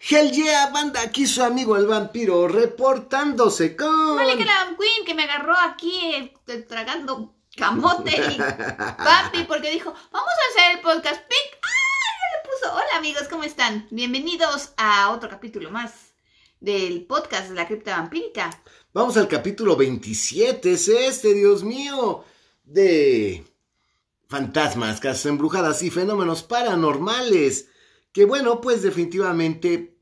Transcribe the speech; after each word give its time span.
Hell 0.00 0.30
yeah, 0.30 0.70
banda, 0.70 1.00
aquí 1.00 1.26
su 1.26 1.42
amigo 1.42 1.76
el 1.76 1.86
vampiro 1.86 2.46
reportándose 2.46 3.74
con... 3.74 4.16
Vale 4.16 4.36
que 4.36 4.44
la 4.44 4.76
Queen 4.78 5.04
que 5.04 5.14
me 5.14 5.24
agarró 5.24 5.54
aquí 5.58 6.32
eh, 6.46 6.62
tragando 6.68 7.34
camote 7.56 8.12
y 8.12 8.38
papi 8.38 9.42
porque 9.48 9.72
dijo, 9.72 9.92
vamos 10.12 10.30
a 10.30 10.50
hacer 10.50 10.76
el 10.76 10.80
podcast 10.82 11.20
pic. 11.26 11.58
¡Ah! 11.62 11.68
le 12.32 12.48
puso, 12.48 12.74
hola 12.74 12.96
amigos, 12.96 13.24
¿cómo 13.28 13.42
están? 13.42 13.88
Bienvenidos 13.90 14.72
a 14.76 15.10
otro 15.10 15.28
capítulo 15.28 15.70
más 15.70 15.92
del 16.60 17.04
podcast 17.04 17.48
de 17.48 17.56
la 17.56 17.66
cripta 17.66 17.96
vampírica. 17.96 18.50
Vamos 18.92 19.16
al 19.16 19.26
capítulo 19.26 19.74
27, 19.74 20.72
es 20.72 20.86
este, 20.86 21.34
Dios 21.34 21.64
mío, 21.64 22.24
de 22.62 23.44
fantasmas, 24.28 25.00
casas 25.00 25.26
embrujadas 25.26 25.82
y 25.82 25.90
fenómenos 25.90 26.44
paranormales. 26.44 27.68
Que 28.18 28.24
bueno, 28.24 28.60
pues 28.60 28.82
definitivamente 28.82 29.96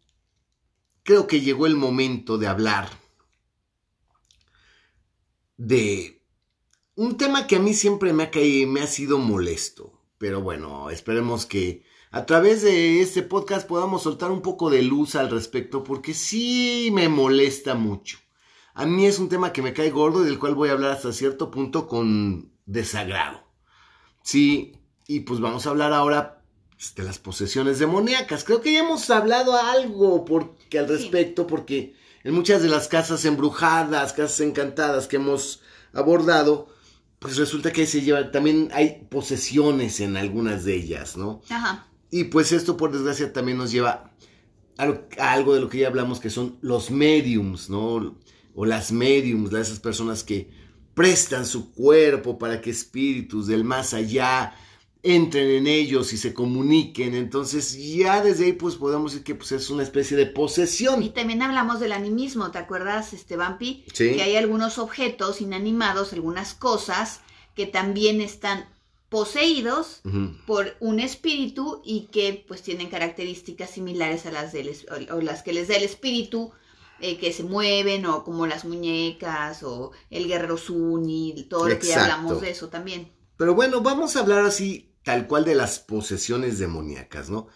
creo 1.03 1.27
que 1.27 1.43
llegó 1.43 1.67
el 1.67 1.77
momento 1.77 2.39
de 2.39 2.47
hablar 2.47 2.89
de 5.59 6.25
un 6.95 7.19
tema 7.19 7.47
que 7.47 7.57
a 7.57 7.61
mí 7.61 7.75
siempre 7.75 8.15
me 8.15 8.23
ha 8.23 8.31
caído, 8.31 8.71
me 8.71 8.81
ha 8.81 8.87
sido 8.87 9.19
molesto. 9.19 10.01
Pero 10.17 10.41
bueno, 10.41 10.89
esperemos 10.89 11.45
que 11.45 11.85
a 12.11 12.25
través 12.25 12.63
de 12.63 13.03
este 13.03 13.23
podcast 13.23 13.69
podamos 13.69 14.05
soltar 14.05 14.31
un 14.31 14.41
poco 14.41 14.71
de 14.71 14.81
luz 14.81 15.15
al 15.15 15.29
respecto, 15.29 15.85
porque 15.85 16.15
sí 16.15 16.89
me 16.95 17.11
molesta 17.11 17.75
mucho. 17.75 18.17
A 18.73 18.87
mí 18.87 19.05
es 19.05 19.19
un 19.19 19.29
tema 19.29 19.53
que 19.53 19.61
me 19.61 19.75
cae 19.75 19.91
gordo 19.91 20.23
y 20.23 20.25
del 20.25 20.39
cual 20.39 20.55
voy 20.55 20.71
a 20.71 20.73
hablar 20.73 20.93
hasta 20.93 21.13
cierto 21.13 21.51
punto 21.51 21.87
con 21.87 22.51
desagrado. 22.65 23.45
Sí, 24.23 24.73
y 25.07 25.21
pues 25.21 25.39
vamos 25.39 25.67
a 25.67 25.69
hablar 25.69 25.93
ahora 25.93 26.36
de 26.95 27.03
las 27.03 27.19
posesiones 27.19 27.79
demoníacas. 27.79 28.45
Creo 28.45 28.61
que 28.61 28.73
ya 28.73 28.81
hemos 28.81 29.09
hablado 29.11 29.57
algo 29.57 30.25
porque, 30.25 30.79
al 30.79 30.89
respecto, 30.89 31.47
porque 31.47 31.95
en 32.23 32.35
muchas 32.35 32.63
de 32.63 32.69
las 32.69 32.89
casas 32.89 33.25
embrujadas, 33.25 34.13
casas 34.13 34.41
encantadas 34.41 35.07
que 35.07 35.17
hemos 35.17 35.63
abordado, 35.93 36.69
pues 37.19 37.39
resulta 37.39 37.73
que 37.73 37.87
se 37.87 38.03
lleva, 38.03 38.31
también 38.31 38.69
hay 38.73 39.07
posesiones 39.11 40.01
en 40.01 40.17
algunas 40.17 40.65
de 40.65 40.75
ellas, 40.77 41.17
¿no? 41.17 41.41
Ajá. 41.49 41.89
Y 42.11 42.25
pues 42.25 42.53
esto, 42.53 42.77
por 42.77 42.93
desgracia, 42.93 43.33
también 43.33 43.59
nos 43.59 43.73
lleva 43.73 44.13
a, 44.77 44.85
a 45.19 45.33
algo 45.33 45.55
de 45.55 45.61
lo 45.61 45.69
que 45.69 45.79
ya 45.79 45.89
hablamos, 45.89 46.21
que 46.21 46.31
son 46.31 46.59
los 46.61 46.91
mediums, 46.91 47.71
¿no? 47.71 48.19
O 48.55 48.67
las 48.67 48.93
mediums, 48.93 49.53
esas 49.55 49.81
personas 49.81 50.23
que 50.23 50.51
prestan 50.95 51.47
su 51.47 51.73
cuerpo 51.73 52.39
para 52.39 52.61
que 52.61 52.71
espíritus 52.71 53.47
del 53.47 53.65
más 53.65 53.93
allá 53.95 54.55
entren 55.07 55.51
en 55.51 55.67
ellos 55.67 56.13
y 56.13 56.19
se 56.19 56.35
comuniquen. 56.35 57.15
Entonces 57.15 57.77
ya 57.77 58.23
desde 58.23 58.47
ahí 58.47 58.53
pues 58.53 58.77
podemos 58.77 59.13
decir 59.13 59.25
que 59.25 59.35
pues, 59.35 59.53
es 59.53 59.71
una 59.71 59.83
especie 59.83 60.17
de 60.17 60.27
posesión. 60.27 61.03
Y 61.03 61.11
también 61.11 61.43
hablamos 61.43 61.81
del 61.81 61.93
animismo, 61.93 62.51
¿te 62.51 62.59
acuerdas, 62.59 63.13
este 63.13 63.37
Vampi? 63.37 63.85
Sí. 63.93 64.15
Que 64.15 64.23
hay 64.23 64.37
algunos 64.37 64.79
objetos 64.79 65.41
inanimados, 65.41 66.13
algunas 66.13 66.55
cosas 66.55 67.21
que 67.55 67.67
también 67.67 68.21
están 68.21 68.69
poseídos 69.09 70.03
por 70.47 70.77
un 70.81 70.99
espíritu 70.99 71.81
y 71.85 72.09
que 72.13 72.45
pues 72.47 72.63
tienen 72.63 72.89
características 72.89 73.71
similares 73.71 74.27
a 74.27 74.33
las 74.33 74.53
del 74.53 74.69
o, 75.11 75.15
o 75.15 75.21
las 75.21 75.43
que 75.43 75.53
les 75.53 75.69
da 75.69 75.77
el 75.77 75.85
espíritu 75.85 76.53
eh, 76.99 77.19
que 77.19 77.33
se 77.33 77.45
mueven 77.45 78.07
o 78.07 78.25
como 78.25 78.47
las 78.47 78.65
muñecas 78.65 79.63
o 79.63 79.93
el 80.11 80.27
guerrero 80.27 80.57
Zuni, 80.57 81.47
todo 81.49 81.69
lo 81.69 81.79
que 81.79 81.95
hablamos 81.95 82.41
de 82.41 82.51
eso 82.51 82.69
también. 82.69 83.13
Pero 83.37 83.55
bueno, 83.55 83.83
vamos 83.83 84.17
a 84.17 84.21
hablar 84.21 84.45
así 84.45 84.91
tal 85.07 85.29
cual 85.29 85.45
de 85.45 85.55
las 85.55 85.79
posesiones 85.79 86.59
demoníacas, 86.59 87.31
¿no? 87.31 87.47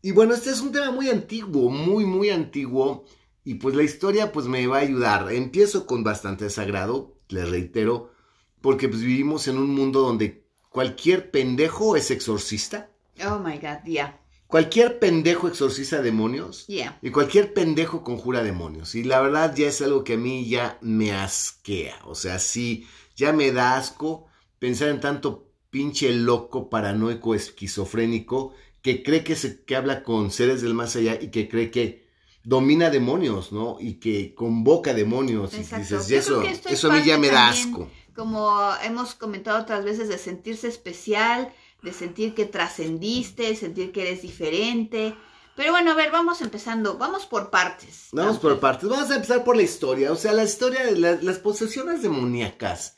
Y 0.00 0.12
bueno, 0.12 0.32
este 0.32 0.50
es 0.50 0.60
un 0.60 0.70
tema 0.70 0.92
muy 0.92 1.08
antiguo, 1.08 1.68
muy, 1.68 2.04
muy 2.04 2.30
antiguo. 2.30 3.04
Y 3.42 3.54
pues 3.54 3.74
la 3.74 3.82
historia 3.82 4.30
pues 4.30 4.46
me 4.46 4.64
va 4.68 4.76
a 4.76 4.82
ayudar. 4.82 5.32
Empiezo 5.32 5.86
con 5.86 6.04
bastante 6.04 6.44
desagrado, 6.44 7.16
les 7.26 7.50
reitero, 7.50 8.12
porque 8.60 8.88
pues 8.88 9.02
vivimos 9.02 9.48
en 9.48 9.58
un 9.58 9.74
mundo 9.74 10.02
donde 10.02 10.46
cualquier 10.68 11.32
pendejo 11.32 11.96
es 11.96 12.12
exorcista. 12.12 12.92
Oh 13.28 13.40
my 13.40 13.58
god, 13.58 13.82
yeah, 13.84 14.20
Cualquier 14.46 15.00
pendejo 15.00 15.48
exorcista 15.48 16.02
demonios. 16.02 16.64
yeah. 16.68 16.96
Y 17.02 17.10
cualquier 17.10 17.52
pendejo 17.52 18.04
conjura 18.04 18.44
demonios. 18.44 18.94
Y 18.94 19.02
la 19.02 19.20
verdad 19.20 19.52
ya 19.56 19.66
es 19.66 19.82
algo 19.82 20.04
que 20.04 20.12
a 20.12 20.16
mí 20.16 20.48
ya 20.48 20.78
me 20.80 21.10
asquea. 21.10 21.96
O 22.04 22.14
sea, 22.14 22.38
sí, 22.38 22.86
ya 23.16 23.32
me 23.32 23.50
da 23.50 23.76
asco 23.76 24.26
pensar 24.60 24.90
en 24.90 25.00
tanto 25.00 25.49
pinche 25.70 26.12
loco, 26.12 26.68
paranoico, 26.68 27.34
esquizofrénico, 27.34 28.52
que 28.82 29.02
cree 29.02 29.24
que, 29.24 29.36
se, 29.36 29.62
que 29.64 29.76
habla 29.76 30.02
con 30.02 30.30
seres 30.30 30.62
del 30.62 30.74
más 30.74 30.96
allá 30.96 31.18
y 31.20 31.30
que 31.30 31.48
cree 31.48 31.70
que 31.70 32.08
domina 32.44 32.90
demonios, 32.90 33.52
¿no? 33.52 33.76
Y 33.80 33.94
que 33.94 34.34
convoca 34.34 34.94
demonios. 34.94 35.52
Y 35.54 35.58
Exacto. 35.58 35.82
dices, 35.96 36.10
y 36.10 36.14
eso, 36.14 36.28
creo 36.38 36.42
que 36.42 36.50
esto 36.50 36.68
es 36.68 36.74
eso 36.74 36.90
a 36.90 36.94
mí 36.94 37.02
ya 37.04 37.18
me 37.18 37.28
da 37.28 37.46
también 37.52 37.68
asco. 37.74 37.90
como 38.14 38.58
hemos 38.82 39.14
comentado 39.14 39.60
otras 39.60 39.84
veces, 39.84 40.08
de 40.08 40.18
sentirse 40.18 40.66
especial, 40.68 41.52
de 41.82 41.92
sentir 41.92 42.34
que 42.34 42.46
trascendiste, 42.46 43.54
sentir 43.56 43.92
que 43.92 44.02
eres 44.02 44.22
diferente. 44.22 45.14
Pero 45.56 45.72
bueno, 45.72 45.90
a 45.92 45.94
ver, 45.94 46.10
vamos 46.10 46.40
empezando, 46.40 46.96
vamos 46.96 47.26
por 47.26 47.50
partes. 47.50 48.08
Vamos 48.12 48.38
por 48.38 48.58
partes. 48.60 48.88
Vamos 48.88 49.10
a 49.10 49.16
empezar 49.16 49.44
por 49.44 49.56
la 49.56 49.62
historia. 49.62 50.10
O 50.10 50.16
sea, 50.16 50.32
la 50.32 50.44
historia 50.44 50.84
de 50.86 50.96
la- 50.98 51.18
las 51.20 51.38
posesiones 51.38 52.00
demoníacas 52.02 52.96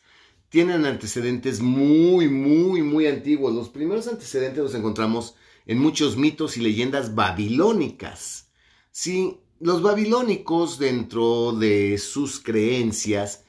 tienen 0.53 0.85
antecedentes 0.85 1.63
muy, 1.63 2.29
muy, 2.29 2.83
muy 2.83 3.07
antiguos. 3.07 3.55
Los 3.55 3.71
primeros 3.71 4.07
antecedentes 4.07 4.63
los 4.63 4.75
encontramos 4.75 5.35
en 5.65 5.79
muchos 5.79 6.19
mitos 6.19 6.59
y 6.59 6.61
leyendas 6.61 7.15
babilónicas. 7.15 8.51
Sí, 8.91 9.41
los 9.61 9.81
babilónicos, 9.81 10.79
dentro 10.79 11.53
de 11.53 11.97
sus 11.97 12.39
creencias, 12.39 13.47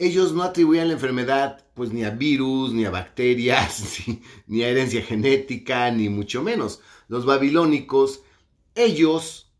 ellos 0.00 0.32
no 0.32 0.42
atribuían 0.42 0.88
la 0.88 0.94
enfermedad 0.94 1.64
pues 1.74 1.92
ni 1.92 2.02
a 2.02 2.10
virus, 2.10 2.72
ni 2.72 2.86
a 2.86 2.90
bacterias, 2.90 4.00
ni, 4.08 4.20
ni 4.48 4.62
a 4.64 4.68
herencia 4.68 5.00
genética, 5.00 5.92
ni 5.92 6.08
mucho 6.08 6.42
menos. 6.42 6.80
Los 7.06 7.24
babilónicos, 7.24 8.24
ellos 8.74 9.52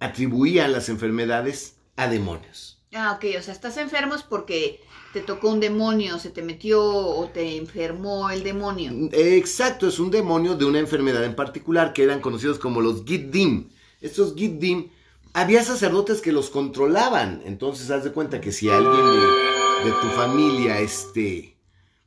atribuían 0.00 0.70
las 0.70 0.90
enfermedades 0.90 1.78
a 1.96 2.08
demonios. 2.08 2.78
Ah, 2.94 3.12
ok, 3.16 3.24
o 3.38 3.42
sea, 3.42 3.52
estás 3.54 3.76
enfermo 3.76 4.14
porque 4.28 4.82
te 5.12 5.20
tocó 5.20 5.48
un 5.48 5.60
demonio, 5.60 6.18
se 6.18 6.30
te 6.30 6.42
metió 6.42 6.84
o 6.84 7.28
te 7.28 7.56
enfermó 7.56 8.30
el 8.30 8.42
demonio. 8.42 8.92
Exacto, 9.12 9.88
es 9.88 9.98
un 9.98 10.10
demonio 10.10 10.54
de 10.54 10.64
una 10.64 10.78
enfermedad 10.78 11.24
en 11.24 11.34
particular 11.34 11.92
que 11.92 12.02
eran 12.02 12.20
conocidos 12.20 12.58
como 12.58 12.80
los 12.80 13.04
Giddim. 13.04 13.70
Estos 14.00 14.34
Giddim, 14.34 14.90
había 15.32 15.64
sacerdotes 15.64 16.20
que 16.20 16.32
los 16.32 16.50
controlaban. 16.50 17.42
Entonces, 17.44 17.90
haz 17.90 18.04
de 18.04 18.12
cuenta 18.12 18.40
que 18.40 18.52
si 18.52 18.68
alguien 18.68 19.06
de, 19.84 19.90
tu 20.00 20.08
familia 20.08 20.80
este, 20.80 21.56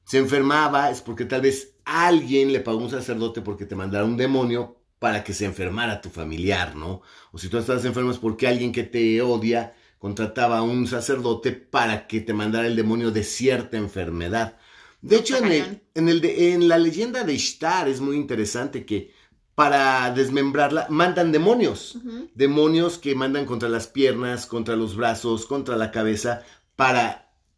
se 0.03 0.17
enfermaba, 0.17 0.91
es 0.91 1.01
porque 1.01 1.25
tal 1.25 1.41
vez 1.41 1.73
alguien 1.85 2.53
le 2.53 2.59
pagó 2.59 2.77
un 2.79 2.89
sacerdote 2.89 3.41
porque 3.41 3.65
te 3.65 3.75
mandara 3.75 4.05
un 4.05 4.17
demonio 4.17 4.77
para 4.99 5.23
que 5.23 5.33
se 5.33 5.45
enfermara 5.45 6.01
tu 6.01 6.09
familiar, 6.09 6.75
¿no? 6.75 7.01
O 7.31 7.39
si 7.39 7.49
tú 7.49 7.57
estás 7.57 7.83
enfermo 7.85 8.11
es 8.11 8.19
porque 8.19 8.47
alguien 8.47 8.71
que 8.71 8.83
te 8.83 9.19
odia 9.21 9.73
contrataba 10.05 10.57
a 10.59 10.63
un 10.63 10.87
sacerdote 10.87 11.51
para 11.53 12.07
que 12.07 12.21
te 12.21 12.33
mandara 12.33 12.67
el 12.67 12.75
demonio 12.75 13.11
de 13.11 13.23
cierta 13.23 13.77
enfermedad. 13.77 14.57
De 15.01 15.15
hecho, 15.17 15.37
en, 15.37 15.45
el- 15.51 15.81
en, 15.99 16.09
el 16.09 16.19
de- 16.21 16.53
en 16.53 16.67
la 16.67 16.77
leyenda 16.77 17.23
de 17.23 17.33
Ishtar 17.33 17.87
es 17.87 17.99
muy 18.01 18.15
interesante 18.17 18.85
que 18.85 19.13
para 19.55 20.11
desmembrarla 20.19 20.87
mandan 20.89 21.31
demonios. 21.31 21.99
Demonios 22.33 22.97
que 22.97 23.15
mandan 23.15 23.45
contra 23.45 23.69
las 23.69 23.87
piernas, 23.87 24.45
contra 24.47 24.75
los 24.75 24.95
brazos, 24.95 25.45
contra 25.45 25.75
la 25.77 25.91
cabeza, 25.91 26.43
para 26.75 27.03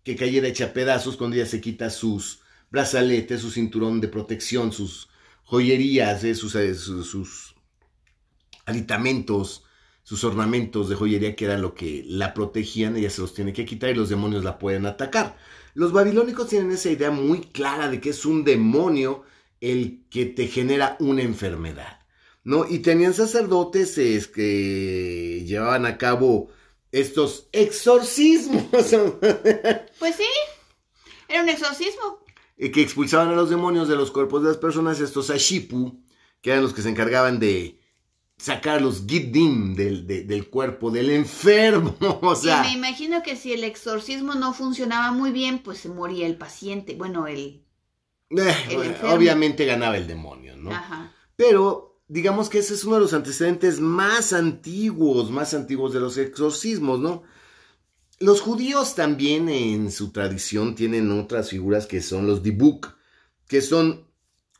que 0.03 0.15
cayera 0.17 0.47
hecha 0.49 0.73
pedazos 0.73 1.15
cuando 1.17 1.35
ella 1.37 1.45
se 1.45 1.61
quita 1.61 1.89
sus 1.89 2.41
brazaletes, 2.71 3.41
su 3.41 3.51
cinturón 3.51 4.01
de 4.01 4.09
protección, 4.09 4.73
sus 4.73 5.07
joyerías, 5.45 6.23
eh, 6.25 6.35
sus, 6.35 6.55
eh, 6.55 6.75
sus, 6.75 7.07
sus 7.09 7.55
aditamentos, 8.65 9.62
sus 10.03 10.23
ornamentos 10.25 10.89
de 10.89 10.95
joyería 10.95 11.35
que 11.35 11.45
eran 11.45 11.61
lo 11.61 11.73
que 11.73 12.03
la 12.05 12.33
protegían, 12.33 12.97
ella 12.97 13.09
se 13.09 13.21
los 13.21 13.33
tiene 13.33 13.53
que 13.53 13.65
quitar 13.65 13.89
y 13.89 13.95
los 13.95 14.09
demonios 14.09 14.43
la 14.43 14.59
pueden 14.59 14.85
atacar. 14.85 15.37
Los 15.73 15.91
babilónicos 15.91 16.49
tienen 16.49 16.71
esa 16.71 16.89
idea 16.89 17.09
muy 17.09 17.41
clara 17.41 17.89
de 17.89 17.99
que 17.99 18.09
es 18.09 18.25
un 18.25 18.43
demonio 18.43 19.23
el 19.61 20.03
que 20.09 20.25
te 20.25 20.47
genera 20.47 20.97
una 20.99 21.21
enfermedad, 21.23 22.01
¿no? 22.43 22.67
Y 22.69 22.79
tenían 22.79 23.13
sacerdotes 23.13 23.97
es, 23.97 24.27
que 24.27 25.43
llevaban 25.47 25.85
a 25.85 25.97
cabo 25.97 26.49
estos 26.91 27.47
exorcismos 27.53 28.67
Pues 29.99 30.15
sí, 30.15 30.27
era 31.29 31.43
un 31.43 31.49
exorcismo. 31.49 32.19
que 32.57 32.81
expulsaban 32.81 33.29
a 33.29 33.35
los 33.35 33.49
demonios 33.49 33.87
de 33.87 33.95
los 33.95 34.11
cuerpos 34.11 34.43
de 34.43 34.49
las 34.49 34.57
personas, 34.57 34.99
estos 34.99 35.29
ashipu, 35.29 36.03
que 36.41 36.51
eran 36.51 36.61
los 36.61 36.73
que 36.73 36.81
se 36.81 36.89
encargaban 36.89 37.39
de 37.39 37.79
sacar 38.37 38.81
los 38.81 39.05
giddim 39.07 39.75
del, 39.75 40.05
de- 40.07 40.23
del 40.23 40.49
cuerpo 40.49 40.91
del 40.91 41.09
enfermo, 41.11 41.95
o 42.21 42.35
sea... 42.35 42.61
y 42.65 42.71
me 42.73 42.87
imagino 42.87 43.23
que 43.23 43.35
si 43.35 43.53
el 43.53 43.63
exorcismo 43.63 44.35
no 44.35 44.53
funcionaba 44.53 45.11
muy 45.11 45.31
bien, 45.31 45.59
pues 45.59 45.77
se 45.79 45.89
moría 45.89 46.27
el 46.27 46.37
paciente. 46.37 46.95
Bueno, 46.95 47.27
el... 47.27 47.63
Eh, 48.29 48.55
El 48.71 48.95
obviamente 49.11 49.65
ganaba 49.65 49.95
el 49.97 50.07
demonio, 50.07 50.57
¿no? 50.57 50.71
Ajá. 50.71 51.13
Pero 51.35 52.01
digamos 52.07 52.49
que 52.49 52.59
ese 52.59 52.73
es 52.73 52.83
uno 52.83 52.95
de 52.95 53.01
los 53.01 53.13
antecedentes 53.13 53.79
más 53.79 54.33
antiguos, 54.33 55.29
más 55.31 55.53
antiguos 55.53 55.93
de 55.93 55.99
los 55.99 56.17
exorcismos, 56.17 56.99
¿no? 56.99 57.23
Los 58.19 58.41
judíos 58.41 58.95
también 58.95 59.49
en 59.49 59.91
su 59.91 60.11
tradición 60.11 60.75
tienen 60.75 61.11
otras 61.11 61.49
figuras 61.49 61.85
que 61.85 62.01
son 62.01 62.25
los 62.27 62.41
dibuk, 62.41 62.95
que 63.47 63.61
son 63.61 64.07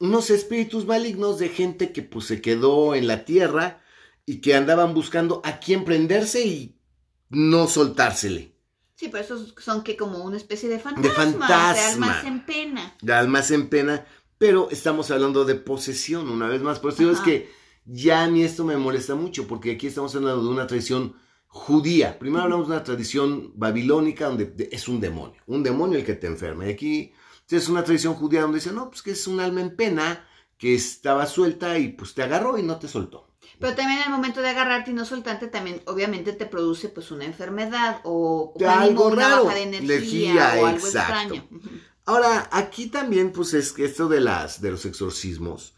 unos 0.04 0.30
espíritus 0.30 0.86
malignos 0.86 1.40
de 1.40 1.48
gente 1.50 1.94
que 1.94 2.02
pues 2.02 2.26
se 2.26 2.42
quedó 2.42 2.94
en 2.94 3.08
la 3.08 3.24
tierra 3.24 3.82
y 4.26 4.42
que 4.42 4.54
andaban 4.54 4.94
buscando 4.94 5.42
a 5.46 5.60
quién 5.60 5.86
prenderse 5.86 6.46
y 6.46 6.78
no 7.30 7.68
soltársele. 7.68 8.54
Sí, 8.96 9.08
pero 9.10 9.24
esos 9.24 9.56
son 9.58 9.82
que 9.84 9.96
como 9.96 10.24
una 10.24 10.38
especie 10.38 10.68
de 10.68 10.80
fantasma. 10.80 11.10
De 11.10 11.16
fantasma. 11.16 11.74
De 11.74 11.82
almas 11.82 12.26
en 12.26 12.46
pena. 12.46 12.96
De 13.02 13.14
almas 13.14 13.52
en 13.52 13.70
pena, 13.70 14.06
pero 14.38 14.68
estamos 14.72 15.10
hablando 15.10 15.46
de 15.46 15.56
posesión 15.56 16.30
una 16.30 16.48
vez 16.48 16.62
más. 16.62 16.80
Por 16.80 16.92
eso 16.94 17.10
es 17.10 17.20
que 17.22 17.50
ya 17.86 18.24
a 18.24 18.30
mí 18.30 18.44
esto 18.44 18.66
me 18.66 18.76
molesta 18.78 19.16
mucho, 19.16 19.48
porque 19.48 19.72
aquí 19.72 19.88
estamos 19.88 20.14
hablando 20.16 20.44
de 20.44 20.50
una 20.50 20.68
tradición 20.68 21.16
judía. 21.48 22.20
Primero 22.20 22.44
hablamos 22.44 22.68
de 22.68 22.74
una 22.76 22.84
tradición 22.84 23.52
babilónica 23.56 24.26
donde 24.28 24.46
de- 24.46 24.70
es 24.72 24.88
un 24.88 25.00
demonio, 25.00 25.42
un 25.48 25.64
demonio 25.64 25.98
el 25.98 26.06
que 26.06 26.16
te 26.16 26.28
enferma. 26.28 26.66
Y 26.68 26.72
aquí 26.72 27.14
es 27.50 27.70
una 27.70 27.84
tradición 27.84 28.16
judía 28.16 28.42
donde 28.42 28.60
dice, 28.60 28.72
no, 28.72 28.90
pues 28.90 29.02
que 29.02 29.12
es 29.12 29.28
un 29.28 29.40
alma 29.40 29.62
en 29.62 29.76
pena 29.76 30.28
que 30.58 30.74
estaba 30.76 31.26
suelta 31.26 31.78
y 31.78 31.90
pues 31.90 32.14
te 32.14 32.24
agarró 32.24 32.58
y 32.58 32.64
no 32.64 32.78
te 32.78 32.88
soltó. 32.88 33.28
Pero 33.60 33.76
también 33.76 34.02
al 34.02 34.12
momento 34.12 34.42
de 34.42 34.50
agarrarte 34.50 34.92
y 34.92 34.94
no 34.94 35.06
soltarte, 35.06 35.48
también 35.48 35.82
obviamente 35.86 36.34
te 36.34 36.46
produce 36.46 36.90
pues 36.90 37.12
una 37.12 37.26
enfermedad 37.26 38.02
o, 38.04 38.54
algo 38.68 39.08
una 39.08 39.30
raro. 39.30 39.46
baja 39.46 39.56
de 39.56 39.64
energía, 39.64 39.96
Energía, 39.96 40.54
o 40.58 40.66
algo 40.66 40.88
exacto. 40.88 41.36
extraño. 41.36 41.50
Ahora, 42.06 42.50
aquí 42.52 42.88
también, 42.88 43.32
pues, 43.32 43.54
es 43.54 43.72
que 43.72 43.86
esto 43.86 44.10
de 44.10 44.20
las, 44.20 44.60
de 44.60 44.72
los 44.72 44.86
exorcismos, 44.86 45.74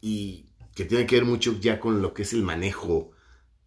y 0.00 0.46
que 0.74 0.84
tiene 0.84 1.06
que 1.06 1.16
ver 1.16 1.24
mucho 1.24 1.58
ya 1.60 1.80
con 1.80 2.00
lo 2.00 2.14
que 2.14 2.22
es 2.22 2.32
el 2.32 2.42
manejo 2.42 3.10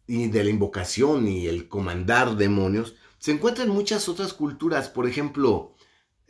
y 0.08 0.28
de 0.28 0.44
la 0.44 0.50
invocación 0.50 1.28
y 1.28 1.48
el 1.48 1.68
comandar 1.68 2.36
demonios, 2.36 2.96
se 3.20 3.32
encuentra 3.32 3.64
en 3.64 3.70
muchas 3.70 4.10
otras 4.10 4.34
culturas. 4.34 4.90
Por 4.90 5.08
ejemplo, 5.08 5.73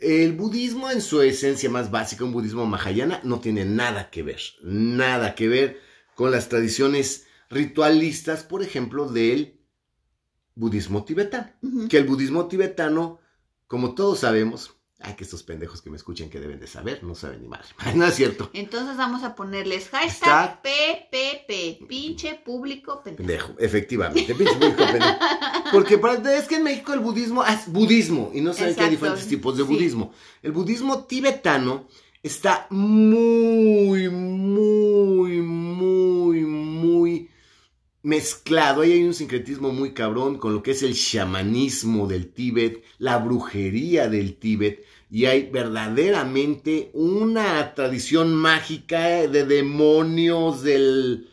el 0.04 0.34
budismo 0.34 0.92
en 0.92 1.02
su 1.02 1.22
esencia 1.22 1.70
más 1.70 1.90
básica, 1.90 2.24
un 2.24 2.34
budismo 2.34 2.66
mahayana, 2.66 3.22
no 3.24 3.40
tiene 3.40 3.66
nada 3.66 4.10
que 4.10 4.24
ver, 4.24 4.42
nada 4.62 5.36
que 5.36 5.48
ver 5.48 5.82
con 6.16 6.32
las 6.32 6.50
tradiciones 6.50 7.26
ritualistas, 7.50 8.44
por 8.44 8.62
ejemplo, 8.62 9.10
del 9.10 9.60
budismo 10.56 11.06
tibetano. 11.06 11.52
Que 11.90 11.98
el 11.98 12.06
budismo 12.06 12.48
tibetano, 12.48 13.20
como 13.68 13.96
todos 13.96 14.20
sabemos, 14.20 14.73
ay, 15.04 15.14
que 15.16 15.24
estos 15.24 15.44
pendejos 15.44 15.82
que 15.82 15.90
me 15.90 15.98
escuchen 15.98 16.30
que 16.30 16.40
deben 16.40 16.60
de 16.60 16.68
saber, 16.68 17.04
no 17.04 17.14
saben 17.14 17.42
ni 17.42 17.48
madre. 17.48 17.68
No 17.96 18.06
es 18.06 18.16
cierto. 18.16 18.50
Entonces 18.54 18.98
vamos 18.98 19.24
a 19.24 19.36
ponerles 19.36 19.90
hashtag 19.90 20.62
Hashtag. 20.62 20.62
PPP, 20.64 21.88
pinche 21.88 22.36
público 22.36 23.02
pendejo. 23.04 23.18
Pendejo, 23.28 23.56
efectivamente. 23.60 24.34
pinche 24.34 24.54
público 24.56 24.84
pendejo. 24.86 25.16
Porque 25.72 25.98
para- 25.98 26.38
es 26.38 26.48
que 26.48 26.56
en 26.56 26.64
México 26.64 26.94
el 26.94 27.00
budismo 27.02 27.44
es 27.46 27.68
budismo 27.72 28.32
y 28.34 28.42
no 28.42 28.54
saben 28.54 28.76
que 28.76 28.82
hay 28.82 28.90
diferentes 28.92 29.28
tipos 29.28 29.58
de 29.58 29.64
sí. 29.64 29.70
budismo. 29.70 30.14
El 30.42 30.52
budismo 30.54 31.04
tibetano 31.06 31.88
está 32.22 32.68
muy, 32.70 34.10
muy, 34.10 35.42
muy, 35.42 36.42
muy 36.42 37.30
mezclado. 38.02 38.82
Ahí 38.82 38.94
hay 38.94 39.04
un 39.04 39.14
sincretismo 39.14 39.72
muy 39.72 39.94
cabrón 39.94 40.38
con 40.38 40.54
lo 40.54 40.62
que 40.64 40.72
es 40.72 40.84
el 40.84 40.94
chamanismo 40.96 42.08
del 42.08 42.32
Tíbet, 42.32 42.84
la 42.98 43.18
brujería 43.18 44.08
del 44.10 44.36
Tíbet. 44.36 44.84
Y 45.13 45.27
hay 45.27 45.51
verdaderamente 45.51 46.89
una 46.95 47.75
tradición 47.75 48.33
mágica 48.33 49.27
de 49.27 49.45
demonios 49.45 50.63
del, 50.63 51.30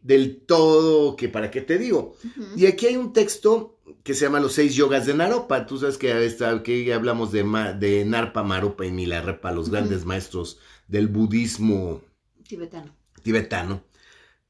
del 0.00 0.36
todo, 0.36 1.16
que 1.16 1.28
para 1.28 1.50
qué 1.50 1.60
te 1.60 1.76
digo. 1.76 2.14
Y 2.56 2.66
aquí 2.66 2.86
hay 2.86 2.96
un 2.96 3.12
texto 3.12 3.80
que 4.04 4.14
se 4.14 4.26
llama 4.26 4.38
Los 4.38 4.52
seis 4.52 4.76
yogas 4.76 5.06
de 5.06 5.14
Naropa. 5.14 5.66
Tú 5.66 5.78
sabes 5.78 5.98
que, 5.98 6.24
está, 6.24 6.62
que 6.62 6.94
hablamos 6.94 7.32
de, 7.32 7.42
de 7.76 8.04
Narpa, 8.04 8.44
Maropa 8.44 8.86
y 8.86 8.92
Milarepa, 8.92 9.50
los 9.50 9.68
grandes 9.68 10.04
maestros 10.04 10.60
del 10.86 11.08
budismo 11.08 12.02
Tibetano. 12.46 12.94
tibetano. 13.20 13.82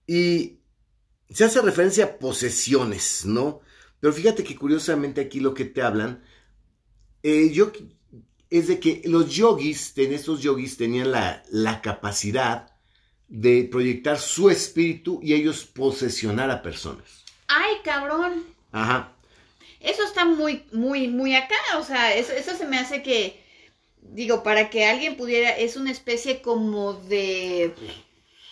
Y 0.07 0.59
se 1.31 1.45
hace 1.45 1.63
referencia 1.63 2.05
a 2.05 2.19
posesiones, 2.19 3.25
¿no? 3.25 3.63
Pero 3.99 4.13
fíjate 4.13 4.45
que 4.45 4.57
curiosamente 4.57 5.23
aquí 5.23 5.41
lo 5.41 5.55
que 5.55 5.65
te 5.65 5.81
hablan 5.81 6.23
eh, 7.25 7.51
yo, 7.55 7.73
es 8.59 8.69
de 8.69 8.79
que 8.79 9.03
los 9.05 9.35
yogis, 9.35 9.93
en 9.97 10.13
estos 10.13 10.41
yogis 10.41 10.77
tenían 10.77 11.11
la, 11.11 11.43
la 11.51 11.83
capacidad 11.83 12.71
de 13.27 13.65
proyectar 13.65 14.19
su 14.19 14.49
espíritu 14.49 15.19
y 15.23 15.35
ellos 15.35 15.65
posesionar 15.65 16.51
a 16.51 16.63
personas. 16.63 17.25
Ay, 17.49 17.75
cabrón. 17.83 18.45
Ajá. 18.71 19.13
Eso 19.81 20.05
está 20.05 20.25
muy, 20.25 20.65
muy, 20.73 21.09
muy 21.09 21.35
acá. 21.35 21.57
O 21.79 21.85
sea, 21.85 22.15
eso, 22.15 22.33
eso 22.33 22.57
se 22.57 22.67
me 22.67 22.79
hace 22.79 23.03
que, 23.03 23.43
digo, 24.01 24.45
para 24.45 24.71
que 24.71 24.87
alguien 24.87 25.17
pudiera, 25.17 25.51
es 25.51 25.77
una 25.77 25.91
especie 25.91 26.41
como 26.41 26.95
de, 26.95 27.75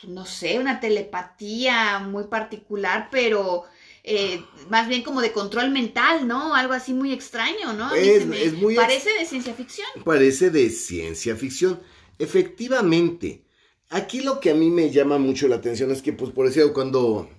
no 0.02 0.26
sé, 0.26 0.58
una 0.58 0.80
telepatía 0.80 2.00
muy 2.00 2.24
particular, 2.24 3.08
pero 3.12 3.64
eh, 4.04 4.42
más 4.68 4.88
bien 4.88 5.02
como 5.02 5.20
de 5.20 5.32
control 5.32 5.70
mental, 5.70 6.26
¿no? 6.26 6.54
Algo 6.54 6.72
así 6.72 6.92
muy 6.94 7.12
extraño, 7.12 7.72
¿no? 7.72 7.94
Es- 7.94 8.20
se 8.22 8.26
me- 8.26 8.42
es 8.42 8.52
muy 8.54 8.74
ex- 8.74 8.82
parece 8.82 9.10
de 9.18 9.24
ciencia 9.24 9.54
ficción. 9.54 9.86
Parece 10.04 10.50
de 10.50 10.70
ciencia 10.70 11.36
ficción. 11.36 11.80
Efectivamente, 12.18 13.44
aquí 13.90 14.20
lo 14.20 14.40
que 14.40 14.50
a 14.50 14.54
mí 14.54 14.70
me 14.70 14.90
llama 14.90 15.18
mucho 15.18 15.46
la 15.48 15.56
atención 15.56 15.90
es 15.90 16.02
que, 16.02 16.12
pues, 16.12 16.32
por 16.32 16.46
eso 16.46 16.72
cuando 16.72 17.30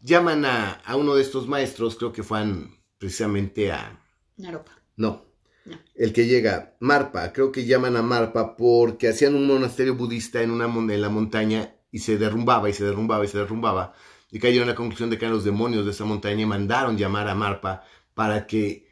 llaman 0.00 0.44
a, 0.44 0.72
a 0.72 0.96
uno 0.96 1.14
de 1.14 1.22
estos 1.22 1.48
maestros, 1.48 1.96
creo 1.96 2.12
que 2.12 2.22
fueron 2.22 2.78
precisamente 2.98 3.72
a... 3.72 3.98
Naropa. 4.36 4.72
No, 4.96 5.24
No. 5.64 5.78
el 5.94 6.12
que 6.12 6.26
llega, 6.26 6.76
Marpa, 6.80 7.32
creo 7.32 7.50
que 7.52 7.64
llaman 7.64 7.96
a 7.96 8.02
Marpa 8.02 8.56
porque 8.56 9.08
hacían 9.08 9.34
un 9.34 9.46
monasterio 9.46 9.94
budista 9.94 10.42
en, 10.42 10.50
una, 10.50 10.66
en 10.66 11.00
la 11.00 11.08
montaña 11.08 11.76
y 11.90 12.00
se 12.00 12.18
derrumbaba 12.18 12.68
y 12.68 12.72
se 12.74 12.84
derrumbaba 12.84 13.24
y 13.24 13.28
se 13.28 13.38
derrumbaba. 13.38 13.94
Y 14.32 14.40
cayeron 14.40 14.68
a 14.68 14.72
la 14.72 14.76
conclusión 14.76 15.10
de 15.10 15.18
que 15.18 15.26
eran 15.26 15.36
los 15.36 15.44
demonios 15.44 15.84
de 15.84 15.92
esa 15.92 16.04
montaña 16.04 16.42
y 16.42 16.46
mandaron 16.46 16.96
llamar 16.98 17.28
a 17.28 17.34
Marpa 17.36 17.84
para 18.14 18.46
que 18.48 18.88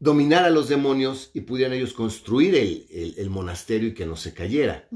dominara 0.00 0.48
a 0.48 0.50
los 0.50 0.68
demonios 0.68 1.30
y 1.34 1.40
pudieran 1.42 1.72
ellos 1.72 1.92
construir 1.92 2.54
el, 2.56 2.86
el- 2.90 3.14
el 3.18 3.30
monasterio 3.30 3.88
y 3.88 3.94
que 3.94 4.06
no 4.06 4.16
se 4.16 4.34
cayera. 4.34 4.88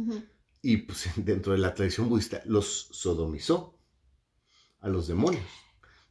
Y 0.61 0.79
pues 0.79 1.07
dentro 1.17 1.53
de 1.53 1.59
la 1.61 1.73
tradición 1.75 2.09
budista 2.09 2.43
los 2.47 2.89
sodomizó 2.91 3.79
a 4.81 4.89
los 4.89 5.07
demonios. 5.07 5.45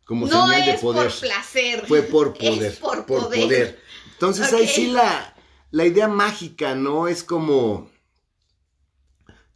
Como 0.06 0.28
No 0.28 0.48
señal 0.48 0.66
de 0.66 0.78
poder. 0.80 1.10
por 1.10 1.20
placer. 1.20 1.86
Fue 1.88 2.02
por 2.04 2.34
Es 2.40 2.50
poder. 2.56 2.80
por 2.80 3.06
poder. 3.06 3.80
Entonces 4.14 4.52
ahí 4.54 4.68
sí 4.68 4.88
la, 4.88 5.36
la 5.72 5.86
idea 5.86 6.08
mágica, 6.08 6.76
¿no? 6.76 7.08
Es 7.10 7.24
como 7.24 7.91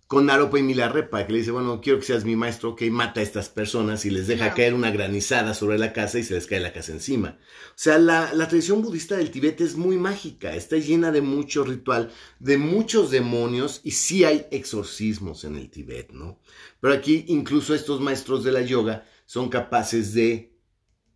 con 0.07 0.27
Naropa 0.27 0.59
y 0.59 0.63
Milarepa, 0.63 1.25
que 1.25 1.33
le 1.33 1.39
dice, 1.39 1.49
bueno, 1.51 1.81
quiero 1.81 1.97
que 1.99 2.05
seas 2.05 2.25
mi 2.25 2.35
maestro, 2.35 2.69
ok, 2.71 2.83
mata 2.91 3.21
a 3.21 3.23
estas 3.23 3.49
personas 3.49 4.05
y 4.05 4.11
les 4.11 4.27
deja 4.27 4.53
caer 4.53 4.75
una 4.75 4.91
granizada 4.91 5.55
sobre 5.55 5.79
la 5.79 5.93
casa 5.93 6.19
y 6.19 6.23
se 6.23 6.35
les 6.35 6.45
cae 6.45 6.59
la 6.59 6.73
casa 6.73 6.91
encima. 6.91 7.39
O 7.69 7.73
sea, 7.75 7.97
la, 7.97 8.31
la 8.33 8.47
tradición 8.47 8.83
budista 8.83 9.17
del 9.17 9.31
Tibet 9.31 9.59
es 9.61 9.75
muy 9.77 9.97
mágica, 9.97 10.55
está 10.55 10.77
llena 10.77 11.11
de 11.11 11.21
mucho 11.21 11.63
ritual, 11.63 12.11
de 12.39 12.57
muchos 12.59 13.09
demonios 13.09 13.81
y 13.83 13.91
sí 13.91 14.23
hay 14.25 14.45
exorcismos 14.51 15.43
en 15.43 15.55
el 15.55 15.71
Tibet, 15.71 16.11
¿no? 16.11 16.39
Pero 16.79 16.93
aquí 16.93 17.25
incluso 17.29 17.73
estos 17.73 17.99
maestros 17.99 18.43
de 18.43 18.51
la 18.51 18.61
yoga 18.61 19.05
son 19.25 19.49
capaces 19.49 20.13
de 20.13 20.53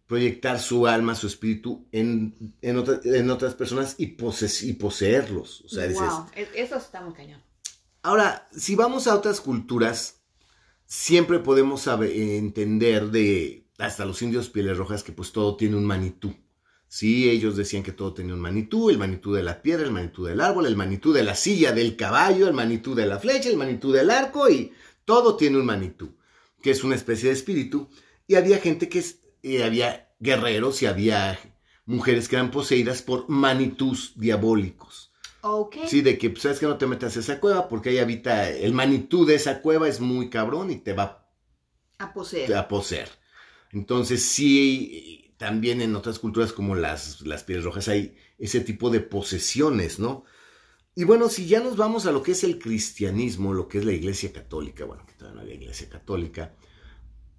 proyectar 0.08 0.60
su 0.60 0.88
alma, 0.88 1.14
su 1.14 1.28
espíritu 1.28 1.86
en, 1.92 2.56
en, 2.64 2.78
otra- 2.78 3.00
en 3.04 3.30
otras 3.30 3.54
personas 3.54 3.94
y, 4.00 4.08
poses- 4.18 4.64
y 4.64 4.74
poseerlos. 4.74 5.62
O 5.62 5.70
sea, 5.70 5.86
wow, 5.90 6.26
e- 6.36 6.50
eso 6.56 6.78
está 6.78 7.02
muy 7.02 7.14
cañón. 7.14 7.40
Ahora, 8.02 8.48
si 8.56 8.76
vamos 8.76 9.08
a 9.08 9.16
otras 9.16 9.42
culturas, 9.42 10.22
siempre 10.86 11.40
podemos 11.40 11.86
entender 11.88 13.12
de 13.12 13.68
hasta 13.78 14.06
los 14.06 14.22
indios 14.22 14.50
pieles 14.50 14.78
rojas 14.78 15.04
que 15.04 15.12
pues 15.12 15.32
todo 15.32 15.56
tiene 15.58 15.76
un 15.76 15.86
manitú. 15.86 16.36
Sí, 16.88 17.30
ellos 17.30 17.56
decían 17.56 17.84
que 17.84 17.92
todo 17.92 18.14
tenía 18.14 18.34
un 18.34 18.40
manitú, 18.40 18.90
el 18.90 18.98
manitú 18.98 19.34
de 19.34 19.44
la 19.44 19.62
piedra, 19.62 19.86
el 19.86 19.92
manitú 19.92 20.24
del 20.24 20.42
árbol, 20.42 20.66
el 20.66 20.76
manitú 20.76 21.14
de 21.14 21.24
la 21.24 21.36
silla 21.36 21.72
del 21.72 21.96
caballo, 21.96 22.48
el 22.48 22.54
manitú 22.54 22.96
de 22.96 23.06
la 23.06 23.20
flecha, 23.20 23.50
el 23.50 23.58
manitú 23.58 23.92
del 23.92 24.10
arco 24.10 24.50
y 24.50 24.74
todo 25.06 25.36
tiene 25.36 25.58
un 25.58 25.66
manitú, 25.66 26.16
que 26.62 26.72
es 26.72 26.84
una 26.84 26.96
especie 26.96 27.30
de 27.30 27.36
espíritu. 27.36 27.90
Y 28.28 28.36
había 28.36 28.58
gente 28.58 28.90
que 28.90 29.04
eh, 29.44 29.64
había 29.64 30.10
guerreros 30.20 30.82
y 30.82 30.88
había 30.88 31.40
mujeres 31.86 32.28
que 32.28 32.38
eran 32.38 32.50
poseídas 32.50 33.02
por 33.02 33.30
manitús 33.30 34.14
diabólicos. 34.16 35.09
Ok. 35.42 35.76
Sí, 35.88 36.02
de 36.02 36.18
que, 36.18 36.30
pues, 36.30 36.44
sabes 36.44 36.60
que 36.60 36.66
no 36.66 36.78
te 36.78 36.88
metas 36.88 37.16
a 37.18 37.20
esa 37.20 37.40
cueva 37.40 37.68
porque 37.70 37.90
ahí 37.90 37.98
habita 38.00 38.50
el 38.50 38.74
manitú 38.74 39.26
de 39.26 39.36
esa 39.36 39.62
cueva 39.62 39.88
es 39.88 40.00
muy 40.00 40.30
cabrón 40.30 40.72
y 40.72 40.78
te 40.78 40.94
va 40.94 41.30
A 42.00 42.14
poseer. 42.14 42.56
a 42.56 42.68
poseer. 42.68 43.10
Entonces, 43.72 44.24
sí, 44.24 45.34
también 45.38 45.82
en 45.82 45.96
otras 45.96 46.20
culturas 46.20 46.54
como 46.54 46.76
las, 46.76 47.22
las 47.22 47.44
pieles 47.44 47.64
rojas 47.66 47.88
hay 47.88 48.18
ese 48.38 48.62
tipo 48.62 48.90
de 48.90 49.00
posesiones, 49.02 50.00
¿no? 50.00 50.26
Y 50.96 51.06
bueno, 51.06 51.30
si 51.30 51.48
ya 51.48 51.62
nos 51.62 51.78
vamos 51.78 52.06
a 52.06 52.12
lo 52.12 52.24
que 52.24 52.34
es 52.34 52.44
el 52.44 52.60
cristianismo, 52.60 53.54
lo 53.54 53.68
que 53.68 53.80
es 53.80 53.86
la 53.86 53.94
iglesia 53.94 54.34
católica, 54.34 54.86
bueno, 54.86 55.06
que 55.06 55.14
todavía 55.14 55.36
no 55.38 55.42
había 55.42 55.56
iglesia 55.56 55.90
católica, 55.90 56.56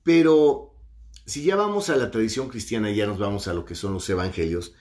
pero 0.03 0.75
si 1.27 1.45
ya 1.45 1.57
vamos 1.57 1.91
a 1.91 1.97
la 1.97 2.11
tradición 2.11 2.49
cristiana, 2.49 2.91
ya 2.91 3.07
nos 3.07 3.19
vamos 3.19 3.49
a 3.49 3.55
lo 3.55 3.65
que 3.65 3.75
son 3.75 3.93
los 3.95 4.09
evangelios, 4.11 4.75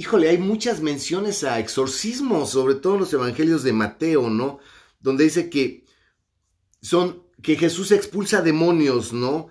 híjole, 0.00 0.30
hay 0.30 0.38
muchas 0.38 0.80
menciones 0.80 1.44
a 1.44 1.58
exorcismos, 1.58 2.48
sobre 2.48 2.74
todo 2.76 2.94
en 2.94 3.00
los 3.00 3.12
evangelios 3.12 3.62
de 3.62 3.74
Mateo, 3.74 4.30
¿no? 4.30 4.58
Donde 4.98 5.24
dice 5.24 5.50
que 5.50 5.84
son 6.80 7.26
que 7.42 7.56
Jesús 7.56 7.92
expulsa 7.92 8.40
demonios, 8.40 9.12
¿no? 9.12 9.50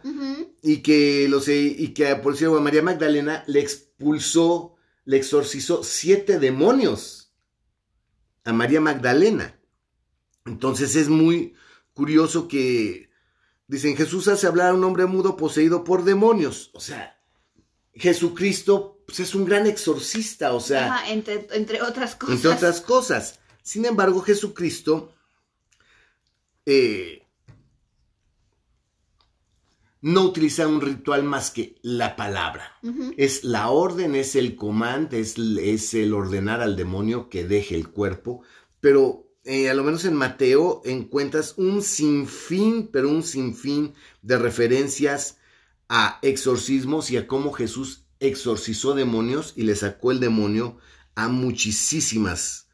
Y 0.64 0.78
que 0.78 1.28
los 1.30 1.48
y 1.48 1.94
que 1.94 2.16
por 2.16 2.34
decirlo 2.34 2.58
a 2.58 2.62
María 2.62 2.82
Magdalena 2.82 3.44
le 3.46 3.60
expulsó, 3.60 4.76
le 5.06 5.18
exorcizó 5.18 5.84
siete 5.84 6.40
demonios 6.40 7.32
a 8.44 8.52
María 8.52 8.82
Magdalena. 8.82 9.60
Entonces 10.48 10.96
es 10.96 11.10
muy 11.10 11.54
curioso 11.94 12.48
que 12.48 13.12
dicen 13.68 13.96
Jesús 13.96 14.28
hace 14.28 14.48
hablar 14.48 14.72
a 14.72 14.74
un 14.74 14.84
hombre 14.84 15.06
mudo 15.06 15.38
poseído 15.38 15.84
por 15.84 16.06
demonios. 16.06 16.72
O 16.74 16.80
sea, 16.80 17.22
Jesucristo 17.94 18.99
pues, 19.10 19.22
es 19.22 19.34
un 19.34 19.44
gran 19.44 19.66
exorcista, 19.66 20.54
o 20.54 20.60
sea, 20.60 20.94
Ajá, 20.94 21.10
entre, 21.10 21.48
entre 21.54 21.82
otras 21.82 22.16
cosas. 22.16 22.36
entre 22.36 22.52
otras 22.52 22.82
cosas. 22.82 23.40
Sin 23.64 23.86
embargo, 23.86 24.22
Jesucristo 24.22 25.12
eh, 26.64 27.24
no 30.02 30.26
utiliza 30.26 30.68
un 30.68 30.80
ritual 30.80 31.24
más 31.24 31.50
que 31.50 31.80
la 31.82 32.16
palabra. 32.16 32.78
Es 33.18 33.44
la 33.44 33.70
orden, 33.70 34.14
es 34.14 34.36
el 34.36 34.56
comando, 34.56 35.18
es, 35.18 35.40
es 35.40 35.96
el 35.96 36.14
ordenar 36.14 36.62
al 36.62 36.76
demonio 36.76 37.30
que 37.30 37.44
deje 37.46 37.74
el 37.74 37.90
cuerpo. 37.90 38.44
Pero 38.80 39.28
eh, 39.44 39.72
a 39.72 39.74
lo 39.74 39.84
menos 39.84 40.06
en 40.06 40.14
Mateo 40.14 40.84
encuentras 40.86 41.56
un 41.58 41.82
sinfín, 41.82 42.90
pero 42.94 43.10
un 43.10 43.24
sinfín 43.24 43.96
de 44.22 44.38
referencias 44.38 45.38
a 45.90 46.20
exorcismos 46.22 47.10
y 47.10 47.18
a 47.18 47.26
cómo 47.26 47.52
Jesús 47.52 48.06
exorcizó 48.20 48.94
demonios 48.96 49.54
y 49.56 49.64
le 49.64 49.76
sacó 49.76 50.12
el 50.12 50.20
demonio 50.20 50.78
a 51.16 51.28
muchísimas 51.30 52.68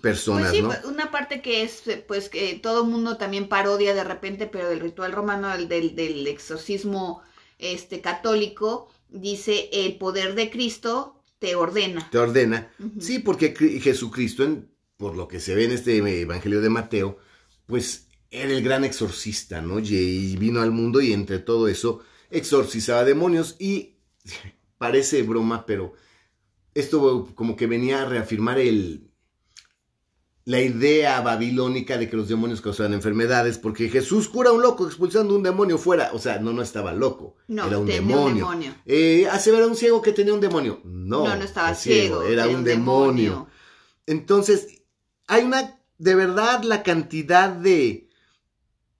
personas, 0.00 0.48
Pues 0.48 0.56
sí, 0.56 0.62
¿no? 0.62 0.68
pues, 0.68 0.84
una 0.84 1.10
parte 1.10 1.40
que 1.40 1.62
es, 1.62 1.86
eh, 1.86 2.04
pues, 2.06 2.28
que 2.28 2.54
todo 2.54 2.82
el 2.84 2.90
mundo 2.90 3.16
también 3.16 3.48
parodia 3.48 3.94
de 3.94 4.04
repente, 4.04 4.46
pero 4.46 4.68
del 4.68 4.80
ritual 4.80 5.12
romano, 5.12 5.52
el 5.54 5.68
del, 5.68 5.94
del 5.94 6.26
exorcismo 6.26 7.22
este, 7.58 8.00
católico, 8.00 8.90
dice, 9.08 9.68
el 9.72 9.96
poder 9.96 10.34
de 10.34 10.50
Cristo 10.50 11.22
te 11.38 11.54
ordena. 11.54 12.08
Te 12.10 12.18
ordena. 12.18 12.72
Sí, 12.98 13.20
porque 13.20 13.54
Cri- 13.54 13.80
Jesucristo, 13.80 14.42
en- 14.44 14.68
por 14.96 15.16
lo 15.16 15.28
que 15.28 15.40
se 15.40 15.54
ve 15.54 15.64
en 15.64 15.72
este 15.72 15.96
Evangelio 16.22 16.60
de 16.60 16.70
Mateo, 16.70 17.18
pues 17.66 18.08
era 18.30 18.50
el 18.52 18.62
gran 18.62 18.84
exorcista, 18.84 19.60
¿no? 19.60 19.78
Y- 19.78 19.94
Y 19.94 20.36
vino 20.36 20.60
al 20.60 20.72
mundo 20.72 21.00
y 21.00 21.12
entre 21.12 21.38
todo 21.38 21.68
eso 21.68 22.00
exorcizaba 22.30 23.04
demonios 23.04 23.54
y 23.60 23.93
parece 24.78 25.22
broma, 25.22 25.66
pero 25.66 25.92
esto 26.74 27.28
como 27.34 27.56
que 27.56 27.66
venía 27.66 28.02
a 28.02 28.06
reafirmar 28.06 28.58
el 28.58 29.10
la 30.46 30.60
idea 30.60 31.22
babilónica 31.22 31.96
de 31.96 32.06
que 32.10 32.16
los 32.16 32.28
demonios 32.28 32.60
causaban 32.60 32.92
enfermedades, 32.92 33.56
porque 33.56 33.88
Jesús 33.88 34.28
cura 34.28 34.50
a 34.50 34.52
un 34.52 34.60
loco 34.60 34.86
expulsando 34.86 35.34
un 35.34 35.42
demonio 35.42 35.78
fuera, 35.78 36.10
o 36.12 36.18
sea, 36.18 36.38
no, 36.38 36.52
no 36.52 36.60
estaba 36.60 36.92
loco, 36.92 37.36
No, 37.48 37.66
era 37.66 37.78
un 37.78 37.86
demonio. 37.86 38.34
demonio. 38.46 38.74
Eh, 38.84 39.26
hace 39.30 39.50
ver 39.52 39.62
a 39.62 39.66
un 39.66 39.74
ciego 39.74 40.02
que 40.02 40.12
tenía 40.12 40.34
un 40.34 40.42
demonio. 40.42 40.82
No, 40.84 41.26
No, 41.26 41.36
no, 41.36 41.42
estaba 41.42 41.70
es 41.70 41.78
ciego, 41.78 42.22
era 42.24 42.46
un 42.46 42.62
demonio. 42.62 43.48
Entonces, 44.06 44.82
hay 45.28 45.44
una, 45.44 45.80
de 45.96 46.14
verdad, 46.14 46.62
la 46.62 46.82
cantidad 46.82 47.48
de, 47.48 48.10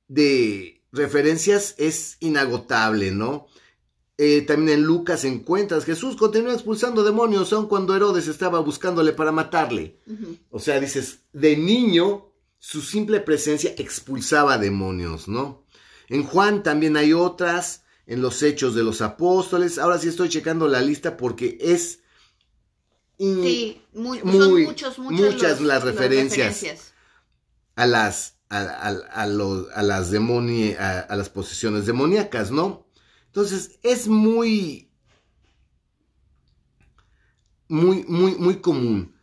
de 0.08 0.82
referencias 0.92 1.74
es 1.76 2.16
inagotable, 2.20 3.10
¿no? 3.10 3.48
Eh, 4.16 4.42
también 4.42 4.78
en 4.78 4.84
Lucas 4.84 5.24
encuentras, 5.24 5.84
Jesús 5.84 6.14
continúa 6.16 6.52
expulsando 6.54 7.02
demonios 7.02 7.52
aun 7.52 7.66
cuando 7.66 7.96
Herodes 7.96 8.28
estaba 8.28 8.60
buscándole 8.60 9.12
para 9.12 9.32
matarle. 9.32 9.98
O 10.50 10.60
sea, 10.60 10.78
dices, 10.78 11.20
de 11.32 11.56
niño, 11.56 12.30
su 12.60 12.80
simple 12.80 13.18
presencia 13.20 13.74
expulsaba 13.76 14.56
demonios, 14.58 15.26
¿no? 15.26 15.64
En 16.08 16.22
Juan 16.22 16.62
también 16.62 16.96
hay 16.96 17.12
otras, 17.12 17.82
en 18.06 18.22
los 18.22 18.42
hechos 18.44 18.74
de 18.76 18.84
los 18.84 19.00
apóstoles. 19.00 19.78
Ahora 19.78 19.98
sí 19.98 20.08
estoy 20.08 20.28
checando 20.28 20.68
la 20.68 20.80
lista 20.80 21.16
porque 21.16 21.58
es... 21.60 22.00
Sí, 23.18 23.80
muy, 23.94 24.20
Muy- 24.22 24.38
son 24.38 24.62
muchos, 24.64 24.98
muchos 24.98 25.20
muchas 25.34 25.50
los- 25.60 25.68
las 25.68 25.82
referencias. 25.84 26.92
a 27.76 27.86
las 27.86 28.34
a, 28.50 28.58
a- 28.60 29.22
a 29.22 29.26
los- 29.26 29.66
a 29.74 29.82
las 29.82 30.12
demoni- 30.12 30.76
a, 30.78 31.00
a 31.00 31.16
las 31.16 31.28
posesiones 31.30 31.86
demoníacas, 31.86 32.50
¿no? 32.52 32.83
Entonces 33.34 33.80
es 33.82 34.06
muy 34.06 34.92
muy 37.66 38.04
muy 38.04 38.36
muy 38.36 38.60
común. 38.60 39.16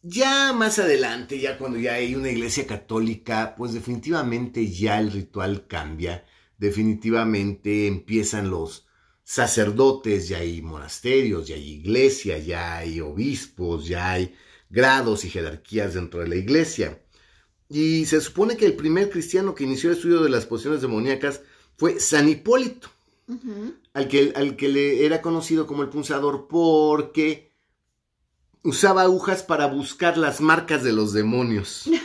Ya 0.00 0.54
más 0.54 0.78
adelante, 0.78 1.38
ya 1.38 1.58
cuando 1.58 1.78
ya 1.78 1.92
hay 1.92 2.14
una 2.14 2.30
iglesia 2.30 2.66
católica, 2.66 3.54
pues 3.58 3.74
definitivamente 3.74 4.66
ya 4.70 4.98
el 4.98 5.12
ritual 5.12 5.66
cambia, 5.66 6.24
definitivamente 6.56 7.86
empiezan 7.86 8.48
los 8.48 8.86
sacerdotes, 9.24 10.28
ya 10.28 10.38
hay 10.38 10.62
monasterios, 10.62 11.46
ya 11.48 11.56
hay 11.56 11.72
iglesia, 11.72 12.38
ya 12.38 12.78
hay 12.78 13.02
obispos, 13.02 13.86
ya 13.86 14.12
hay 14.12 14.34
grados 14.70 15.26
y 15.26 15.28
jerarquías 15.28 15.92
dentro 15.92 16.20
de 16.20 16.28
la 16.28 16.36
iglesia. 16.36 17.02
Y 17.68 18.06
se 18.06 18.22
supone 18.22 18.56
que 18.56 18.64
el 18.64 18.74
primer 18.74 19.10
cristiano 19.10 19.54
que 19.54 19.64
inició 19.64 19.90
el 19.90 19.96
estudio 19.96 20.22
de 20.22 20.30
las 20.30 20.46
pociones 20.46 20.80
demoníacas 20.80 21.42
fue 21.76 22.00
San 22.00 22.26
Hipólito, 22.26 22.88
Al 23.94 24.08
que, 24.08 24.32
al 24.36 24.56
que 24.56 24.68
le 24.68 25.04
era 25.06 25.22
conocido 25.22 25.66
como 25.66 25.82
el 25.82 25.88
punzador 25.88 26.46
porque 26.48 27.52
usaba 28.62 29.02
agujas 29.02 29.42
para 29.42 29.66
buscar 29.66 30.16
las 30.18 30.40
marcas 30.40 30.82
de 30.82 30.92
los 30.92 31.12
demonios. 31.12 31.84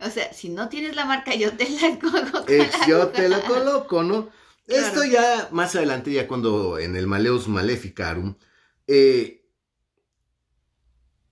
O 0.00 0.10
sea, 0.10 0.32
si 0.32 0.48
no 0.48 0.68
tienes 0.68 0.94
la 0.94 1.04
marca, 1.06 1.34
yo 1.34 1.50
te 1.56 1.68
la 1.68 1.98
coloco. 2.00 2.44
Ex, 2.46 2.78
la 2.80 2.86
yo 2.86 3.02
aguja. 3.02 3.12
te 3.16 3.28
lo 3.28 3.40
coloco, 3.42 4.02
¿no? 4.04 4.28
Claro. 4.68 4.86
Esto 4.86 5.04
ya 5.04 5.48
más 5.50 5.74
adelante, 5.74 6.12
ya 6.12 6.28
cuando 6.28 6.78
en 6.78 6.94
el 6.94 7.06
Maleus 7.08 7.48
Maleficarum, 7.48 8.34
eh, 8.86 9.44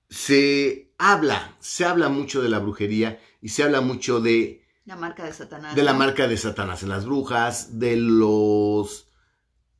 se 0.08 0.94
habla, 0.98 1.54
se 1.60 1.84
habla 1.84 2.08
mucho 2.08 2.40
de 2.42 2.48
la 2.48 2.58
brujería 2.60 3.20
y 3.42 3.50
se 3.50 3.62
habla 3.62 3.80
mucho 3.82 4.20
de 4.20 4.64
La 4.84 4.96
marca 4.96 5.24
de 5.24 5.32
Satanás. 5.32 5.74
de 5.76 5.82
la 5.82 5.92
marca 5.92 6.26
de 6.28 6.36
Satanás 6.36 6.82
en 6.82 6.88
las 6.88 7.04
brujas, 7.04 7.78
de 7.78 7.96
los 7.96 9.08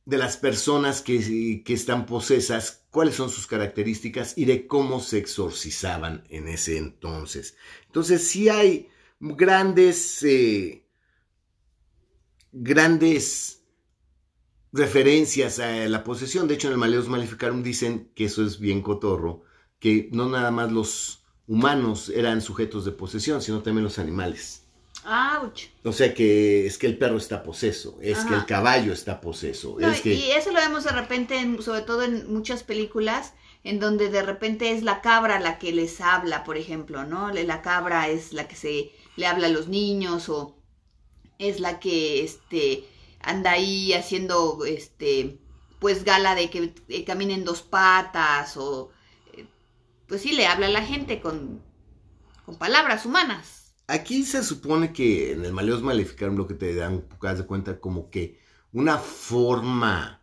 de 0.07 0.17
las 0.17 0.37
personas 0.37 1.01
que, 1.01 1.63
que 1.65 1.73
están 1.73 2.05
posesas, 2.05 2.85
cuáles 2.91 3.15
son 3.15 3.29
sus 3.29 3.45
características 3.45 4.37
y 4.37 4.45
de 4.45 4.65
cómo 4.65 5.01
se 5.01 5.17
exorcizaban 5.17 6.23
en 6.29 6.47
ese 6.47 6.77
entonces. 6.77 7.57
Entonces 7.87 8.25
sí 8.25 8.47
hay 8.47 8.87
grandes 9.19 10.23
eh, 10.23 10.87
grandes 12.53 13.65
referencias 14.71 15.59
a 15.59 15.89
la 15.89 16.05
posesión. 16.05 16.47
De 16.47 16.53
hecho, 16.53 16.67
en 16.67 16.73
el 16.73 16.79
Maleus 16.79 17.09
Maleficarum 17.09 17.61
dicen 17.61 18.09
que 18.15 18.25
eso 18.25 18.45
es 18.45 18.59
bien 18.59 18.81
cotorro, 18.81 19.43
que 19.77 20.07
no 20.13 20.29
nada 20.29 20.51
más 20.51 20.71
los 20.71 21.25
humanos 21.47 22.07
eran 22.07 22.41
sujetos 22.41 22.85
de 22.85 22.93
posesión, 22.93 23.41
sino 23.41 23.61
también 23.61 23.83
los 23.83 23.99
animales. 23.99 24.66
O 25.83 25.93
sea 25.93 26.13
que 26.13 26.65
es 26.67 26.77
que 26.77 26.87
el 26.87 26.97
perro 26.97 27.17
está 27.17 27.43
poseso, 27.43 27.97
es 28.01 28.19
que 28.25 28.33
el 28.35 28.45
caballo 28.45 28.91
está 28.93 29.21
poseso, 29.21 29.77
No, 29.79 29.87
es 29.89 30.01
que 30.01 30.13
Y 30.13 30.31
eso 30.31 30.51
lo 30.51 30.59
vemos 30.59 30.83
de 30.83 30.91
repente, 30.91 31.37
en- 31.39 31.61
sobre 31.61 31.81
todo 31.81 32.03
en 32.03 32.31
muchas 32.31 32.63
películas, 32.63 33.33
en 33.63 33.79
donde 33.79 34.09
de 34.09 34.21
repente 34.21 34.71
es 34.71 34.83
la 34.83 35.01
cabra 35.01 35.39
la 35.39 35.59
que 35.59 35.71
les 35.73 36.01
habla, 36.01 36.43
por 36.43 36.57
ejemplo, 36.57 37.05
¿no? 37.05 37.31
La 37.31 37.61
cabra 37.61 38.07
es 38.09 38.33
la 38.33 38.47
que 38.47 38.55
se 38.55 38.91
le 39.15 39.25
habla 39.27 39.47
a 39.47 39.49
los 39.49 39.67
niños 39.67 40.29
o 40.29 40.55
es 41.39 41.59
la 41.59 41.79
que 41.79 42.23
este 42.23 42.85
anda 43.21 43.51
ahí 43.51 43.93
haciendo 43.93 44.65
este 44.65 45.39
pues 45.79 46.03
gala 46.03 46.35
de 46.35 46.49
que 46.49 46.73
eh, 46.89 47.03
camina 47.05 47.33
en 47.33 47.45
dos 47.45 47.61
patas 47.61 48.57
o 48.57 48.91
eh, 49.33 49.45
pues 50.07 50.21
sí 50.21 50.33
le 50.33 50.47
habla 50.47 50.67
a 50.67 50.69
la 50.71 50.83
gente 50.85 51.21
con 51.21 51.61
con 52.45 52.57
palabras 52.57 53.05
humanas. 53.05 53.56
Aquí 53.87 54.23
se 54.23 54.43
supone 54.43 54.93
que 54.93 55.33
en 55.33 55.45
el 55.45 55.53
Maleus 55.53 55.81
Maleficarum 55.81 56.35
lo 56.35 56.47
que 56.47 56.53
te 56.53 56.75
dan, 56.75 57.05
haz 57.21 57.37
de 57.39 57.45
cuenta, 57.45 57.79
como 57.79 58.09
que 58.09 58.39
una 58.73 58.97
forma 58.97 60.21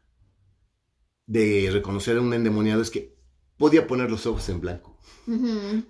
de 1.26 1.70
reconocer 1.72 2.18
a 2.18 2.20
un 2.20 2.34
endemoniado 2.34 2.82
es 2.82 2.90
que 2.90 3.14
podía 3.56 3.86
poner 3.86 4.10
los 4.10 4.26
ojos 4.26 4.48
en 4.48 4.60
blanco. 4.60 4.98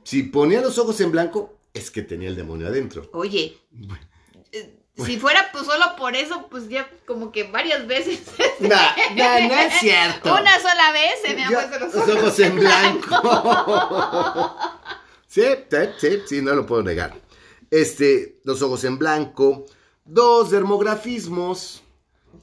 Si 0.04 0.23
ponía 0.25 0.61
los 0.61 0.78
ojos 0.78 1.00
en 1.00 1.11
blanco, 1.11 1.59
es 1.73 1.90
que 1.90 2.02
tenía 2.02 2.28
el 2.28 2.37
demonio 2.37 2.69
adentro. 2.69 3.11
Oye, 3.12 3.59
Bueno. 3.71 4.07
eh, 4.52 4.81
si 4.97 5.19
fuera 5.19 5.49
pues 5.50 5.66
solo 5.66 5.85
por 5.99 6.14
eso, 6.14 6.47
pues 6.49 6.69
ya 6.69 6.88
como 7.04 7.33
que 7.33 7.43
varias 7.45 7.85
veces 7.88 8.21
No, 8.61 8.69
no, 8.69 9.49
no 9.49 9.54
es 9.54 9.75
cierto. 9.81 10.33
Una 10.33 10.57
sola 10.61 10.93
vez 10.93 11.14
se 11.25 11.35
me 11.35 11.45
han 11.45 11.52
puesto 11.52 11.78
los 11.81 11.95
los 11.95 12.09
ojos, 12.09 12.16
ojos 12.23 12.38
en 12.40 12.57
blanco. 12.57 14.57
Sí, 15.26 15.43
sí, 15.69 15.78
sí, 15.99 16.19
sí, 16.28 16.43
no 16.43 16.54
lo 16.54 16.64
puedo 16.64 16.85
negar. 16.85 17.12
Este, 17.75 18.40
los 18.45 18.62
ojos 18.62 18.85
en 18.85 18.99
blanco, 18.99 19.66
dos 20.04 20.52
dermografismos, 20.52 21.83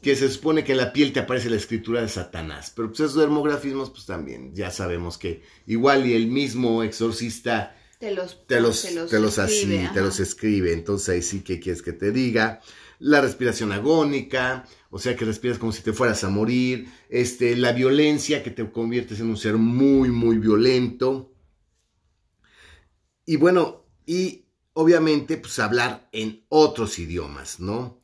que 0.01 0.17
se 0.17 0.27
supone 0.29 0.65
que 0.65 0.73
en 0.73 0.79
la 0.79 0.91
piel 0.91 1.13
te 1.13 1.21
aparece 1.21 1.49
la 1.49 1.55
escritura 1.55 2.01
de 2.01 2.09
Satanás. 2.09 2.73
Pero 2.75 2.89
pues 2.89 2.99
esos 2.99 3.15
dermografismos, 3.15 3.91
pues 3.91 4.05
también, 4.05 4.53
ya 4.53 4.71
sabemos 4.71 5.17
que 5.17 5.41
igual 5.67 6.05
y 6.05 6.15
el 6.15 6.27
mismo 6.27 6.83
exorcista 6.83 7.77
Te 7.97 8.11
los, 8.11 8.45
te 8.45 8.59
los, 8.59 8.81
te 8.81 9.19
los, 9.19 9.39
así, 9.39 9.59
escribe, 9.59 9.77
te 9.77 9.85
ajá. 9.85 10.01
los 10.01 10.19
escribe. 10.19 10.73
Entonces 10.73 11.07
ahí 11.07 11.21
sí 11.21 11.41
que 11.41 11.61
quieres 11.61 11.81
que 11.81 11.93
te 11.93 12.11
diga. 12.11 12.59
La 12.99 13.21
respiración 13.21 13.71
agónica, 13.71 14.65
o 14.89 14.99
sea 14.99 15.15
que 15.15 15.23
respiras 15.23 15.57
como 15.57 15.71
si 15.71 15.81
te 15.81 15.93
fueras 15.93 16.25
a 16.25 16.29
morir. 16.29 16.87
Este, 17.09 17.55
la 17.55 17.71
violencia, 17.71 18.43
que 18.43 18.51
te 18.51 18.69
conviertes 18.69 19.21
en 19.21 19.29
un 19.29 19.37
ser 19.37 19.55
muy, 19.55 20.09
muy 20.09 20.39
violento. 20.39 21.33
Y 23.25 23.37
bueno, 23.37 23.85
y 24.05 24.40
obviamente, 24.73 25.37
pues 25.37 25.59
hablar 25.59 26.07
en 26.11 26.45
otros 26.49 26.99
idiomas, 26.99 27.59
¿no? 27.59 27.99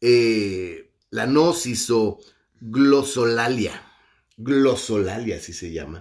Eh, 0.00 0.90
la 1.10 1.26
gnosis 1.26 1.90
o 1.90 2.18
glosolalia. 2.60 3.84
Glosolalia, 4.36 5.36
así 5.36 5.52
se 5.52 5.72
llama 5.72 6.00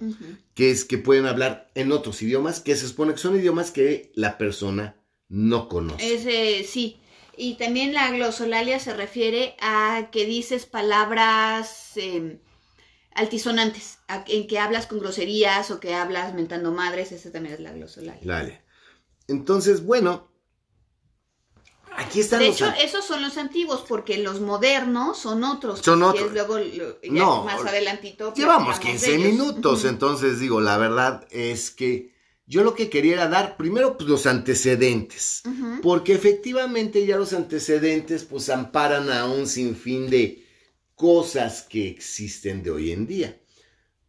que 0.53 0.69
es 0.69 0.85
que 0.85 0.97
pueden 0.99 1.25
hablar 1.25 1.71
en 1.73 1.91
otros 1.91 2.21
idiomas, 2.21 2.59
que 2.59 2.75
se 2.75 2.87
supone 2.87 3.13
que 3.13 3.19
son 3.19 3.35
idiomas 3.35 3.71
que 3.71 4.11
la 4.15 4.37
persona 4.37 4.95
no 5.27 5.67
conoce. 5.69 6.13
Ese, 6.15 6.63
sí. 6.63 6.97
Y 7.35 7.55
también 7.55 7.93
la 7.93 8.09
glosolalia 8.11 8.79
se 8.79 8.93
refiere 8.95 9.55
a 9.59 10.09
que 10.11 10.25
dices 10.25 10.65
palabras 10.67 11.91
eh, 11.95 12.39
altisonantes, 13.13 13.99
a- 14.07 14.23
en 14.27 14.47
que 14.47 14.59
hablas 14.59 14.87
con 14.87 14.99
groserías 14.99 15.71
o 15.71 15.79
que 15.79 15.93
hablas 15.95 16.33
mentando 16.33 16.71
madres, 16.71 17.11
esa 17.11 17.31
también 17.31 17.55
es 17.55 17.59
la 17.61 17.73
glosolalia. 17.73 18.21
Dale. 18.23 18.61
Entonces, 19.27 19.85
bueno, 19.85 20.27
aquí 21.95 22.19
están 22.21 22.39
De 22.39 22.47
los... 22.47 22.55
hecho, 22.55 22.71
esos 22.81 23.05
son 23.05 23.21
los 23.21 23.37
antiguos, 23.37 23.83
porque 23.87 24.17
los 24.17 24.39
modernos 24.39 25.17
son 25.19 25.43
otros. 25.43 25.81
Son 25.81 26.03
otros. 26.03 26.27
es 26.27 26.33
luego, 26.33 26.59
ya 26.59 26.93
No, 27.11 27.43
más 27.43 27.65
adelantito. 27.65 28.33
Llevamos 28.33 28.79
platicamos 28.79 28.79
15 28.79 29.11
de 29.11 29.15
ellos. 29.17 29.31
minutos, 29.31 29.85
entonces 29.85 30.39
digo, 30.39 30.61
la 30.61 30.77
verdad 30.77 31.27
es 31.31 31.71
que 31.71 32.15
yo 32.45 32.63
lo 32.63 32.73
que 32.75 32.89
quería 32.89 33.13
era 33.13 33.27
dar 33.27 33.57
primero 33.57 33.97
pues, 33.97 34.09
los 34.09 34.25
antecedentes, 34.25 35.43
porque 35.81 36.13
efectivamente 36.13 37.05
ya 37.05 37.17
los 37.17 37.33
antecedentes 37.33 38.23
pues 38.23 38.49
amparan 38.49 39.11
a 39.11 39.25
un 39.25 39.47
sinfín 39.47 40.09
de 40.09 40.45
cosas 40.95 41.63
que 41.63 41.89
existen 41.89 42.63
de 42.63 42.71
hoy 42.71 42.91
en 42.91 43.05
día. 43.05 43.37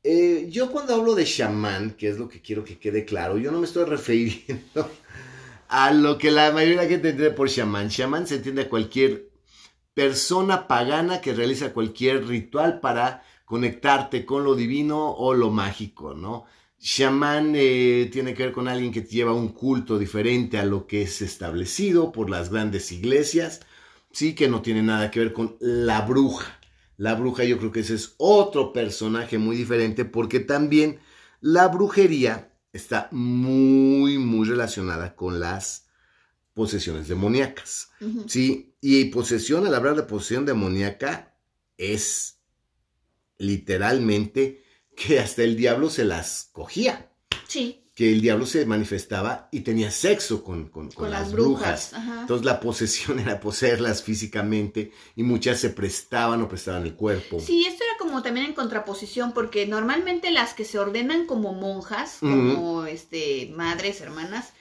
Eh, 0.05 0.47
yo 0.51 0.71
cuando 0.71 0.95
hablo 0.95 1.17
de 1.17 1.25
chamán, 1.25 1.91
que 1.97 2.09
es 2.09 2.19
lo 2.19 2.29
que 2.29 2.41
quiero 2.41 2.63
que 2.63 2.79
quede 2.79 3.05
claro, 3.05 3.39
yo 3.39 3.51
no 3.51 3.59
me 3.59 3.67
estoy 3.67 3.85
refiriendo 3.97 4.89
a 5.69 5.93
lo 5.93 6.19
que 6.19 6.31
la 6.31 6.51
mayoría 6.51 6.77
de 6.79 6.85
la 6.85 6.91
gente 6.91 7.11
entiende 7.11 7.35
por 7.35 7.49
chamán. 7.49 7.91
Chamán 7.91 8.27
se 8.27 8.37
entiende 8.37 8.63
a 8.63 8.69
cualquier 8.69 9.31
persona 9.95 10.67
pagana 10.67 11.21
que 11.21 11.35
realiza 11.35 11.73
cualquier 11.73 12.27
ritual 12.27 12.81
para 12.81 13.23
conectarte 13.45 14.25
con 14.25 14.45
lo 14.45 14.55
divino 14.55 15.11
o 15.11 15.35
lo 15.35 15.51
mágico, 15.51 16.15
¿no? 16.15 16.45
Chamán 16.79 17.55
eh, 17.57 18.09
tiene 18.13 18.35
que 18.35 18.45
ver 18.45 18.53
con 18.53 18.69
alguien 18.69 18.93
que 18.93 19.03
lleva 19.03 19.33
un 19.33 19.49
culto 19.49 19.99
diferente 19.99 20.59
a 20.59 20.65
lo 20.65 20.87
que 20.87 21.03
es 21.03 21.23
establecido 21.23 22.13
por 22.13 22.31
las 22.31 22.51
grandes 22.51 22.93
iglesias, 22.93 23.61
sí 24.13 24.35
que 24.35 24.49
no 24.49 24.63
tiene 24.63 24.83
nada 24.83 25.11
que 25.11 25.21
ver 25.21 25.33
con 25.33 25.57
la 25.61 26.03
bruja. 26.03 26.61
La 26.97 27.15
bruja 27.15 27.45
yo 27.45 27.59
creo 27.59 27.73
que 27.73 27.81
ese 27.81 27.95
es 27.95 28.15
otro 28.19 28.73
personaje 28.73 29.39
muy 29.39 29.57
diferente 29.57 30.05
porque 30.05 30.41
también 30.41 31.01
la 31.41 31.69
brujería 31.69 32.53
está 32.73 33.09
muy, 33.11 34.19
muy 34.19 34.49
relacionada 34.49 35.15
con 35.15 35.41
las 35.41 35.87
posesiones 36.55 37.09
demoníacas. 37.09 37.91
Sí, 38.27 38.75
y 38.81 39.07
posesión, 39.07 39.67
al 39.67 39.75
hablar 39.75 39.97
de 39.97 40.03
posesión 40.03 40.45
demoníaca, 40.45 41.37
es 41.77 42.41
literalmente 43.39 44.65
que 44.97 45.21
hasta 45.21 45.45
el 45.45 45.57
diablo 45.57 45.91
se 45.91 46.05
las 46.05 46.51
cogía, 46.53 47.11
Sí, 47.47 47.88
que 47.99 48.13
el 48.13 48.21
diablo 48.21 48.47
se 48.47 48.65
manifestaba 48.65 49.49
y 49.51 49.63
tenía 49.63 49.91
sexo 49.91 50.45
con, 50.45 50.69
con- 50.69 50.87
con 50.87 50.95
con 51.07 51.11
las, 51.11 51.33
brujas. 51.33 51.93
Entonces 52.21 52.45
la 52.47 52.61
posesión 52.61 53.19
era 53.25 53.41
poseerlas 53.41 54.05
físicamente 54.05 54.93
y 55.17 55.25
muchas 55.25 55.59
se 55.59 55.71
prestaban 55.71 56.41
o 56.43 56.49
prestaban 56.49 56.85
el 56.85 56.95
cuerpo. 56.95 57.41
Sí, 57.41 57.67
esto 57.67 57.83
era 57.83 57.99
como 57.99 58.23
también 58.23 58.47
en 58.47 58.53
contraposición, 58.55 59.33
porque 59.33 59.67
normalmente 59.67 60.31
las 60.31 60.55
que 60.55 60.65
se 60.65 60.79
ordenan 60.79 61.27
como 61.27 61.55
monjas, 61.55 62.19
como 62.21 62.85
este 62.87 63.51
madres, 63.57 64.01
hermanas, 64.01 64.53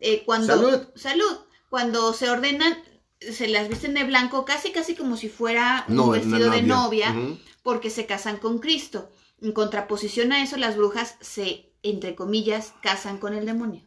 eh, 0.00 0.24
cuando 0.26 0.48
Salud. 0.56 0.88
salud, 0.96 1.36
cuando 1.70 2.12
se 2.12 2.30
ordenan, 2.30 2.76
se 3.20 3.46
las 3.46 3.68
visten 3.68 3.94
de 3.94 4.02
blanco, 4.02 4.44
casi 4.44 4.72
casi 4.72 4.96
como 4.96 5.16
si 5.16 5.28
fuera 5.28 5.84
un 5.88 5.94
No, 5.94 6.10
vestido 6.10 6.50
de 6.50 6.62
novia, 6.62 7.14
porque 7.62 7.90
se 7.90 8.06
casan 8.06 8.38
con 8.38 8.58
Cristo. 8.58 9.08
En 9.40 9.52
contraposición 9.52 10.32
a 10.32 10.42
eso, 10.42 10.56
las 10.56 10.76
brujas 10.76 11.14
se, 11.20 11.71
entre 11.82 12.14
comillas, 12.14 12.74
casan 12.82 13.18
con 13.18 13.34
el 13.34 13.46
demonio, 13.46 13.82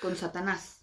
con 0.00 0.16
Satanás. 0.16 0.80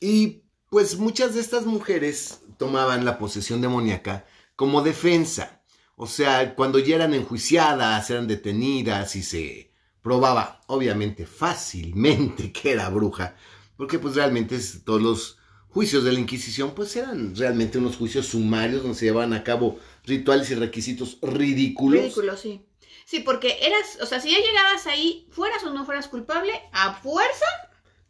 Y 0.00 0.42
pues 0.70 0.98
muchas 0.98 1.34
de 1.34 1.40
estas 1.40 1.66
mujeres 1.66 2.40
tomaban 2.58 3.04
la 3.04 3.18
posesión 3.18 3.60
demoníaca 3.60 4.26
como 4.56 4.82
defensa. 4.82 5.62
O 5.96 6.06
sea, 6.06 6.54
cuando 6.54 6.78
ya 6.78 6.96
eran 6.96 7.14
enjuiciadas, 7.14 8.10
eran 8.10 8.26
detenidas 8.26 9.16
y 9.16 9.22
se 9.22 9.72
probaba, 10.02 10.60
obviamente, 10.66 11.26
fácilmente 11.26 12.52
que 12.54 12.72
era 12.72 12.88
bruja. 12.90 13.36
Porque 13.76 13.98
pues 13.98 14.14
realmente 14.14 14.58
todos 14.84 15.02
los 15.02 15.38
juicios 15.68 16.04
de 16.04 16.12
la 16.12 16.20
Inquisición 16.20 16.74
pues 16.74 16.96
eran 16.96 17.36
realmente 17.36 17.76
unos 17.76 17.96
juicios 17.96 18.26
sumarios 18.26 18.82
donde 18.82 18.98
se 18.98 19.04
llevaban 19.06 19.34
a 19.34 19.44
cabo 19.44 19.78
rituales 20.04 20.50
y 20.50 20.54
requisitos 20.54 21.18
ridículos. 21.20 22.00
Ridículo, 22.00 22.36
sí. 22.36 22.66
Sí, 23.06 23.20
porque 23.20 23.56
eras, 23.62 23.98
o 24.02 24.06
sea, 24.06 24.20
si 24.20 24.32
ya 24.32 24.38
llegabas 24.38 24.88
ahí, 24.88 25.28
fueras 25.30 25.62
o 25.62 25.70
no 25.70 25.86
fueras 25.86 26.08
culpable, 26.08 26.52
a 26.72 26.94
fuerza 26.94 27.46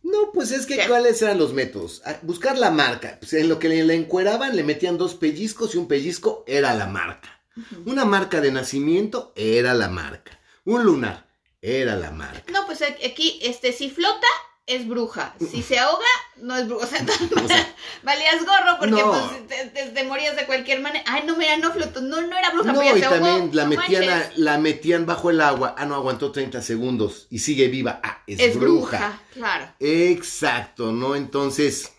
No, 0.03 0.33
pues 0.33 0.51
es 0.53 0.65
que 0.65 0.77
¿Qué? 0.79 0.89
¿cuáles 0.89 1.21
eran 1.21 1.39
los 1.39 1.53
métodos? 1.53 2.03
Buscar 2.23 2.57
la 2.57 2.71
marca. 2.71 3.19
Pues 3.21 3.35
en 3.35 3.51
lo 3.51 3.59
que 3.59 3.69
le, 3.69 3.85
le 3.85 3.95
encueraban 3.95 4.57
le 4.57 4.65
metían 4.65 4.97
dos 4.97 5.15
pellizcos 5.15 5.75
y 5.75 5.79
un 5.79 5.87
pellizco 5.87 6.45
era 6.47 6.75
la 6.75 6.87
marca. 6.87 7.43
Una 7.85 8.07
marca 8.07 8.41
de 8.41 8.51
nacimiento 8.51 9.35
era 9.37 9.75
la 9.75 9.89
marca. 9.89 10.41
Un 10.65 10.85
lunar 10.85 11.27
era 11.61 11.95
la 11.97 12.11
marca. 12.11 12.51
No, 12.51 12.65
pues 12.65 12.81
aquí, 12.83 13.39
este, 13.43 13.73
si 13.73 13.91
flota, 13.91 14.27
es 14.67 14.89
bruja. 14.89 15.35
Si 15.51 15.63
se 15.63 15.79
ahoga, 15.79 16.05
no 16.39 16.57
es 16.57 16.67
bruja. 16.67 16.85
O 16.85 16.89
sea, 16.89 17.05
O 17.45 17.47
sea, 17.49 17.75
valías 18.03 18.45
gorro 18.45 18.79
porque 18.81 18.91
No. 19.01 19.13
pues 19.13 19.47
te, 19.47 19.67
te- 19.71 19.91
te 19.91 20.05
morías 20.05 20.35
de 20.37 20.45
cualquier 20.47 20.81
manera. 20.81 21.05
Ay, 21.07 21.23
no, 21.25 21.37
mira, 21.37 21.57
no 21.57 21.71
flotó. 21.73 22.01
No, 22.01 22.21
no 22.21 22.37
era 22.37 22.51
bruja, 22.51 22.73
no, 22.73 22.83
y 22.83 22.99
se 22.99 23.05
ahogó. 23.05 23.17
también 23.27 23.51
la 23.55 23.63
No 23.65 23.69
metían, 23.71 24.09
a- 24.11 24.31
la 24.37 24.59
metían 24.59 25.07
bajo 25.07 25.31
el 25.31 25.41
agua. 25.41 25.75
Ah, 25.79 25.87
no, 25.87 25.95
aguantó 25.95 26.33
30 26.33 26.63
segundos 26.63 27.29
y 27.31 27.39
sigue 27.39 27.69
viva. 27.69 28.01
Ah, 28.03 28.23
es, 28.27 28.41
Es 28.41 28.59
bruja. 28.59 28.99
bruja, 28.99 29.23
claro. 29.35 29.73
Exacto, 29.79 30.91
¿no? 30.93 31.15
Entonces, 31.15 31.93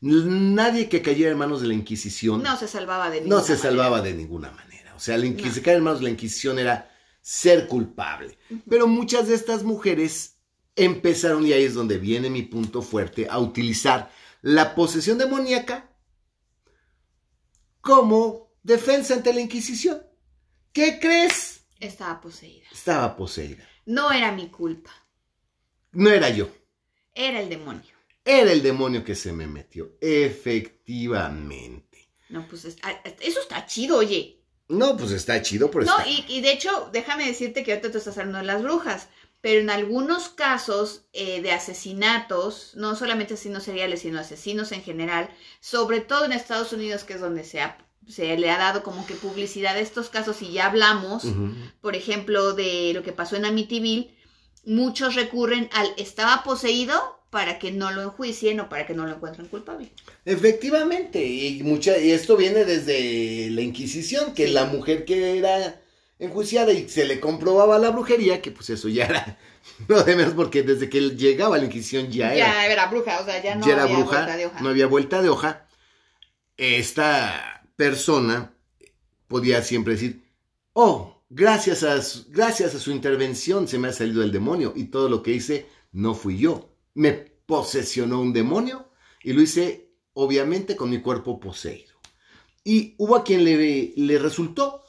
nadie 0.00 0.88
que 0.88 1.02
cayera 1.02 1.30
en 1.32 1.38
manos 1.38 1.60
de 1.60 1.68
la 1.68 1.74
Inquisición 1.74 2.42
No 2.42 2.56
se 2.56 2.68
salvaba 2.68 3.10
de 3.10 3.20
no 3.20 3.24
ninguna 3.24 3.42
se 3.42 3.52
manera. 3.52 3.68
salvaba 3.68 4.00
de 4.02 4.12
ninguna 4.14 4.50
manera. 4.52 4.94
O 4.94 5.00
sea, 5.00 5.18
la 5.18 5.26
inqui- 5.26 5.46
No. 5.46 5.52
se 5.52 5.62
caer 5.62 5.78
en 5.78 5.84
manos 5.84 6.00
de 6.00 6.04
la 6.04 6.10
Inquisición 6.10 6.58
era 6.58 6.90
ser 7.20 7.66
culpable. 7.66 8.38
Pero 8.68 8.86
muchas 8.86 9.28
de 9.28 9.34
estas 9.34 9.62
mujeres 9.64 10.35
empezaron, 10.76 11.46
y 11.46 11.52
ahí 11.52 11.64
es 11.64 11.74
donde 11.74 11.98
viene 11.98 12.30
mi 12.30 12.42
punto 12.42 12.82
fuerte, 12.82 13.26
a 13.28 13.38
utilizar 13.38 14.10
la 14.42 14.74
posesión 14.74 15.18
demoníaca 15.18 15.90
como 17.80 18.52
defensa 18.62 19.14
ante 19.14 19.32
la 19.32 19.40
Inquisición. 19.40 20.02
¿Qué 20.72 20.98
crees? 21.00 21.64
Estaba 21.80 22.20
poseída. 22.20 22.66
Estaba 22.72 23.16
poseída. 23.16 23.66
No 23.86 24.10
era 24.12 24.32
mi 24.32 24.48
culpa. 24.50 24.90
No 25.92 26.10
era 26.10 26.28
yo. 26.30 26.48
Era 27.14 27.40
el 27.40 27.48
demonio. 27.48 27.94
Era 28.24 28.52
el 28.52 28.62
demonio 28.62 29.04
que 29.04 29.14
se 29.14 29.32
me 29.32 29.46
metió. 29.46 29.92
Efectivamente. 30.00 32.10
No, 32.28 32.46
pues 32.48 32.64
es- 32.64 32.76
ah, 32.82 32.92
eso 33.20 33.40
está 33.40 33.66
chido, 33.66 33.98
oye. 33.98 34.42
No, 34.68 34.96
pues 34.96 35.12
está 35.12 35.40
chido, 35.42 35.70
pero 35.70 35.84
No, 35.84 35.96
está- 35.98 36.08
y, 36.10 36.24
y 36.28 36.40
de 36.40 36.52
hecho, 36.52 36.90
déjame 36.92 37.26
decirte 37.26 37.62
que 37.62 37.72
ahorita 37.72 37.92
tú 37.92 37.98
estás 37.98 38.18
hablando 38.18 38.38
de 38.38 38.44
las 38.44 38.62
brujas, 38.62 39.08
pero 39.46 39.60
en 39.60 39.70
algunos 39.70 40.28
casos 40.28 41.02
eh, 41.12 41.40
de 41.40 41.52
asesinatos, 41.52 42.72
no 42.74 42.96
solamente 42.96 43.34
asesinos 43.34 43.62
seriales, 43.62 44.00
sino 44.00 44.18
asesinos 44.18 44.72
en 44.72 44.82
general, 44.82 45.30
sobre 45.60 46.00
todo 46.00 46.24
en 46.24 46.32
Estados 46.32 46.72
Unidos, 46.72 47.04
que 47.04 47.12
es 47.14 47.20
donde 47.20 47.44
se, 47.44 47.60
ha- 47.60 47.78
se 48.08 48.36
le 48.36 48.50
ha 48.50 48.58
dado 48.58 48.82
como 48.82 49.06
que 49.06 49.14
publicidad 49.14 49.76
a 49.76 49.78
estos 49.78 50.08
casos, 50.08 50.42
y 50.42 50.50
ya 50.50 50.66
hablamos, 50.66 51.22
por 51.80 51.94
ejemplo, 51.94 52.54
de 52.54 52.90
lo 52.92 53.04
que 53.04 53.12
pasó 53.12 53.36
en 53.36 53.44
Amityville, 53.44 54.10
muchos 54.64 55.14
recurren 55.14 55.68
al 55.72 55.92
estaba 55.96 56.42
poseído 56.42 56.94
para 57.30 57.60
que 57.60 57.70
no 57.70 57.92
lo 57.92 58.02
enjuicien 58.02 58.58
o 58.58 58.68
para 58.68 58.84
que 58.84 58.94
no 58.94 59.06
lo 59.06 59.14
encuentren 59.14 59.46
culpable. 59.46 59.92
Efectivamente, 60.24 61.24
y, 61.24 61.62
mucha, 61.62 61.96
y 61.98 62.10
esto 62.10 62.36
viene 62.36 62.64
desde 62.64 63.48
la 63.50 63.60
Inquisición, 63.60 64.34
que 64.34 64.46
Sí. 64.48 64.52
la 64.52 64.64
mujer 64.64 65.04
que 65.04 65.38
era 65.38 65.80
enjuiciada 66.18 66.72
y 66.72 66.88
se 66.88 67.04
le 67.04 67.20
comprobaba 67.20 67.78
la 67.78 67.90
brujería, 67.90 68.40
que 68.40 68.50
pues 68.50 68.70
eso 68.70 68.88
ya 68.88 69.06
era, 69.06 69.38
no 69.88 70.02
de 70.02 70.16
menos 70.16 70.34
porque 70.34 70.62
desde 70.62 70.88
que 70.88 70.98
él 70.98 71.16
llegaba 71.16 71.56
a 71.56 71.58
la 71.58 71.64
Inquisición 71.66 72.10
ya 72.10 72.34
era, 72.34 72.46
Ya 72.46 72.66
era 72.72 72.86
bruja, 72.86 73.20
o 73.20 73.24
sea, 73.24 73.42
ya 73.42 73.54
no 73.54 73.66
ya 73.66 73.72
era 73.74 73.82
había 73.84 73.96
bruja, 73.96 74.16
vuelta 74.16 74.36
de 74.36 74.46
hoja. 74.46 74.60
no 74.60 74.68
había 74.68 74.86
vuelta 74.86 75.22
de 75.22 75.28
hoja. 75.28 75.68
Esta 76.56 77.62
persona 77.76 78.54
podía 79.28 79.62
siempre 79.62 79.94
decir, 79.94 80.22
oh, 80.72 81.22
gracias 81.28 81.82
a, 81.82 82.00
su, 82.02 82.26
gracias 82.30 82.74
a 82.74 82.78
su 82.78 82.90
intervención 82.90 83.68
se 83.68 83.78
me 83.78 83.88
ha 83.88 83.92
salido 83.92 84.22
el 84.22 84.32
demonio 84.32 84.72
y 84.74 84.84
todo 84.84 85.08
lo 85.08 85.22
que 85.22 85.32
hice 85.32 85.66
no 85.92 86.14
fui 86.14 86.38
yo. 86.38 86.70
Me 86.94 87.12
posesionó 87.12 88.20
un 88.20 88.32
demonio 88.32 88.90
y 89.22 89.32
lo 89.32 89.42
hice 89.42 89.92
obviamente 90.14 90.76
con 90.76 90.88
mi 90.88 91.00
cuerpo 91.02 91.38
poseído. 91.38 91.94
Y 92.64 92.94
hubo 92.98 93.16
a 93.16 93.22
quien 93.22 93.44
le, 93.44 93.92
le 93.94 94.18
resultó, 94.18 94.82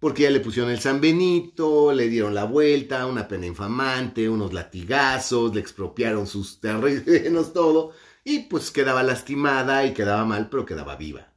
porque 0.00 0.22
ya 0.24 0.30
le 0.30 0.40
pusieron 0.40 0.70
el 0.70 0.78
San 0.80 1.00
Benito, 1.00 1.92
le 1.92 2.08
dieron 2.08 2.34
la 2.34 2.44
vuelta, 2.44 3.06
una 3.06 3.26
pena 3.28 3.46
infamante, 3.46 4.28
unos 4.28 4.52
latigazos, 4.52 5.54
le 5.54 5.60
expropiaron 5.60 6.26
sus 6.26 6.60
terrenos, 6.60 7.52
todo, 7.54 7.92
y 8.24 8.40
pues 8.40 8.70
quedaba 8.70 9.02
lastimada 9.02 9.84
y 9.86 9.94
quedaba 9.94 10.24
mal, 10.24 10.48
pero 10.50 10.64
quedaba 10.66 10.96
viva. 10.96 11.32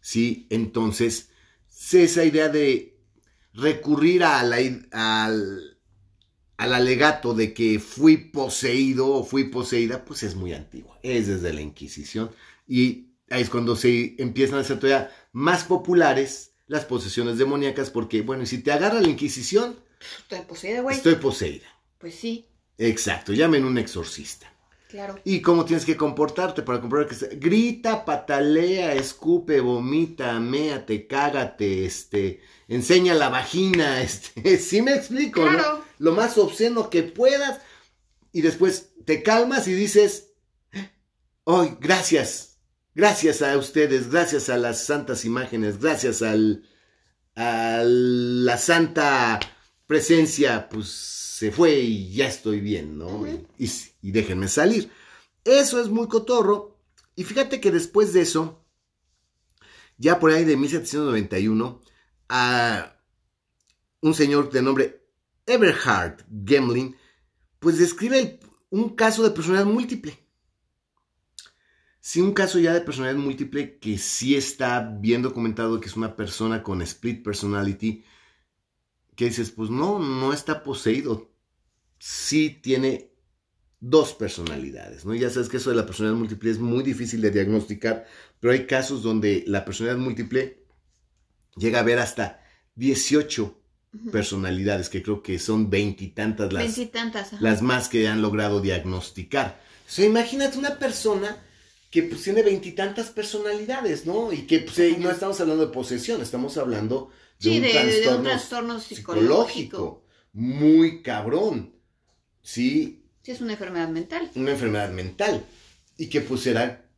¿sí? 0.00 0.46
Entonces, 0.50 1.30
esa 1.92 2.24
idea 2.24 2.48
de 2.48 2.96
recurrir 3.52 4.24
a 4.24 4.42
la 4.42 4.60
i- 4.60 4.86
al, 4.92 5.78
al 6.56 6.74
alegato 6.74 7.34
de 7.34 7.52
que 7.54 7.80
fui 7.80 8.16
poseído 8.16 9.08
o 9.08 9.24
fui 9.24 9.44
poseída, 9.44 10.04
pues 10.04 10.22
es 10.22 10.34
muy 10.36 10.52
antigua, 10.52 10.98
es 11.02 11.26
desde 11.26 11.52
la 11.52 11.60
Inquisición. 11.60 12.30
Y 12.66 13.10
ahí 13.30 13.42
es 13.42 13.50
cuando 13.50 13.76
se 13.76 14.14
empiezan 14.22 14.60
a 14.60 14.64
ser 14.64 14.78
todavía 14.80 15.10
más 15.32 15.64
populares 15.64 16.53
las 16.66 16.84
posesiones 16.84 17.38
demoníacas, 17.38 17.90
porque, 17.90 18.22
bueno, 18.22 18.42
y 18.42 18.46
si 18.46 18.58
te 18.62 18.72
agarra 18.72 19.00
la 19.00 19.08
Inquisición, 19.08 19.78
Estoy 20.22 20.40
poseída, 20.46 20.80
güey. 20.82 20.96
estoy 20.96 21.14
poseída. 21.16 21.66
Pues 21.98 22.14
sí, 22.14 22.46
Exacto, 22.78 23.32
llamen 23.32 23.64
un 23.64 23.78
exorcista. 23.78 24.52
claro. 24.88 25.18
¿Y 25.24 25.40
cómo 25.40 25.64
tienes 25.64 25.84
que 25.84 25.96
comportarte 25.96 26.62
para 26.62 26.80
comprobar 26.80 27.06
que 27.08 27.36
grita, 27.36 28.04
patalea, 28.04 28.94
escupe, 28.94 29.60
vomita, 29.60 30.38
méate, 30.40 31.06
cágate, 31.06 31.84
este, 31.86 32.40
enseña 32.68 33.14
la 33.14 33.28
vagina, 33.28 34.02
este, 34.02 34.58
sí 34.58 34.82
me 34.82 34.94
explico, 34.94 35.48
¿no? 35.48 35.84
Lo 35.98 36.12
más 36.12 36.36
obsceno 36.38 36.90
que 36.90 37.02
puedas 37.04 37.60
y 38.32 38.40
después 38.42 38.90
te 39.04 39.22
calmas 39.22 39.68
y 39.68 39.72
dices, 39.74 40.32
"Ay, 41.46 41.76
gracias, 41.80 42.53
gracias 42.94 43.42
a 43.42 43.56
ustedes, 43.58 44.10
gracias 44.10 44.48
a 44.48 44.56
las 44.58 44.84
santas 44.84 45.24
imágenes, 45.24 45.78
gracias 45.80 46.22
al 46.22 46.64
a 47.36 47.82
la 47.84 48.56
santa 48.58 49.40
presencia, 49.86 50.68
pues 50.68 50.88
se 50.88 51.50
fue 51.50 51.80
y 51.80 52.12
ya 52.12 52.28
estoy 52.28 52.60
bien, 52.60 52.96
¿no? 52.96 53.26
Y, 53.58 53.68
y 54.02 54.12
déjenme 54.12 54.46
salir. 54.48 54.90
Eso 55.44 55.80
es 55.80 55.88
muy 55.88 56.06
cotorro. 56.08 56.78
Y 57.16 57.24
fíjate 57.24 57.60
que 57.60 57.72
después 57.72 58.12
de 58.12 58.20
eso, 58.22 58.64
ya 59.98 60.20
por 60.20 60.30
ahí 60.30 60.44
de 60.44 60.56
1791, 60.56 61.80
a 62.28 62.96
un 64.00 64.14
señor 64.14 64.50
de 64.52 64.62
nombre 64.62 65.06
Eberhard 65.46 66.24
Gemlin, 66.46 66.96
pues 67.58 67.78
describe 67.78 68.18
el- 68.20 68.40
un 68.70 68.90
caso 68.96 69.22
de 69.24 69.30
personalidad 69.30 69.66
múltiple. 69.72 70.18
Sí, 72.06 72.20
un 72.20 72.34
caso 72.34 72.58
ya 72.58 72.74
de 72.74 72.82
personalidad 72.82 73.18
múltiple 73.18 73.78
que 73.78 73.96
sí 73.96 74.36
está 74.36 74.80
bien 74.80 75.22
documentado 75.22 75.80
que 75.80 75.88
es 75.88 75.96
una 75.96 76.14
persona 76.16 76.62
con 76.62 76.82
split 76.82 77.24
personality, 77.24 78.04
que 79.16 79.24
dices, 79.24 79.50
pues 79.50 79.70
no, 79.70 79.98
no 79.98 80.34
está 80.34 80.62
poseído. 80.62 81.32
Sí 81.98 82.60
tiene 82.62 83.10
dos 83.80 84.12
personalidades, 84.12 85.06
¿no? 85.06 85.14
Ya 85.14 85.30
sabes 85.30 85.48
que 85.48 85.56
eso 85.56 85.70
de 85.70 85.76
la 85.76 85.86
personalidad 85.86 86.18
múltiple 86.18 86.50
es 86.50 86.58
muy 86.58 86.84
difícil 86.84 87.22
de 87.22 87.30
diagnosticar, 87.30 88.04
pero 88.38 88.52
hay 88.52 88.66
casos 88.66 89.02
donde 89.02 89.42
la 89.46 89.64
personalidad 89.64 90.04
múltiple 90.04 90.62
llega 91.56 91.80
a 91.80 91.84
ver 91.84 92.00
hasta 92.00 92.44
18 92.74 93.62
Ujú. 93.94 94.10
personalidades, 94.10 94.90
que 94.90 95.02
creo 95.02 95.22
que 95.22 95.38
son 95.38 95.70
veintitantas 95.70 96.52
las, 96.52 96.78
las 97.40 97.62
más 97.62 97.88
que 97.88 98.08
han 98.08 98.20
logrado 98.20 98.60
diagnosticar. 98.60 99.58
O 99.88 99.90
sea, 99.90 100.04
imagínate 100.04 100.58
una 100.58 100.78
persona 100.78 101.38
que 101.94 102.02
pues, 102.02 102.24
tiene 102.24 102.42
veintitantas 102.42 103.10
personalidades, 103.10 104.04
¿no? 104.04 104.32
Y 104.32 104.48
que 104.48 104.58
pues, 104.58 104.76
eh, 104.80 104.96
no 104.98 105.12
estamos 105.12 105.40
hablando 105.40 105.64
de 105.64 105.72
posesión, 105.72 106.20
estamos 106.20 106.56
hablando 106.56 107.12
de 107.38 107.50
Sí, 107.50 107.56
un 107.58 107.62
de, 107.62 108.00
de 108.00 108.14
un 108.16 108.24
trastorno 108.24 108.80
psicológico. 108.80 109.46
psicológico 109.46 110.04
muy 110.32 111.02
cabrón, 111.02 111.76
¿sí? 112.42 113.06
Sí, 113.22 113.30
es 113.30 113.40
una 113.40 113.52
enfermedad 113.52 113.88
mental. 113.90 114.28
Una 114.34 114.50
enfermedad 114.50 114.90
mental 114.90 115.44
y 115.96 116.08
que 116.08 116.20
pues 116.20 116.44
era 116.48 116.90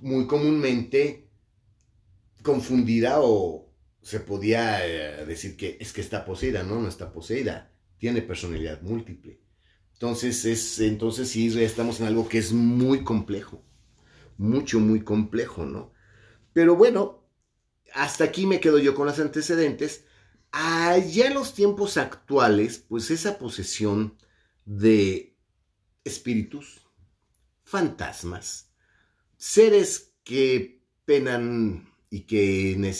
muy 0.00 0.26
comúnmente 0.26 1.30
confundida 2.42 3.20
o 3.22 3.72
se 4.02 4.20
podía 4.20 4.86
eh, 4.86 5.24
decir 5.24 5.56
que 5.56 5.78
es 5.80 5.94
que 5.94 6.02
está 6.02 6.26
poseída, 6.26 6.62
no, 6.62 6.78
no 6.78 6.88
está 6.88 7.10
poseída, 7.10 7.72
tiene 7.96 8.20
personalidad 8.20 8.82
múltiple. 8.82 9.40
Entonces, 9.94 10.44
es, 10.44 10.78
entonces 10.80 11.30
sí 11.30 11.58
estamos 11.62 12.00
en 12.00 12.06
algo 12.08 12.28
que 12.28 12.36
es 12.36 12.52
muy 12.52 13.02
complejo, 13.02 13.64
mucho, 14.38 14.80
muy 14.80 15.02
complejo, 15.02 15.64
¿no? 15.66 15.92
Pero 16.52 16.76
bueno, 16.76 17.26
hasta 17.94 18.24
aquí 18.24 18.46
me 18.46 18.60
quedo 18.60 18.78
yo 18.78 18.94
con 18.94 19.06
los 19.06 19.18
antecedentes. 19.18 20.04
Allá 20.52 21.26
en 21.26 21.34
los 21.34 21.54
tiempos 21.54 21.96
actuales, 21.96 22.78
pues 22.78 23.10
esa 23.10 23.38
posesión 23.38 24.16
de 24.64 25.36
espíritus, 26.04 26.80
fantasmas, 27.64 28.70
seres 29.36 30.14
que 30.24 30.82
penan 31.04 31.92
y 32.10 32.20
que 32.20 32.94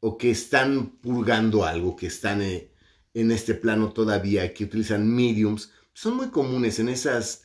o 0.00 0.16
que 0.16 0.30
están 0.30 0.96
purgando 0.98 1.64
algo, 1.64 1.96
que 1.96 2.06
están 2.06 2.40
eh, 2.40 2.72
en 3.14 3.30
este 3.30 3.54
plano 3.54 3.92
todavía, 3.92 4.54
que 4.54 4.64
utilizan 4.64 5.06
mediums, 5.06 5.72
son 5.92 6.16
muy 6.16 6.30
comunes 6.30 6.78
en 6.78 6.88
esas 6.88 7.44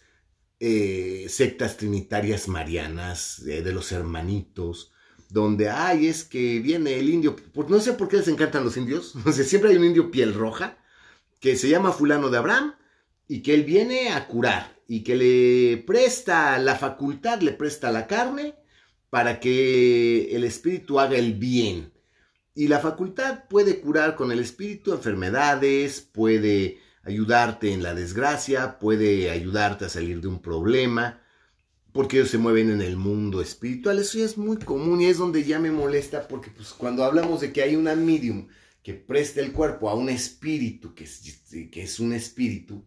eh, 0.60 1.28
sectas 1.30 1.78
trinitarias 1.78 2.48
marianas 2.48 3.40
eh, 3.48 3.62
de 3.62 3.74
los 3.74 3.92
hermanitos, 3.92 4.92
donde, 5.30 5.70
ay, 5.70 6.08
es 6.08 6.24
que 6.24 6.60
viene 6.60 6.96
el 7.00 7.10
indio, 7.10 7.36
por- 7.36 7.70
no 7.70 7.80
sé 7.80 7.94
por 7.94 8.08
qué 8.08 8.18
les 8.18 8.28
encantan 8.28 8.64
los 8.64 8.78
indios, 8.78 9.16
no 9.26 9.32
siempre 9.32 9.72
hay 9.72 9.78
un 9.78 9.86
indio 9.86 10.12
piel 10.12 10.34
roja 10.34 10.78
que 11.40 11.56
se 11.58 11.70
llama 11.70 11.92
fulano 11.92 12.30
de 12.30 12.38
Abraham 12.38 12.76
y 13.28 13.42
que 13.42 13.54
él 13.54 13.64
viene 13.64 14.10
a 14.12 14.28
curar 14.28 14.76
y 14.88 15.04
que 15.04 15.16
le 15.16 15.78
presta 15.86 16.58
la 16.60 16.76
facultad, 16.76 17.42
le 17.42 17.52
presta 17.54 17.92
la 17.92 18.08
carne 18.08 18.56
para 19.10 19.40
que 19.40 20.36
el 20.36 20.44
espíritu 20.44 21.00
haga 21.00 21.18
el 21.18 21.34
bien. 21.36 21.92
Y 22.56 22.68
la 22.70 22.80
facultad 22.80 23.46
puede 23.50 23.82
curar 23.82 24.16
con 24.16 24.32
el 24.32 24.40
espíritu 24.40 24.94
enfermedades, 24.94 26.02
puede 26.02 26.80
ayudarte 27.06 27.72
en 27.72 27.84
la 27.84 27.94
desgracia, 27.94 28.80
puede 28.80 29.30
ayudarte 29.32 29.86
a 29.86 29.90
salir 29.90 30.22
de 30.22 30.28
un 30.28 30.42
problema, 30.42 31.22
porque 31.94 32.18
ellos 32.18 32.30
se 32.32 32.38
mueven 32.38 32.70
en 32.72 32.82
el 32.82 32.98
mundo 32.98 33.42
espiritual. 33.42 34.00
Eso 34.00 34.18
ya 34.18 34.26
es 34.26 34.38
muy 34.38 34.58
común 34.58 35.02
y 35.02 35.06
es 35.06 35.18
donde 35.18 35.44
ya 35.44 35.60
me 35.60 35.72
molesta, 35.72 36.28
porque 36.28 36.50
pues, 36.50 36.70
cuando 36.74 37.04
hablamos 37.04 37.42
de 37.42 37.54
que 37.54 37.62
hay 37.62 37.76
una 37.76 37.96
medium 37.96 38.48
que 38.84 38.94
presta 38.94 39.40
el 39.42 39.52
cuerpo 39.54 39.90
a 39.90 39.96
un 39.96 40.10
espíritu, 40.10 40.94
que 40.94 41.06
es, 41.06 41.22
que 41.72 41.82
es 41.84 42.00
un 42.00 42.14
espíritu, 42.14 42.86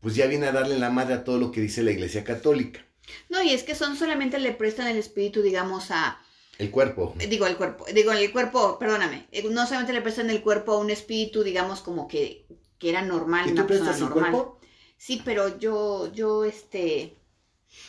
pues 0.00 0.14
ya 0.14 0.26
viene 0.26 0.46
a 0.46 0.52
darle 0.52 0.78
la 0.78 0.90
madre 0.90 1.14
a 1.14 1.24
todo 1.24 1.38
lo 1.38 1.50
que 1.50 1.60
dice 1.60 1.82
la 1.82 1.90
Iglesia 1.90 2.22
Católica. 2.24 2.84
No, 3.30 3.42
y 3.42 3.50
es 3.50 3.62
que 3.64 3.74
son 3.74 3.96
solamente 3.96 4.38
le 4.38 4.52
prestan 4.52 4.86
el 4.88 4.98
espíritu, 4.98 5.42
digamos, 5.42 5.90
a. 5.90 6.20
El 6.58 6.70
cuerpo. 6.70 7.14
eh, 7.18 7.26
Digo, 7.28 7.46
el 7.46 7.56
cuerpo. 7.56 7.84
Digo, 7.94 8.12
el 8.12 8.30
cuerpo, 8.32 8.78
perdóname. 8.78 9.26
eh, 9.32 9.44
No 9.50 9.64
solamente 9.66 9.92
le 9.92 10.02
prestan 10.02 10.28
el 10.30 10.42
cuerpo 10.42 10.72
a 10.72 10.78
un 10.78 10.90
espíritu, 10.90 11.42
digamos, 11.42 11.80
como 11.80 12.06
que, 12.08 12.46
que 12.78 12.90
era 12.90 13.02
normal, 13.02 13.48
¿Y 13.48 13.52
una 13.52 13.62
tú 13.62 13.68
persona 13.68 13.90
prestas 13.90 14.02
el 14.08 14.14
normal. 14.14 14.32
cuerpo? 14.32 14.58
Sí, 14.96 15.22
pero 15.24 15.58
yo, 15.58 16.12
yo, 16.12 16.44
este. 16.44 17.14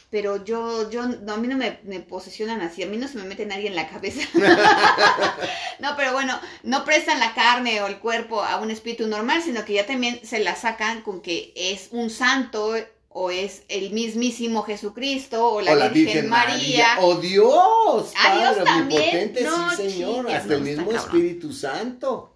Pero 0.09 0.43
yo, 0.43 0.89
yo, 0.91 1.05
no, 1.07 1.33
a 1.33 1.37
mí 1.37 1.47
no 1.47 1.55
me, 1.55 1.79
me 1.83 1.99
posesionan 2.01 2.61
así, 2.61 2.83
a 2.83 2.87
mí 2.87 2.97
no 2.97 3.07
se 3.07 3.17
me 3.17 3.23
mete 3.23 3.45
nadie 3.45 3.67
en 3.67 3.75
la 3.75 3.87
cabeza. 3.87 4.27
no, 5.79 5.95
pero 5.95 6.11
bueno, 6.13 6.39
no 6.63 6.83
prestan 6.83 7.19
la 7.19 7.33
carne 7.33 7.81
o 7.81 7.87
el 7.87 7.99
cuerpo 7.99 8.43
a 8.43 8.57
un 8.59 8.71
espíritu 8.71 9.07
normal, 9.07 9.41
sino 9.41 9.63
que 9.65 9.73
ya 9.73 9.85
también 9.85 10.19
se 10.23 10.39
la 10.39 10.55
sacan 10.55 11.01
con 11.01 11.21
que 11.21 11.53
es 11.55 11.89
un 11.91 12.09
santo 12.09 12.75
o 13.09 13.31
es 13.31 13.63
el 13.69 13.91
mismísimo 13.91 14.63
Jesucristo 14.63 15.47
o 15.49 15.61
la, 15.61 15.71
o 15.71 15.75
la 15.75 15.89
Virgen, 15.89 16.13
Virgen 16.13 16.29
María. 16.29 16.55
María. 16.57 16.87
¡Oh 16.99 17.15
Dios! 17.15 18.11
Ah, 18.17 18.35
Dios 18.37 18.57
Padre 18.57 18.63
también. 18.65 19.01
omnipotente, 19.01 19.43
No, 19.43 19.71
sí 19.71 19.89
señor, 19.89 20.29
hasta 20.31 20.53
el 20.55 20.59
no, 20.59 20.65
mismo. 20.65 20.91
Espíritu 20.91 21.53
Santo. 21.53 22.35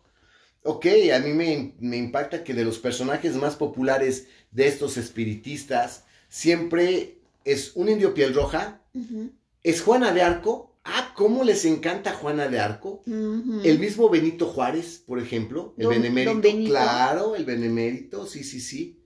Ok, 0.64 0.86
a 1.14 1.20
mí 1.20 1.34
me, 1.34 1.76
me 1.80 1.98
impacta 1.98 2.44
que 2.44 2.54
de 2.54 2.64
los 2.66 2.80
personajes 2.80 3.36
más 3.36 3.56
populares 3.56 4.28
de 4.52 4.68
estos 4.68 4.98
espiritistas, 4.98 6.06
siempre 6.30 7.20
es 7.44 7.76
un 7.76 7.90
indio 7.90 8.14
piel 8.14 8.34
roja, 8.34 8.82
es 9.64 9.82
Juana 9.82 10.14
de 10.14 10.22
Arco 10.22 10.74
Ah, 10.86 11.14
¿cómo 11.16 11.46
les 11.46 11.64
encanta 11.64 12.12
Juana 12.14 12.50
de 12.50 12.60
Arco? 12.60 13.04
El 13.08 13.80
mismo 13.80 14.10
Benito 14.10 14.48
Juárez, 14.48 15.02
por 15.06 15.18
ejemplo, 15.20 15.74
el 15.78 15.86
Don- 15.86 15.94
benemérito. 15.94 16.34
don 16.34 16.42
Benito. 16.42 16.72
Claro, 16.72 17.36
el 17.36 17.46
benemérito, 17.46 18.28
sí, 18.28 18.44
sí, 18.44 18.60
sí. 18.60 19.00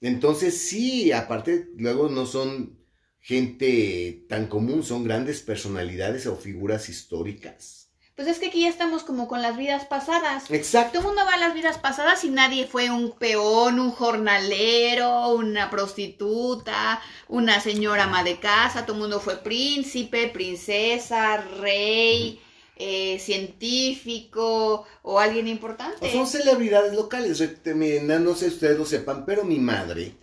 Entonces, 0.00 0.58
sí, 0.58 1.12
aparte, 1.12 1.68
luego 1.76 2.08
no 2.08 2.26
son 2.26 2.76
gente 3.20 4.26
tan 4.28 4.48
común, 4.48 4.82
son 4.82 5.04
grandes 5.04 5.42
personalidades 5.42 6.26
o 6.26 6.36
figuras 6.36 6.88
históricas. 6.88 7.83
Pues 8.16 8.28
es 8.28 8.38
que 8.38 8.46
aquí 8.46 8.60
ya 8.62 8.68
estamos 8.68 9.02
como 9.02 9.26
con 9.26 9.42
las 9.42 9.56
vidas 9.56 9.86
pasadas. 9.86 10.48
Exacto. 10.48 11.00
Todo 11.00 11.10
el 11.10 11.16
mundo 11.16 11.28
va 11.28 11.34
a 11.34 11.38
las 11.38 11.52
vidas 11.52 11.78
pasadas 11.78 12.22
y 12.22 12.30
nadie 12.30 12.64
fue 12.68 12.88
un 12.88 13.10
peón, 13.10 13.80
un 13.80 13.90
jornalero, 13.90 15.30
una 15.30 15.68
prostituta, 15.68 17.00
una 17.26 17.58
señora 17.60 18.04
ama 18.04 18.22
de 18.22 18.38
casa. 18.38 18.86
Todo 18.86 18.94
el 18.94 19.00
mundo 19.02 19.18
fue 19.18 19.38
príncipe, 19.42 20.28
princesa, 20.28 21.38
rey, 21.38 22.40
eh, 22.76 23.18
científico 23.18 24.86
o 25.02 25.18
alguien 25.18 25.48
importante. 25.48 26.06
O 26.06 26.08
son 26.08 26.26
celebridades 26.28 26.94
locales. 26.94 27.40
No 27.40 28.34
sé 28.36 28.48
si 28.48 28.54
ustedes 28.54 28.78
lo 28.78 28.84
sepan, 28.84 29.24
pero 29.26 29.42
mi 29.44 29.58
madre, 29.58 30.14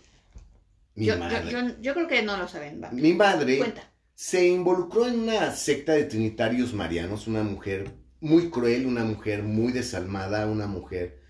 mi 0.94 1.04
yo, 1.06 1.14
yo- 1.14 1.20
madre, 1.20 1.50
yo- 1.50 1.74
yo 1.82 1.92
creo 1.94 2.08
que 2.08 2.22
no 2.22 2.38
lo 2.38 2.48
saben. 2.48 2.82
va. 2.82 2.90
mi 2.90 3.12
madre 3.12 3.58
Cuenta. 3.58 3.86
Se 4.14 4.46
involucró 4.48 5.06
en 5.06 5.20
una 5.20 5.52
secta 5.52 5.92
de 5.92 6.04
trinitarios 6.04 6.72
marianos, 6.74 7.26
una 7.26 7.42
mujer 7.42 7.92
muy 8.20 8.50
cruel, 8.50 8.86
una 8.86 9.04
mujer 9.04 9.42
muy 9.42 9.72
desalmada, 9.72 10.46
una 10.46 10.66
mujer 10.66 11.20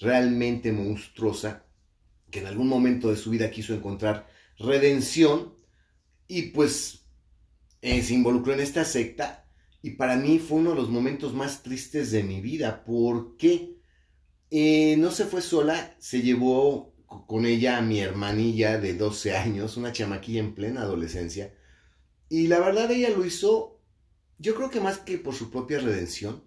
realmente 0.00 0.72
monstruosa, 0.72 1.66
que 2.30 2.40
en 2.40 2.46
algún 2.46 2.68
momento 2.68 3.10
de 3.10 3.16
su 3.16 3.30
vida 3.30 3.50
quiso 3.50 3.74
encontrar 3.74 4.28
redención 4.58 5.54
y 6.28 6.44
pues 6.52 7.06
eh, 7.82 8.02
se 8.02 8.14
involucró 8.14 8.54
en 8.54 8.60
esta 8.60 8.84
secta 8.84 9.46
y 9.82 9.92
para 9.92 10.16
mí 10.16 10.38
fue 10.38 10.58
uno 10.58 10.70
de 10.70 10.76
los 10.76 10.90
momentos 10.90 11.34
más 11.34 11.62
tristes 11.62 12.10
de 12.10 12.22
mi 12.24 12.40
vida. 12.40 12.84
Porque 12.86 13.76
eh, 14.50 14.96
no 14.98 15.10
se 15.10 15.26
fue 15.26 15.42
sola, 15.42 15.94
se 15.98 16.22
llevó 16.22 16.94
co- 17.06 17.26
con 17.26 17.46
ella 17.46 17.78
a 17.78 17.82
mi 17.82 18.00
hermanilla 18.00 18.78
de 18.78 18.94
12 18.94 19.36
años, 19.36 19.76
una 19.76 19.92
chamaquilla 19.92 20.40
en 20.40 20.54
plena 20.54 20.82
adolescencia, 20.82 21.54
y 22.28 22.48
la 22.48 22.60
verdad 22.60 22.90
ella 22.90 23.10
lo 23.10 23.24
hizo, 23.24 23.80
yo 24.38 24.54
creo 24.54 24.70
que 24.70 24.80
más 24.80 24.98
que 24.98 25.18
por 25.18 25.34
su 25.34 25.50
propia 25.50 25.80
redención, 25.80 26.44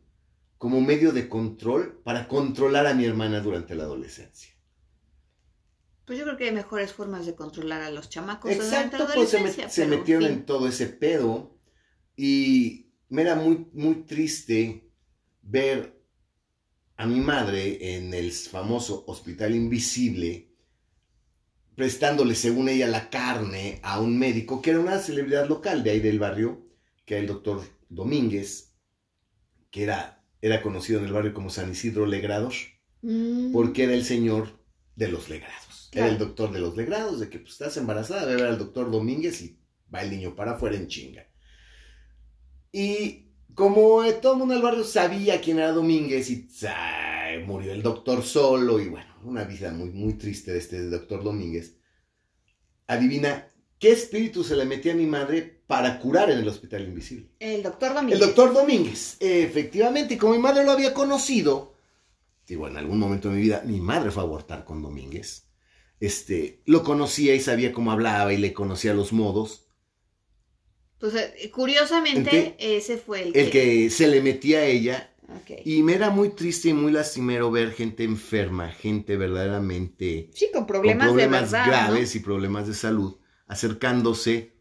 como 0.57 0.81
medio 0.81 1.13
de 1.13 1.29
control 1.29 2.01
para 2.03 2.27
controlar 2.27 2.87
a 2.87 2.93
mi 2.95 3.05
hermana 3.05 3.41
durante 3.41 3.75
la 3.75 3.83
adolescencia. 3.85 4.53
Pues 6.05 6.17
yo 6.17 6.25
creo 6.25 6.37
que 6.37 6.45
hay 6.45 6.51
mejores 6.53 6.91
formas 6.93 7.25
de 7.27 7.35
controlar 7.35 7.81
a 7.83 7.91
los 7.91 8.09
chamacos 8.09 8.57
durante 8.57 8.97
la 8.97 9.05
Exacto, 9.05 9.13
pues 9.13 9.29
se, 9.29 9.39
met- 9.39 9.87
metieron 9.87 10.23
fin. 10.23 10.33
en 10.39 10.45
todo 10.45 10.67
ese 10.67 10.87
pedo 10.87 11.59
y 12.17 12.91
me 13.09 13.23
era 13.23 13.35
muy, 13.35 13.67
muy 13.73 14.05
triste 14.05 14.89
ver 15.41 16.01
a 16.97 17.05
mi 17.07 17.19
madre 17.21 17.95
en 17.95 18.13
el 18.13 18.31
famoso 18.31 19.05
Hospital 19.07 19.55
Invisible 19.55 20.46
prestándole, 21.77 22.35
según 22.35 22.69
ella, 22.69 22.87
la 22.89 23.09
carne 23.09 23.79
a 23.83 24.01
un 24.01 24.19
médico 24.19 24.61
que 24.61 24.71
era 24.71 24.81
una 24.81 24.99
celebridad 24.99 25.47
local 25.47 25.85
de 25.85 25.91
ahí 25.91 26.01
del 26.01 26.19
barrio, 26.19 26.67
que 27.05 27.15
era 27.15 27.21
el 27.21 27.27
doctor 27.27 27.63
Domínguez, 27.89 28.75
que 29.71 29.83
era, 29.83 30.25
era 30.41 30.61
conocido 30.61 30.99
en 30.99 31.05
el 31.05 31.13
barrio 31.13 31.33
como 31.33 31.49
San 31.49 31.71
Isidro 31.71 32.05
Legrados 32.05 32.77
Mm. 33.01 33.51
porque 33.53 33.83
era 33.83 33.93
el 33.93 34.03
señor 34.03 34.59
de 34.95 35.07
los 35.09 35.29
legrados. 35.29 35.89
Era 35.93 36.09
el 36.09 36.17
doctor 36.17 36.51
de 36.51 36.59
los 36.59 36.75
legrados, 36.75 37.19
de 37.19 37.29
que 37.29 37.39
pues, 37.39 37.53
estás 37.53 37.77
embarazada, 37.77 38.25
ve 38.25 38.33
a 38.33 38.35
ver 38.37 38.45
al 38.47 38.57
doctor 38.57 38.91
Domínguez 38.91 39.41
y 39.41 39.59
va 39.93 40.01
el 40.01 40.11
niño 40.11 40.35
para 40.35 40.53
afuera 40.53 40.75
en 40.75 40.87
chinga. 40.87 41.27
Y 42.71 43.31
como 43.55 44.03
eh, 44.03 44.13
todo 44.13 44.33
el 44.33 44.39
mundo 44.39 44.53
del 44.53 44.63
barrio 44.63 44.83
sabía 44.83 45.41
quién 45.41 45.59
era 45.59 45.71
Domínguez 45.71 46.29
y 46.29 46.47
murió 47.39 47.73
el 47.73 47.81
doctor 47.83 48.23
solo 48.23 48.79
y 48.79 48.87
bueno, 48.89 49.15
una 49.23 49.43
vida 49.45 49.71
muy, 49.71 49.89
muy 49.91 50.13
triste 50.17 50.51
de 50.53 50.59
este 50.59 50.81
doctor 50.89 51.23
Domínguez. 51.23 51.77
Adivina, 52.87 53.51
¿qué 53.79 53.91
espíritu 53.91 54.43
se 54.43 54.55
le 54.55 54.65
metía 54.65 54.93
a 54.93 54.95
mi 54.95 55.05
madre 55.05 55.63
para 55.67 55.99
curar 55.99 56.29
en 56.31 56.39
el 56.39 56.47
hospital 56.47 56.83
invisible? 56.83 57.29
El 57.39 57.63
doctor 57.63 57.93
Domínguez. 57.93 58.19
El 58.19 58.25
doctor 58.25 58.53
Domínguez, 58.53 59.17
efectivamente, 59.19 60.15
y 60.15 60.17
como 60.17 60.33
mi 60.33 60.39
madre 60.39 60.63
lo 60.63 60.71
había 60.71 60.93
conocido, 60.93 61.75
digo, 62.47 62.67
en 62.67 62.77
algún 62.77 62.99
momento 62.99 63.29
de 63.29 63.35
mi 63.35 63.41
vida, 63.41 63.63
mi 63.65 63.79
madre 63.81 64.11
fue 64.11 64.23
a 64.23 64.25
abortar 64.25 64.65
con 64.65 64.81
Domínguez, 64.81 65.49
este, 65.99 66.61
lo 66.65 66.83
conocía 66.83 67.35
y 67.35 67.39
sabía 67.41 67.73
cómo 67.73 67.91
hablaba 67.91 68.33
y 68.33 68.37
le 68.37 68.53
conocía 68.53 68.93
los 68.93 69.13
modos, 69.13 69.69
Pues 70.99 71.13
curiosamente, 71.53 72.55
ese 72.59 72.97
fue 72.97 73.21
el, 73.21 73.35
el 73.35 73.51
que 73.51 73.89
se 73.91 74.07
le 74.07 74.21
metía 74.21 74.59
a 74.59 74.65
ella, 74.65 75.15
Y 75.65 75.83
me 75.83 75.93
era 75.95 76.09
muy 76.09 76.29
triste 76.29 76.69
y 76.69 76.73
muy 76.73 76.91
lastimero 76.91 77.51
ver 77.51 77.73
gente 77.73 78.03
enferma, 78.03 78.69
gente 78.71 79.17
verdaderamente 79.17 80.29
Sí, 80.33 80.49
con 80.53 80.65
problemas, 80.65 81.07
con 81.07 81.15
problemas 81.15 81.51
de 81.51 81.57
verdad. 81.57 81.67
graves 81.67 82.15
y 82.15 82.19
problemas 82.21 82.67
de 82.67 82.73
salud, 82.73 83.17
acercándose 83.47 84.53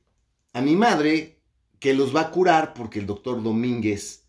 a 0.52 0.60
mi 0.62 0.74
madre, 0.76 1.40
que 1.78 1.94
los 1.94 2.14
va 2.14 2.22
a 2.22 2.30
curar 2.30 2.74
porque 2.74 2.98
el 2.98 3.06
doctor 3.06 3.42
Domínguez 3.42 4.24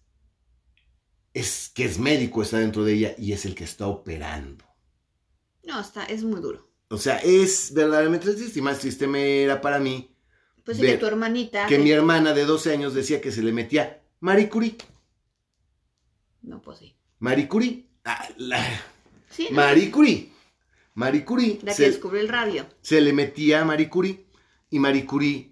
es 1.33 1.71
que 1.73 1.85
es 1.85 1.99
médico, 1.99 2.41
está 2.41 2.57
dentro 2.59 2.83
de 2.83 2.93
ella 2.93 3.15
y 3.17 3.31
es 3.33 3.45
el 3.45 3.55
que 3.55 3.63
está 3.63 3.87
operando. 3.87 4.65
¿no? 5.63 5.79
Está, 5.79 6.05
es 6.05 6.23
muy 6.23 6.39
duro. 6.41 6.69
O 6.89 6.97
sea, 6.97 7.17
es 7.17 7.73
verdaderamente 7.73 8.33
triste 8.33 8.59
y 8.59 8.61
más 8.61 8.79
triste 8.79 9.07
me 9.07 9.43
era 9.43 9.59
para 9.59 9.79
mí 9.79 10.15
Pues 10.63 10.79
Ver 10.79 10.91
que 10.91 10.97
tu 10.97 11.05
hermanita. 11.07 11.67
que 11.67 11.79
mi 11.79 11.91
hermana 11.91 12.33
de 12.33 12.45
12 12.45 12.71
años 12.73 12.93
decía 12.93 13.19
que 13.21 13.31
se 13.31 13.43
le 13.43 13.51
metía 13.51 14.01
Marie 14.19 14.49
Curie. 14.49 14.77
No, 16.47 16.61
pues 16.61 16.79
sí. 16.79 16.95
Marie 17.19 17.47
Curie. 17.47 17.85
Ah, 18.05 18.27
la- 18.37 18.81
Sí, 19.29 19.47
¿no? 19.51 19.57
Marie 19.57 19.91
Curie. 19.91 20.31
Marie 20.95 21.23
Curie. 21.25 21.59
La 21.61 21.71
que 21.71 21.75
se- 21.77 21.91
descubrió 21.91 22.21
el 22.21 22.29
radio. 22.29 22.65
se 22.81 23.01
le 23.01 23.13
metía 23.13 23.61
a 23.61 23.65
Marie 23.65 23.89
Curie 23.89 24.25
y 24.69 24.79
Marie 24.79 25.05
Curie 25.05 25.51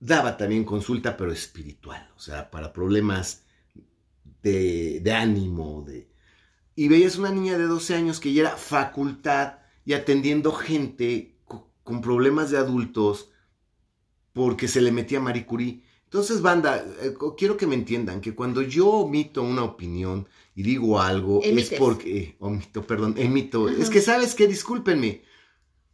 daba 0.00 0.36
también 0.36 0.64
consulta, 0.64 1.16
pero 1.16 1.32
espiritual, 1.32 2.08
o 2.16 2.20
sea, 2.20 2.50
para 2.50 2.72
problemas 2.72 3.44
de, 4.42 5.00
de 5.00 5.12
ánimo. 5.12 5.82
De... 5.86 6.08
Y 6.76 6.88
veías 6.88 7.16
una 7.16 7.30
niña 7.30 7.58
de 7.58 7.64
12 7.66 7.94
años 7.96 8.20
que 8.20 8.32
ya 8.32 8.42
era 8.42 8.56
facultad 8.56 9.58
y 9.84 9.94
atendiendo 9.94 10.52
gente 10.52 11.36
co- 11.44 11.72
con 11.82 12.00
problemas 12.00 12.50
de 12.50 12.58
adultos 12.58 13.30
porque 14.32 14.68
se 14.68 14.80
le 14.80 14.92
metía 14.92 15.18
a 15.18 15.22
Marie 15.22 15.44
Curie. 15.46 15.82
Entonces, 16.08 16.40
banda, 16.40 16.82
eh, 17.02 17.12
quiero 17.36 17.58
que 17.58 17.66
me 17.66 17.74
entiendan 17.74 18.22
que 18.22 18.34
cuando 18.34 18.62
yo 18.62 18.88
omito 18.88 19.42
una 19.42 19.62
opinión 19.62 20.26
y 20.54 20.62
digo 20.62 21.02
algo 21.02 21.42
Emites. 21.44 21.72
es 21.72 21.78
porque... 21.78 22.18
eh, 22.18 22.36
omito, 22.38 22.86
perdón, 22.86 23.14
emito. 23.18 23.68
Es 23.68 23.90
que, 23.90 24.00
¿sabes 24.00 24.34
qué? 24.34 24.46
Discúlpenme. 24.46 25.22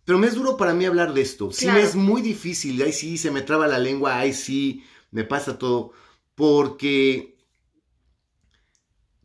Pero 0.05 0.17
me 0.21 0.29
es 0.29 0.37
duro 0.37 0.57
para 0.57 0.73
mí 0.73 0.85
hablar 0.85 1.15
de 1.15 1.21
esto. 1.23 1.51
Sí 1.51 1.67
me 1.67 1.83
es 1.83 1.97
muy 1.97 2.23
difícil. 2.23 2.81
Ay, 2.81 2.93
sí, 2.93 3.19
se 3.19 3.33
me 3.33 3.43
traba 3.43 3.67
la 3.67 3.81
lengua. 3.81 4.17
Ay, 4.17 4.35
sí, 4.35 4.85
me 5.11 5.25
pasa 5.25 5.59
todo. 5.59 5.91
Porque, 6.37 7.37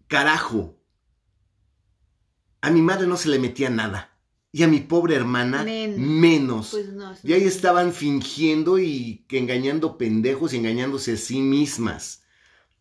carajo, 0.07 0.75
a 2.61 2.71
mi 2.71 2.81
madre 2.81 3.05
no 3.05 3.15
se 3.15 3.29
le 3.29 3.37
metía 3.37 3.69
nada. 3.69 4.17
Y 4.51 4.63
a 4.63 4.67
mi 4.67 4.79
pobre 4.79 5.15
hermana, 5.15 5.63
Men- 5.63 6.19
menos. 6.19 6.71
Pues 6.71 6.91
no. 6.93 7.15
Y 7.23 7.33
ahí 7.33 7.43
estaban 7.43 7.93
fingiendo 7.93 8.79
y 8.79 9.25
engañando 9.29 9.97
pendejos 9.97 10.53
y 10.53 10.57
engañándose 10.57 11.13
a 11.13 11.17
sí 11.17 11.39
mismas. 11.39 12.23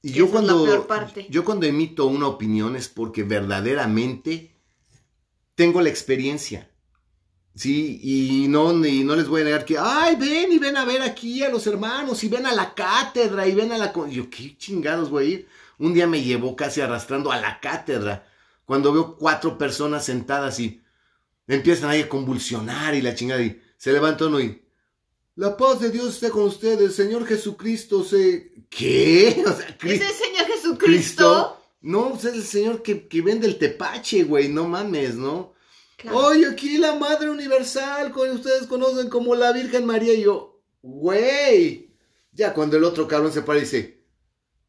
Y 0.00 0.12
yo 0.12 0.30
cuando, 0.30 0.86
yo 1.28 1.44
cuando 1.44 1.66
emito 1.66 2.06
una 2.06 2.28
opinión 2.28 2.76
es 2.76 2.88
porque 2.88 3.24
verdaderamente 3.24 4.54
tengo 5.56 5.82
la 5.82 5.88
experiencia. 5.88 6.70
Sí, 7.54 7.98
y 8.02 8.46
no, 8.48 8.86
y 8.86 9.02
no 9.02 9.16
les 9.16 9.26
voy 9.26 9.40
a 9.40 9.44
negar 9.44 9.64
que, 9.64 9.76
ay, 9.76 10.14
ven 10.14 10.52
y 10.52 10.58
ven 10.58 10.76
a 10.76 10.84
ver 10.84 11.02
aquí 11.02 11.42
a 11.42 11.48
los 11.48 11.66
hermanos, 11.66 12.22
y 12.22 12.28
ven 12.28 12.46
a 12.46 12.54
la 12.54 12.72
cátedra, 12.72 13.48
y 13.48 13.54
ven 13.56 13.72
a 13.72 13.78
la... 13.78 13.92
con-". 13.92 14.10
Yo, 14.10 14.30
¿qué 14.30 14.56
chingados 14.56 15.10
voy 15.10 15.24
a 15.24 15.28
ir? 15.28 15.48
Un 15.78 15.92
día 15.92 16.06
me 16.06 16.22
llevó 16.22 16.54
casi 16.54 16.80
arrastrando 16.80 17.32
a 17.32 17.40
la 17.40 17.58
cátedra, 17.58 18.28
cuando 18.64 18.92
veo 18.92 19.16
cuatro 19.16 19.58
personas 19.58 20.04
sentadas 20.04 20.60
y 20.60 20.80
empiezan 21.54 21.90
ahí 21.90 22.02
a 22.02 22.08
convulsionar 22.08 22.94
y 22.94 23.02
la 23.02 23.14
chingada, 23.14 23.42
y 23.42 23.60
se 23.76 23.92
levanta 23.92 24.26
uno 24.26 24.40
y... 24.40 24.62
La 25.34 25.56
paz 25.56 25.80
de 25.80 25.90
Dios 25.90 26.14
esté 26.14 26.30
con 26.30 26.42
ustedes, 26.42 26.94
Señor 26.94 27.26
Jesucristo 27.26 28.04
se... 28.04 28.52
¿Qué? 28.68 29.42
O 29.46 29.52
sea, 29.52 29.76
¿Es 29.82 30.00
el 30.00 30.14
Señor 30.14 30.46
Jesucristo? 30.46 30.78
Cristo. 30.78 31.58
No, 31.80 32.10
pues 32.10 32.24
es 32.24 32.34
el 32.34 32.44
señor 32.44 32.82
que, 32.82 33.06
que 33.06 33.22
vende 33.22 33.46
el 33.46 33.58
tepache, 33.58 34.24
güey, 34.24 34.48
no 34.48 34.66
mames, 34.66 35.14
¿no? 35.14 35.54
Claro. 35.96 36.18
Oye, 36.18 36.46
aquí 36.46 36.76
la 36.76 36.96
Madre 36.96 37.30
Universal, 37.30 38.12
que 38.12 38.20
ustedes 38.20 38.66
conocen 38.66 39.08
como 39.08 39.34
la 39.34 39.52
Virgen 39.52 39.86
María, 39.86 40.12
y 40.14 40.22
yo, 40.22 40.60
güey. 40.82 41.94
Ya 42.32 42.52
cuando 42.52 42.76
el 42.76 42.84
otro 42.84 43.06
cabrón 43.06 43.32
se 43.32 43.42
para 43.42 43.58
y 43.58 43.62
dice, 43.62 44.04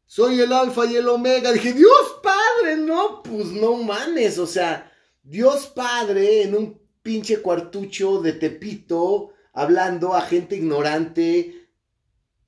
soy 0.06 0.40
el 0.40 0.52
Alfa 0.52 0.86
y 0.86 0.96
el 0.96 1.08
Omega, 1.08 1.52
dije, 1.52 1.72
Dios 1.72 2.20
Padre, 2.22 2.76
no, 2.76 3.22
pues 3.22 3.46
no 3.46 3.76
mames, 3.76 4.38
o 4.38 4.46
sea, 4.46 4.89
Dios 5.22 5.66
Padre 5.66 6.42
en 6.42 6.54
un 6.54 6.80
pinche 7.02 7.40
cuartucho 7.40 8.20
de 8.20 8.32
Tepito, 8.32 9.32
hablando 9.52 10.14
a 10.14 10.22
gente 10.22 10.56
ignorante, 10.56 11.68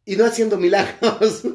y 0.04 0.16
no 0.16 0.24
haciendo 0.24 0.56
milagros. 0.58 1.42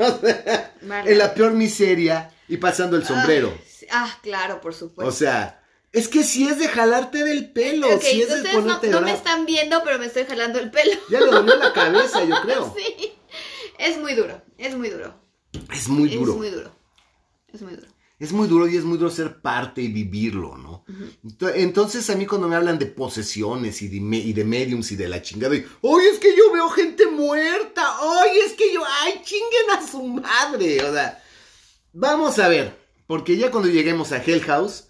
En 1.05 1.17
la 1.17 1.33
peor 1.33 1.51
miseria 1.53 2.31
y 2.47 2.57
pasando 2.57 2.95
el 2.95 3.05
sombrero. 3.05 3.57
Ah, 3.91 4.17
claro, 4.21 4.61
por 4.61 4.73
supuesto. 4.73 5.09
O 5.09 5.11
sea, 5.11 5.61
es 5.91 6.07
que 6.07 6.23
si 6.23 6.47
es 6.47 6.59
de 6.59 6.67
jalarte 6.67 7.23
del 7.23 7.51
pelo. 7.51 7.87
si 7.99 8.21
es 8.21 8.43
de 8.43 8.49
ponerte 8.51 8.87
no, 8.89 8.99
no 9.01 9.05
me 9.05 9.13
están 9.13 9.45
viendo, 9.45 9.83
pero 9.83 9.99
me 9.99 10.05
estoy 10.05 10.25
jalando 10.25 10.59
el 10.59 10.71
pelo. 10.71 10.93
Ya 11.09 11.19
lo 11.19 11.31
dolió 11.31 11.55
la 11.55 11.73
cabeza, 11.73 12.23
yo 12.23 12.35
creo. 12.43 12.75
sí. 12.77 13.13
Es 13.79 13.97
muy 13.97 14.13
duro, 14.13 14.41
es 14.57 14.75
muy 14.75 14.89
duro. 14.89 15.19
Es 15.73 15.87
muy 15.87 16.09
duro. 16.09 16.31
Es 16.31 16.37
muy 16.37 16.49
duro. 16.49 16.75
Es 17.53 17.61
muy 17.61 17.75
duro. 17.75 17.87
Es 18.19 18.31
muy 18.31 18.47
duro 18.47 18.67
y 18.67 18.75
es 18.75 18.83
muy 18.83 18.97
duro 18.97 19.11
ser 19.11 19.41
parte 19.41 19.81
y 19.81 19.89
vivirlo, 19.89 20.57
¿no? 20.57 20.83
Entonces 21.53 22.09
a 22.09 22.15
mí 22.15 22.25
cuando 22.25 22.47
me 22.47 22.55
hablan 22.55 22.79
de 22.79 22.87
posesiones 22.87 23.81
y 23.83 23.89
de, 23.89 24.17
y 24.17 24.33
de 24.33 24.43
mediums 24.43 24.91
y 24.91 24.95
de 24.95 25.07
la 25.07 25.21
chingada, 25.21 25.55
y, 25.55 25.59
¡ay, 25.59 26.07
es 26.11 26.17
que 26.17 26.35
yo 26.35 26.51
veo 26.51 26.67
gente 26.69 27.05
muerta! 27.05 27.83
¡Ay, 27.99 28.39
es 28.43 28.53
que 28.53 28.73
yo, 28.73 28.81
ay, 29.01 29.21
chinguen 29.23 29.69
a 29.77 29.87
su 29.87 30.03
madre! 30.03 30.83
O 30.83 30.91
sea, 30.91 31.23
vamos 31.93 32.39
a 32.39 32.47
ver, 32.47 32.75
porque 33.05 33.37
ya 33.37 33.51
cuando 33.51 33.69
lleguemos 33.69 34.11
a 34.11 34.23
Hell 34.23 34.41
House, 34.41 34.85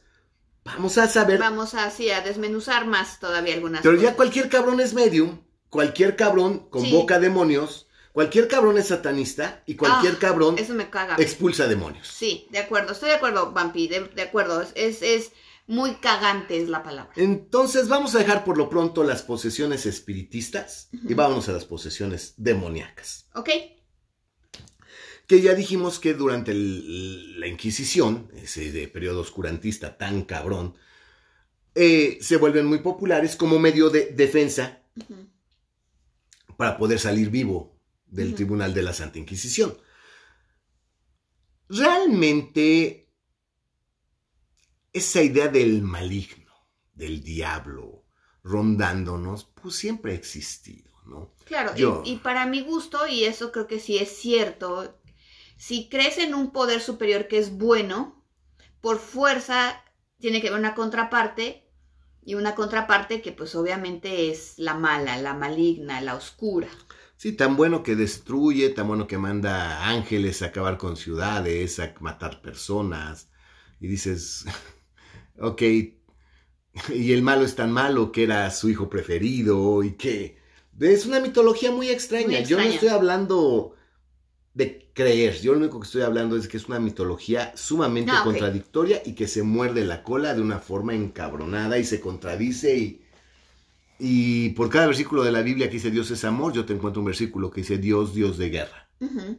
vamos 0.63 0.97
a 0.97 1.09
saber... 1.09 1.37
Vamos 1.37 1.73
así 1.73 2.09
a 2.09 2.21
desmenuzar 2.21 2.87
más 2.87 3.19
todavía 3.19 3.55
algunas 3.55 3.81
Pero 3.81 3.97
ya 3.97 4.15
cualquier 4.15 4.47
cabrón 4.47 4.79
es 4.79 4.93
medium, 4.93 5.39
cualquier 5.69 6.15
cabrón 6.15 6.69
convoca 6.69 7.19
demonios 7.19 7.86
Cualquier 8.17 8.47
cabrón 8.47 8.79
es 8.79 8.87
satanista 8.87 9.61
y 9.67 9.75
cualquier 9.75 10.13
ah, 10.13 10.19
cabrón 10.19 10.55
eso 10.57 10.73
me 10.73 10.89
caga. 10.89 11.17
expulsa 11.19 11.67
demonios. 11.67 12.07
Sí, 12.07 12.47
de 12.49 12.57
acuerdo, 12.57 12.93
estoy 12.93 13.09
de 13.09 13.15
acuerdo, 13.17 13.51
Vampi, 13.51 13.87
de, 13.87 14.21
acuerdo, 14.23 14.65
es, 14.73 15.03
es 15.03 15.33
muy 15.67 15.97
cagante 15.97 16.59
es 16.59 16.67
la 16.67 16.81
palabra. 16.81 17.13
Entonces 17.15 17.87
vamos 17.87 18.15
a 18.15 18.17
dejar 18.17 18.43
por 18.43 18.57
lo 18.57 18.71
pronto 18.71 19.03
las 19.03 19.21
posesiones 19.21 19.85
espiritistas 19.85 20.89
y 20.91 21.13
vámonos 21.13 21.47
a 21.47 21.51
las 21.51 21.65
posesiones 21.65 22.33
demoníacas. 22.37 23.29
Ok. 23.35 23.49
Que 25.27 25.39
ya 25.39 25.53
dijimos 25.53 25.99
que 25.99 26.15
durante 26.15 26.55
la 26.55 27.45
Inquisición, 27.45 28.31
ese 28.33 28.71
de 28.71 28.87
periodo 28.87 29.21
oscurantista 29.21 29.95
tan 29.95 30.23
cabrón, 30.23 30.75
eh, 31.75 32.17
se 32.19 32.37
vuelven 32.37 32.65
muy 32.65 32.79
populares 32.79 33.35
como 33.35 33.59
medio 33.59 33.91
de 33.91 34.07
defensa 34.07 34.81
para 36.57 36.79
poder 36.79 36.97
salir 36.97 37.29
vivo 37.29 37.76
del 38.07 38.35
Tribunal 38.35 38.73
de 38.73 38.83
la 38.83 38.93
Santa 38.93 39.19
Inquisición. 39.19 39.77
Realmente, 41.69 43.11
esa 44.93 45.21
idea 45.21 45.47
del 45.47 45.81
maligno, 45.81 46.53
del 46.93 47.23
diablo, 47.23 48.05
rondándonos, 48.43 49.45
pues 49.45 49.75
siempre 49.75 50.13
ha 50.13 50.15
existido, 50.15 50.91
¿no? 51.05 51.35
Claro, 51.45 51.73
y, 52.05 52.15
para 52.17 52.45
mi 52.45 52.61
gusto, 52.61 53.07
y 53.07 53.25
eso 53.25 53.51
creo 53.51 53.67
que 53.67 53.79
sí 53.79 53.97
es 53.97 54.09
cierto, 54.17 54.99
si 55.57 55.89
crees 55.89 56.17
en 56.17 56.33
un 56.33 56.51
poder 56.51 56.81
superior 56.81 57.27
que 57.27 57.37
es 57.37 57.57
bueno, 57.57 58.25
por 58.81 58.99
fuerza 58.99 59.83
tiene 60.19 60.41
que 60.41 60.47
haber 60.47 60.59
una 60.59 60.75
contraparte, 60.75 61.67
y 62.27 62.35
una 62.35 62.55
contraparte 62.55 63.21
que 63.21 63.31
pues 63.31 63.55
obviamente 63.55 64.29
es 64.29 64.55
la 64.57 64.73
mala, 64.73 65.15
la 65.15 65.33
maligna, 65.33 66.01
la 66.01 66.13
oscura. 66.13 66.67
Sí, 67.17 67.33
tan 67.33 67.57
bueno 67.57 67.81
que 67.81 67.95
destruye, 67.95 68.69
tan 68.69 68.87
bueno 68.87 69.07
que 69.07 69.17
manda 69.17 69.89
ángeles 69.89 70.41
a 70.43 70.47
acabar 70.47 70.77
con 70.77 70.95
ciudades, 70.95 71.79
a 71.79 71.93
matar 71.99 72.41
personas. 72.41 73.29
Y 73.79 73.87
dices, 73.87 74.45
ok, 75.39 75.61
y 76.93 77.11
el 77.13 77.23
malo 77.23 77.43
es 77.43 77.55
tan 77.55 77.71
malo 77.71 78.11
que 78.11 78.23
era 78.23 78.49
su 78.51 78.69
hijo 78.69 78.89
preferido 78.89 79.83
y 79.83 79.93
que 79.93 80.37
es 80.79 81.05
una 81.07 81.19
mitología 81.19 81.71
muy 81.71 81.89
extraña. 81.89 82.41
Yo 82.41 82.57
no 82.57 82.63
estoy 82.63 82.89
hablando 82.89 83.75
de 84.53 84.91
creer, 84.93 85.39
yo 85.41 85.53
lo 85.53 85.59
único 85.59 85.79
que 85.79 85.85
estoy 85.85 86.01
hablando 86.01 86.35
es 86.35 86.47
que 86.47 86.57
es 86.57 86.67
una 86.67 86.79
mitología 86.79 87.51
sumamente 87.55 88.11
ah, 88.13 88.21
contradictoria 88.23 89.01
y 89.05 89.13
que 89.13 89.27
se 89.27 89.43
muerde 89.43 89.85
la 89.85 90.03
cola 90.03 90.33
de 90.33 90.41
una 90.41 90.59
forma 90.59 90.95
encabronada 90.95 91.77
y 91.77 91.83
se 91.83 91.99
contradice 91.99 92.77
y 92.77 93.06
y 93.99 94.49
por 94.49 94.69
cada 94.69 94.87
versículo 94.87 95.23
de 95.23 95.31
la 95.31 95.41
Biblia 95.41 95.67
que 95.67 95.73
dice 95.73 95.91
Dios 95.91 96.11
es 96.11 96.23
amor, 96.23 96.53
yo 96.53 96.65
te 96.65 96.73
encuentro 96.73 97.01
un 97.01 97.07
versículo 97.07 97.49
que 97.49 97.61
dice 97.61 97.77
Dios, 97.77 98.13
Dios 98.13 98.37
de 98.37 98.49
guerra, 98.49 98.89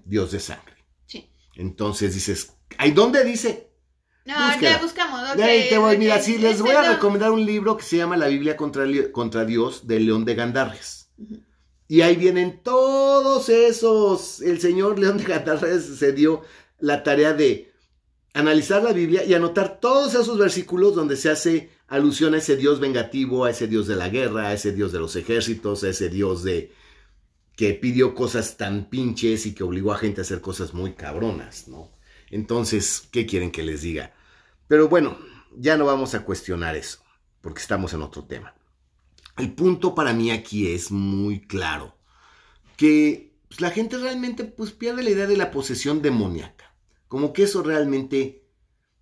Dios 0.04 0.32
de 0.32 0.40
sangre. 0.40 0.84
Sí. 1.06 1.30
Entonces 1.54 2.14
dices, 2.14 2.54
¿ahí 2.76 2.90
dónde 2.90 3.24
dice? 3.24 3.68
No, 4.24 4.60
ya 4.60 4.78
buscamos. 4.78 5.36
mira, 5.98 6.20
sí, 6.20 6.36
les 6.36 6.60
voy 6.60 6.72
a 6.72 6.92
recomendar 6.92 7.30
un 7.30 7.46
libro 7.46 7.78
que 7.78 7.84
se 7.84 7.96
llama 7.96 8.16
La 8.16 8.28
Biblia 8.28 8.56
contra, 8.56 8.84
contra 9.10 9.46
Dios 9.46 9.86
de 9.86 10.00
León 10.00 10.26
de 10.26 10.34
Gandarres. 10.34 11.10
Y 11.86 12.02
ahí 12.02 12.16
vienen 12.16 12.60
todos 12.62 13.48
esos. 13.48 14.42
El 14.42 14.60
señor 14.60 14.98
León 14.98 15.16
de 15.16 15.24
Gandarres 15.24 15.84
se 15.98 16.12
dio 16.12 16.42
la 16.78 17.02
tarea 17.02 17.32
de 17.32 17.72
analizar 18.38 18.82
la 18.82 18.92
Biblia 18.92 19.24
y 19.24 19.34
anotar 19.34 19.80
todos 19.80 20.14
esos 20.14 20.38
versículos 20.38 20.94
donde 20.94 21.16
se 21.16 21.30
hace 21.30 21.70
alusión 21.88 22.34
a 22.34 22.38
ese 22.38 22.56
Dios 22.56 22.80
vengativo, 22.80 23.44
a 23.44 23.50
ese 23.50 23.66
Dios 23.66 23.86
de 23.86 23.96
la 23.96 24.08
guerra, 24.08 24.48
a 24.48 24.52
ese 24.52 24.72
Dios 24.72 24.92
de 24.92 25.00
los 25.00 25.16
ejércitos, 25.16 25.82
a 25.82 25.88
ese 25.88 26.08
Dios 26.08 26.44
de 26.44 26.72
que 27.56 27.74
pidió 27.74 28.14
cosas 28.14 28.56
tan 28.56 28.88
pinches 28.88 29.44
y 29.46 29.54
que 29.54 29.64
obligó 29.64 29.92
a 29.92 29.98
gente 29.98 30.20
a 30.20 30.22
hacer 30.22 30.40
cosas 30.40 30.74
muy 30.74 30.92
cabronas, 30.92 31.66
¿no? 31.66 31.90
Entonces, 32.30 33.08
¿qué 33.10 33.26
quieren 33.26 33.50
que 33.50 33.64
les 33.64 33.82
diga? 33.82 34.14
Pero 34.68 34.88
bueno, 34.88 35.18
ya 35.56 35.76
no 35.76 35.84
vamos 35.84 36.14
a 36.14 36.24
cuestionar 36.24 36.76
eso, 36.76 37.00
porque 37.40 37.60
estamos 37.60 37.92
en 37.94 38.02
otro 38.02 38.24
tema. 38.24 38.54
El 39.36 39.52
punto 39.54 39.94
para 39.94 40.12
mí 40.12 40.30
aquí 40.30 40.72
es 40.72 40.92
muy 40.92 41.40
claro, 41.40 41.96
que 42.76 43.32
pues, 43.48 43.60
la 43.60 43.70
gente 43.70 43.98
realmente 43.98 44.44
pues, 44.44 44.70
pierde 44.70 45.02
la 45.02 45.10
idea 45.10 45.26
de 45.26 45.36
la 45.36 45.50
posesión 45.50 46.00
demoníaca, 46.02 46.67
como 47.08 47.32
que 47.32 47.44
eso 47.44 47.62
realmente 47.62 48.44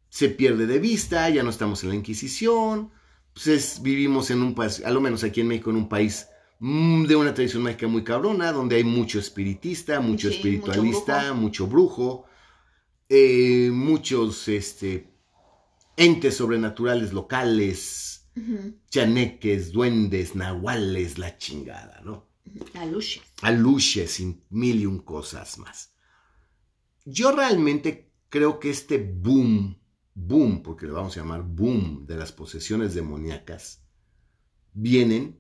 se 0.09 0.29
pierde 0.29 0.67
de 0.67 0.79
vista, 0.79 1.29
ya 1.29 1.43
no 1.43 1.51
estamos 1.51 1.83
en 1.83 1.91
la 1.91 1.95
Inquisición, 1.97 2.91
pues 3.35 3.83
vivimos 3.83 4.31
en 4.31 4.43
un 4.43 4.55
país, 4.55 4.83
a 4.85 4.91
lo 4.91 5.01
menos 5.01 5.25
aquí 5.25 5.43
en 5.43 5.49
México, 5.49 5.71
en 5.71 5.77
un 5.77 5.89
país 5.89 6.29
mm, 6.61 7.05
de 7.05 7.17
una 7.17 7.35
tradición 7.35 7.65
mágica 7.65 7.87
muy 7.87 8.03
cabrona, 8.03 8.53
donde 8.53 8.77
hay 8.77 8.85
mucho 8.85 9.19
espiritista, 9.19 10.01
mucho 10.01 10.29
espiritualista, 10.29 11.35
mucho 11.35 11.67
brujo, 11.67 12.25
eh, 13.09 13.71
muchos 13.73 14.49
este, 14.49 15.13
entes 15.97 16.37
sobrenaturales 16.37 17.13
locales, 17.13 18.29
chaneques, 18.91 19.73
duendes, 19.73 20.35
nahuales, 20.35 21.19
la 21.19 21.37
chingada, 21.39 22.01
¿no? 22.05 22.29
Aluches. 22.75 23.23
Aluches 23.43 24.21
y 24.21 24.43
mil 24.51 24.81
y 24.81 24.87
un 24.87 25.01
cosas 25.01 25.59
más. 25.59 25.96
Yo 27.07 27.33
realmente 27.33 28.11
creo 28.29 28.61
que 28.61 28.69
este 28.69 28.99
boom 28.99 29.79
boom, 30.17 30.63
porque 30.63 30.87
le 30.87 30.93
vamos 30.93 31.17
a 31.17 31.21
llamar 31.21 31.43
boom, 31.43 32.07
de 32.07 32.17
las 32.17 32.33
posesiones 32.33 32.95
demoníacas, 32.95 33.83
vienen 34.73 35.39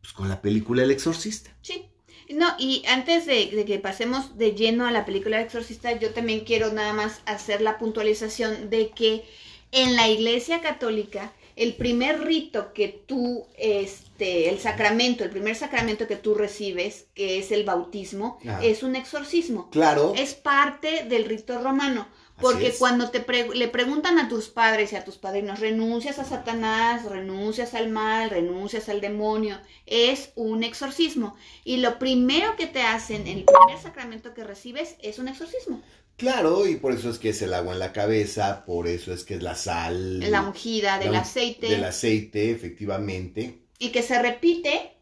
pues, 0.00 0.12
con 0.12 0.28
la 0.28 0.40
película 0.40 0.82
El 0.82 0.90
Exorcista. 0.90 1.54
Sí. 1.62 1.86
No, 2.30 2.46
y 2.58 2.84
antes 2.86 3.26
de, 3.26 3.64
que 3.66 3.78
pasemos 3.78 4.38
de 4.38 4.52
lleno 4.52 4.86
a 4.86 4.92
la 4.92 5.04
película 5.04 5.38
El 5.38 5.46
Exorcista, 5.46 5.98
yo 5.98 6.12
también 6.12 6.40
quiero 6.40 6.72
nada 6.72 6.92
más 6.92 7.20
hacer 7.26 7.60
la 7.60 7.78
puntualización 7.78 8.70
de 8.70 8.90
que 8.90 9.24
en 9.72 9.96
la 9.96 10.08
Iglesia 10.08 10.60
Católica, 10.60 11.32
el 11.60 11.74
primer 11.74 12.24
rito 12.24 12.72
que 12.72 12.88
tú, 12.88 13.46
este, 13.58 14.48
el 14.48 14.58
sacramento, 14.58 15.24
el 15.24 15.30
primer 15.30 15.54
sacramento 15.54 16.06
que 16.06 16.16
tú 16.16 16.34
recibes, 16.34 17.08
que 17.14 17.38
es 17.38 17.52
el 17.52 17.64
bautismo, 17.64 18.38
es 18.62 18.82
un 18.82 18.96
exorcismo. 18.96 19.68
Claro. 19.68 20.14
Es 20.16 20.32
parte 20.32 21.04
del 21.04 21.26
rito 21.26 21.60
romano. 21.60 22.08
Porque 22.40 22.72
cuando 22.78 23.10
te 23.10 23.22
le 23.54 23.68
preguntan 23.68 24.18
a 24.18 24.30
tus 24.30 24.48
padres 24.48 24.94
y 24.94 24.96
a 24.96 25.04
tus 25.04 25.18
padrinos, 25.18 25.60
renuncias 25.60 26.18
a 26.18 26.24
Satanás, 26.24 27.04
renuncias 27.04 27.74
al 27.74 27.90
mal, 27.90 28.30
renuncias 28.30 28.88
al 28.88 29.02
demonio, 29.02 29.60
es 29.84 30.32
un 30.36 30.62
exorcismo. 30.62 31.36
Y 31.64 31.76
lo 31.76 31.98
primero 31.98 32.56
que 32.56 32.68
te 32.68 32.80
hacen, 32.80 33.26
el 33.26 33.44
primer 33.44 33.78
sacramento 33.82 34.32
que 34.32 34.44
recibes, 34.44 34.96
es 35.02 35.18
un 35.18 35.28
exorcismo. 35.28 35.82
Claro, 36.20 36.68
y 36.68 36.76
por 36.76 36.92
eso 36.92 37.08
es 37.08 37.18
que 37.18 37.30
es 37.30 37.40
el 37.40 37.54
agua 37.54 37.72
en 37.72 37.78
la 37.78 37.94
cabeza, 37.94 38.66
por 38.66 38.86
eso 38.86 39.10
es 39.14 39.24
que 39.24 39.36
es 39.36 39.42
la 39.42 39.54
sal. 39.54 40.20
La 40.30 40.42
ungida 40.42 40.98
del 40.98 41.14
aceite. 41.14 41.68
Del 41.68 41.82
aceite, 41.82 42.50
efectivamente. 42.50 43.62
Y 43.78 43.88
que 43.88 44.02
se 44.02 44.20
repite 44.20 44.98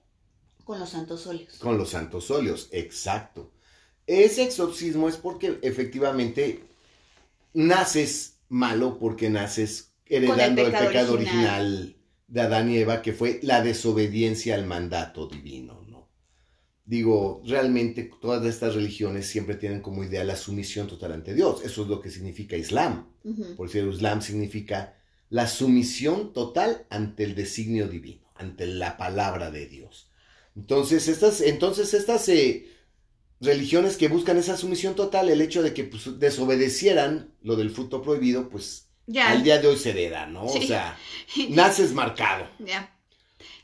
con 0.63 0.79
los 0.79 0.91
santos 0.91 1.27
óleos. 1.27 1.59
Con 1.59 1.77
los 1.77 1.91
santos 1.91 2.31
óleos, 2.31 2.69
exacto. 2.71 3.51
Ese 4.07 4.45
exorcismo 4.45 5.09
es 5.09 5.17
porque 5.17 5.59
efectivamente 5.63 6.63
naces 7.53 8.37
malo 8.49 8.97
porque 9.01 9.29
naces 9.29 9.91
heredando 10.07 10.63
el 10.63 10.71
pecado, 10.71 11.15
original. 11.15 11.97
de 12.29 12.41
Adán 12.41 12.71
y 12.71 12.79
Eva, 12.79 13.03
que 13.03 13.13
fue 13.13 13.41
la 13.43 13.61
desobediencia 13.61 14.55
al 14.55 14.67
mandato 14.67 15.27
divino, 15.27 15.78
¿no? 15.78 15.78
Digo, 16.89 17.43
realmente 17.45 18.11
todas 18.19 18.43
estas 18.47 18.75
religiones 18.75 19.27
siempre 19.27 19.57
tienen 19.57 19.83
como 19.83 20.05
idea 20.05 20.25
la 20.25 20.37
sumisión 20.37 20.87
total 20.87 21.13
ante 21.13 21.35
Dios. 21.35 21.63
Eso 21.63 21.83
es 21.83 21.89
lo 21.89 22.01
que 22.01 22.11
significa 22.11 22.57
Islam. 22.57 23.09
Por 23.59 23.67
decir, 23.69 23.87
Islam 23.87 24.23
significa 24.23 24.97
la 25.29 25.47
sumisión 25.47 26.33
total 26.33 26.87
ante 26.89 27.25
el 27.25 27.35
designio 27.35 27.89
divino, 27.89 28.23
ante 28.35 28.67
la 28.67 28.97
palabra 28.97 29.51
de 29.51 29.67
Dios. 29.67 30.11
Entonces, 30.57 31.09
estas, 31.09 31.43
entonces 31.43 31.93
estas, 31.93 32.27
eh, 32.31 32.67
religiones 33.41 33.99
que 33.99 34.09
buscan 34.09 34.39
esa 34.39 34.57
sumisión 34.57 34.95
total, 34.95 35.29
el 35.29 35.43
hecho 35.43 35.63
de 35.63 35.75
que 35.75 35.85
pues, 35.85 36.19
desobedecieran 36.19 37.35
lo 37.43 37.57
del 37.57 37.71
fruto 37.71 38.01
prohibido, 38.01 38.49
pues 38.49 38.89
Ya. 39.07 39.31
al 39.31 39.43
día 39.43 39.59
de 39.61 39.69
hoy 39.69 39.77
se 39.77 39.91
hereda, 39.91 40.27
¿no? 40.27 40.49
Sí. 40.49 40.61
O 40.61 40.67
sea, 40.67 40.99
naces 41.51 41.93
marcado. 41.93 42.49
Ya. 42.59 42.95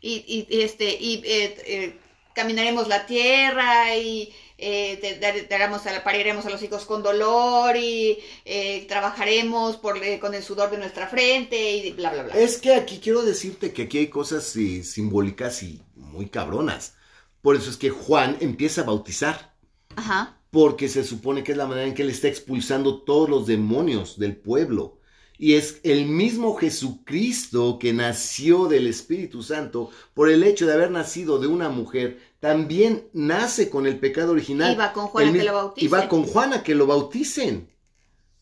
Y, 0.00 0.46
este, 0.50 0.96
y 1.00 1.22
eh, 1.24 1.56
eh, 1.66 1.96
caminaremos 2.34 2.88
la 2.88 3.06
tierra 3.06 3.96
y 3.96 4.32
eh, 4.58 5.46
daremos 5.50 5.86
a 5.86 5.92
la- 5.92 6.04
pariremos 6.04 6.46
a 6.46 6.50
los 6.50 6.62
hijos 6.62 6.84
con 6.84 7.02
dolor 7.02 7.76
y 7.76 8.18
eh, 8.44 8.84
trabajaremos 8.88 9.76
por, 9.78 10.02
eh, 10.02 10.18
con 10.20 10.34
el 10.34 10.42
sudor 10.42 10.70
de 10.70 10.78
nuestra 10.78 11.06
frente 11.08 11.76
y 11.76 11.90
bla, 11.92 12.12
bla, 12.12 12.22
bla. 12.24 12.34
Es 12.36 12.58
que 12.58 12.74
aquí 12.74 12.98
quiero 13.02 13.22
decirte 13.22 13.72
que 13.72 13.82
aquí 13.82 13.98
hay 13.98 14.08
cosas 14.08 14.54
eh, 14.56 14.82
simbólicas 14.84 15.62
y 15.62 15.82
muy 15.96 16.26
cabronas. 16.28 16.94
Por 17.42 17.56
eso 17.56 17.68
es 17.70 17.76
que 17.76 17.90
Juan 17.90 18.36
empieza 18.40 18.82
a 18.82 18.84
bautizar. 18.84 19.54
Ajá. 19.96 20.40
porque 20.50 20.88
se 20.88 21.02
supone 21.04 21.42
que 21.44 21.52
es 21.52 21.58
la 21.58 21.66
manera 21.66 21.86
en 21.86 21.94
que 21.94 22.02
él 22.02 22.10
está 22.10 22.28
expulsando 22.28 23.02
todos 23.02 23.28
los 23.28 23.46
demonios 23.46 24.18
del 24.18 24.36
pueblo. 24.36 24.98
Y 25.36 25.54
es 25.54 25.80
el 25.82 26.06
mismo 26.06 26.54
Jesucristo 26.54 27.78
que 27.80 27.92
nació 27.92 28.66
del 28.68 28.86
Espíritu 28.86 29.42
Santo, 29.42 29.90
por 30.14 30.30
el 30.30 30.44
hecho 30.44 30.66
de 30.66 30.74
haber 30.74 30.90
nacido 30.90 31.38
de 31.38 31.48
una 31.48 31.68
mujer, 31.68 32.20
también 32.38 33.08
nace 33.12 33.68
con 33.68 33.86
el 33.86 33.98
pecado 33.98 34.32
original. 34.32 34.74
Y 34.74 34.76
va 34.76 34.92
con 34.92 35.08
Juan 35.08 35.26
a 35.26 35.30
El 35.30 35.36
que 35.36 35.44
lo 35.44 35.52
bautice. 35.54 35.84
Y 35.84 35.88
va 35.88 36.08
con 36.08 36.24
Juan 36.24 36.52
a 36.52 36.62
que 36.62 36.74
lo 36.74 36.86
bauticen. 36.86 37.68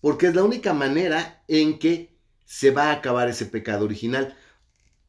Porque 0.00 0.26
es 0.26 0.34
la 0.34 0.42
única 0.42 0.74
manera 0.74 1.42
en 1.48 1.78
que 1.78 2.12
se 2.44 2.70
va 2.70 2.90
a 2.90 2.92
acabar 2.92 3.28
ese 3.28 3.46
pecado 3.46 3.86
original. 3.86 4.36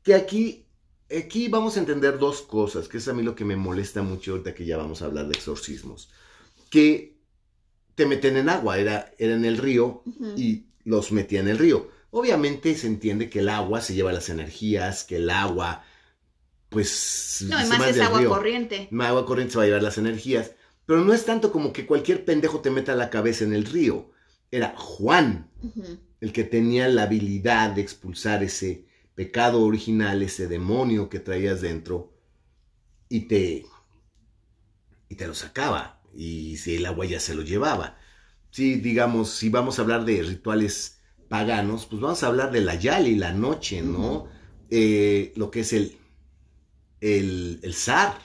Que 0.03 0.13
aquí, 0.13 0.67
aquí 1.09 1.49
vamos 1.49 1.75
a 1.75 1.79
entender 1.79 2.17
dos 2.17 2.41
cosas, 2.43 2.87
que 2.87 2.97
es 2.99 3.07
a 3.07 3.13
mí 3.13 3.23
lo 3.23 3.35
que 3.35 3.43
me 3.43 3.57
molesta 3.57 4.03
mucho 4.03 4.31
ahorita 4.31 4.53
que 4.53 4.65
ya 4.65 4.77
vamos 4.77 5.01
a 5.01 5.05
hablar 5.05 5.27
de 5.27 5.33
exorcismos. 5.33 6.09
Que 6.69 7.17
te 7.95 8.05
meten 8.05 8.37
en 8.37 8.47
agua, 8.47 8.77
era, 8.77 9.11
era 9.17 9.35
en 9.35 9.43
el 9.43 9.57
río 9.57 10.03
Ujú. 10.05 10.33
y 10.37 10.67
los 10.83 11.11
metía 11.11 11.39
en 11.39 11.47
el 11.47 11.57
río. 11.57 11.89
Obviamente 12.11 12.75
se 12.75 12.87
entiende 12.87 13.29
que 13.29 13.39
el 13.39 13.49
agua 13.49 13.81
se 13.81 13.95
lleva 13.95 14.13
las 14.13 14.29
energías, 14.29 15.03
que 15.03 15.17
el 15.17 15.29
agua, 15.29 15.83
pues... 16.69 17.45
No, 17.47 17.59
y 17.59 17.63
se 17.63 17.69
más 17.69 17.81
va 17.81 17.89
es 17.89 17.99
agua 17.99 18.19
río. 18.19 18.29
corriente. 18.29 18.89
Agua 18.99 19.25
corriente 19.25 19.53
se 19.53 19.57
va 19.57 19.63
a 19.63 19.67
llevar 19.67 19.83
las 19.83 19.97
energías. 19.97 20.51
Pero 20.85 21.03
no 21.03 21.13
es 21.13 21.25
tanto 21.25 21.51
como 21.51 21.73
que 21.73 21.85
cualquier 21.85 22.25
pendejo 22.25 22.59
te 22.59 22.69
meta 22.69 22.95
la 22.95 23.09
cabeza 23.09 23.43
en 23.45 23.53
el 23.53 23.65
río. 23.65 24.11
Era 24.51 24.75
Juan 24.77 25.49
el 26.21 26.31
que 26.31 26.43
tenía 26.43 26.87
la 26.87 27.03
habilidad 27.03 27.71
de 27.71 27.81
expulsar 27.81 28.43
ese 28.43 28.85
pecado 29.15 29.61
original, 29.61 30.21
ese 30.21 30.47
demonio 30.47 31.09
que 31.09 31.19
traías 31.19 31.59
dentro 31.59 32.13
y 33.09 33.27
te 33.27 33.65
y 35.09 35.15
te 35.15 35.27
lo 35.27 35.33
sacaba 35.35 36.01
y 36.13 36.57
si 36.57 36.75
el 36.77 36.85
agua 36.85 37.05
ya 37.05 37.19
se 37.19 37.35
lo 37.35 37.41
llevaba. 37.41 37.97
Si 38.53 38.75
digamos, 38.75 39.31
si 39.31 39.49
vamos 39.49 39.79
a 39.79 39.81
hablar 39.83 40.05
de 40.05 40.21
rituales 40.23 40.99
paganos, 41.27 41.85
pues 41.87 42.01
vamos 42.01 42.23
a 42.23 42.27
hablar 42.27 42.51
de 42.51 42.61
la 42.61 42.75
yali, 42.75 43.15
la 43.15 43.33
noche, 43.33 43.81
¿no? 43.81 44.27
Eh, 44.69 45.33
lo 45.35 45.51
que 45.51 45.61
es 45.61 45.73
el 45.73 45.97
el, 47.01 47.59
el 47.63 47.73
zar 47.73 48.17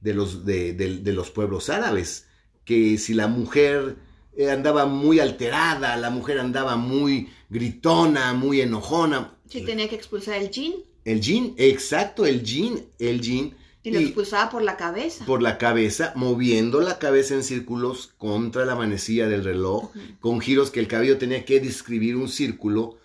de 0.00 0.14
los, 0.14 0.44
de, 0.44 0.72
de- 0.74 0.98
de 0.98 1.12
los 1.12 1.30
pueblos 1.30 1.70
árabes, 1.70 2.26
que 2.64 2.98
si 2.98 3.14
la 3.14 3.26
mujer 3.28 3.96
eh, 4.36 4.50
andaba 4.50 4.86
muy 4.86 5.20
alterada, 5.20 5.96
la 5.96 6.10
mujer 6.10 6.38
andaba 6.38 6.76
muy 6.76 7.28
gritona, 7.50 8.32
muy 8.34 8.60
enojona. 8.60 9.34
Sí, 9.48 9.62
tenía 9.62 9.88
que 9.88 9.96
expulsar 9.96 10.36
el 10.40 10.50
jin 10.50 10.74
El 11.04 11.20
jin, 11.20 11.54
exacto, 11.58 12.24
el 12.26 12.42
jin, 12.44 12.84
el 12.98 13.20
jin, 13.20 13.54
y 13.84 13.90
lo 13.90 14.00
y 14.00 14.04
expulsaba 14.04 14.48
por 14.50 14.62
la 14.62 14.76
cabeza. 14.76 15.24
por 15.24 15.42
la 15.42 15.58
cabeza, 15.58 16.12
moviendo 16.14 16.80
la 16.80 16.98
cabeza 16.98 17.34
en 17.34 17.42
círculos 17.42 18.12
contra 18.16 18.64
la 18.64 18.74
manecilla 18.76 19.28
del 19.28 19.42
reloj, 19.44 19.90
con 20.20 20.40
giros 20.40 20.70
que 20.70 20.80
el 20.80 20.88
cabello 20.88 21.18
tenía 21.18 21.44
que 21.44 21.60
describir 21.60 22.16
un 22.16 22.28
círculo, 22.28 22.98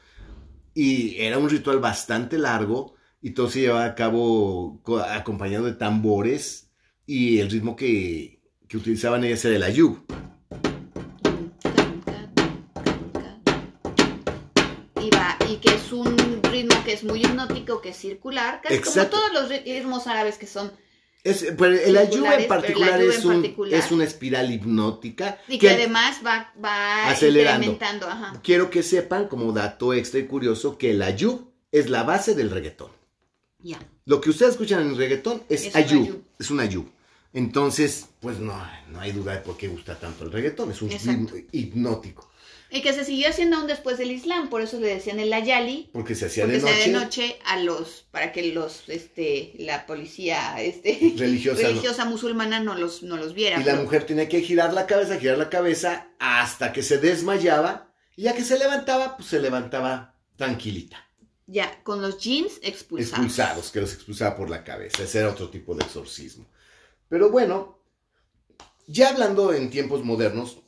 y 0.73 1.15
era 1.17 1.39
un 1.39 1.49
ritual 1.49 1.79
bastante 1.79 2.37
largo, 2.37 2.93
y 3.21 3.31
todo 3.31 3.49
se 3.49 3.61
llevaba 3.61 3.85
a 3.85 3.95
cabo 3.95 4.79
co- 4.83 4.99
acompañado 4.99 5.65
de 5.65 5.73
tambores, 5.73 6.69
y 7.07 7.39
el 7.39 7.49
ritmo 7.49 7.75
que, 7.75 8.39
que 8.67 8.77
utilizaban 8.77 9.23
ellas 9.23 9.43
era 9.45 9.55
el 9.55 9.63
ayub. 9.63 9.97
Y 15.01 15.09
va, 15.11 15.36
y 15.49 15.57
que 15.57 15.73
es 15.75 15.91
un 15.91 16.15
ritmo 16.43 16.75
que 16.83 16.93
es 16.93 17.03
muy 17.03 17.21
hipnótico, 17.21 17.81
que 17.81 17.89
es 17.89 17.97
circular, 17.97 18.61
casi 18.61 18.75
Exacto. 18.75 19.17
como 19.17 19.29
todos 19.31 19.49
los 19.49 19.63
ritmos 19.63 20.07
árabes 20.07 20.37
que 20.37 20.47
son, 20.47 20.71
Es, 21.23 21.45
pero 21.57 21.73
el 21.73 21.97
Circulares, 21.97 22.43
en 22.43 22.47
particular, 22.47 23.01
es, 23.01 23.19
en 23.19 23.27
un- 23.27 23.41
particular. 23.41 23.79
es 23.79 23.91
una 23.91 24.03
espiral 24.05 24.51
hipnótica. 24.51 25.39
y 25.47 25.57
que 25.57 25.69
además 25.71 26.21
va, 26.25 26.53
va 26.63 27.09
Acelerando. 27.09 27.77
ajá. 28.07 28.39
Quiero 28.43 28.69
que 28.69 28.81
sepan, 28.83 29.27
como 29.27 29.51
dato 29.51 29.93
extra 29.93 30.19
y 30.19 30.25
curioso, 30.27 30.77
que 30.77 30.91
el 30.91 31.01
ayub 31.01 31.51
es 31.71 31.89
la 31.89 32.03
base 32.03 32.33
del 32.35 32.49
reggaetón. 32.49 32.91
Ya. 33.59 33.79
Lo 34.05 34.21
que 34.21 34.29
ustedes 34.29 34.51
escuchan 34.53 34.81
en 34.81 34.89
el 34.91 34.97
reggaetón 34.97 35.43
es, 35.49 35.65
Es 35.65 35.75
ayub. 35.75 36.23
es 36.39 36.49
un 36.51 36.59
ayub. 36.61 36.87
Entonces, 37.33 38.07
pues 38.21 38.39
no, 38.39 38.53
no 38.89 38.99
hay 39.01 39.11
duda 39.11 39.33
de 39.33 39.39
por 39.41 39.57
qué 39.57 39.67
gusta 39.67 39.99
tanto 39.99 40.23
el 40.23 40.31
reggaetón, 40.31 40.71
es 40.71 40.81
un 40.81 40.91
Exacto. 40.91 41.33
ritmo 41.35 41.49
hipnótico, 41.51 42.31
Y 42.69 42.81
que 42.81 42.93
se 42.93 43.05
siguió 43.05 43.29
haciendo 43.29 43.57
aún 43.57 43.67
después 43.67 43.97
del 43.97 44.11
Islam, 44.11 44.49
por 44.49 44.61
eso 44.61 44.79
le 44.79 44.87
decían 44.87 45.19
el 45.19 45.31
ayali, 45.31 45.89
porque 45.93 46.15
se 46.15 46.25
hacía 46.25 46.43
porque 46.43 46.59
de 46.59 46.63
noche, 46.63 46.81
de 46.81 46.91
noche 46.91 47.39
a 47.45 47.59
los, 47.59 48.07
para 48.11 48.33
que 48.33 48.51
los, 48.51 48.89
este, 48.89 49.53
la 49.57 49.85
policía, 49.85 50.61
este, 50.61 51.13
religiosa. 51.17 51.61
¿no? 51.61 51.67
religiosa 51.69 52.05
musulmana 52.05 52.59
no 52.59 52.75
los, 52.75 53.03
no 53.03 53.15
los 53.15 53.33
viera. 53.33 53.59
Y 53.61 53.63
la 53.63 53.75
mujer 53.75 54.05
tenía 54.05 54.27
que 54.27 54.41
girar 54.41 54.73
la 54.73 54.85
cabeza, 54.85 55.17
girar 55.17 55.37
la 55.37 55.49
cabeza 55.49 56.09
hasta 56.19 56.73
que 56.73 56.83
se 56.83 56.97
desmayaba, 56.97 57.93
y 58.17 58.23
ya 58.23 58.35
que 58.35 58.43
se 58.43 58.59
levantaba, 58.59 59.15
pues 59.15 59.29
se 59.29 59.39
levantaba 59.39 60.15
tranquilita. 60.35 61.07
Ya, 61.45 61.81
con 61.83 62.01
los 62.01 62.17
jeans 62.17 62.59
expulsados. 62.61 63.13
expulsados, 63.13 63.71
que 63.71 63.79
los 63.79 63.93
expulsaba 63.93 64.35
por 64.35 64.49
la 64.49 64.65
cabeza. 64.65 65.03
Ese 65.03 65.19
era 65.19 65.29
otro 65.29 65.49
tipo 65.49 65.73
de 65.73 65.85
exorcismo. 65.85 66.45
Pero 67.07 67.29
bueno, 67.31 67.79
ya 68.87 69.09
hablando 69.09 69.53
en 69.53 69.69
tiempos 69.69 70.03
modernos, 70.03 70.59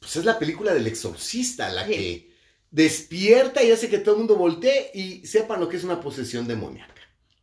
pues 0.00 0.16
es 0.16 0.24
la 0.24 0.38
película 0.38 0.72
del 0.74 0.86
exorcista 0.86 1.68
la 1.70 1.86
Sí. 1.86 1.92
que 1.92 2.30
despierta 2.70 3.62
y 3.62 3.70
hace 3.70 3.88
que 3.88 3.98
todo 3.98 4.14
el 4.14 4.18
mundo 4.20 4.36
voltee 4.36 4.90
y 4.94 5.26
sepan 5.26 5.60
lo 5.60 5.68
que 5.68 5.76
es 5.76 5.84
una 5.84 6.00
posesión 6.00 6.48
demoníaca. 6.48 6.94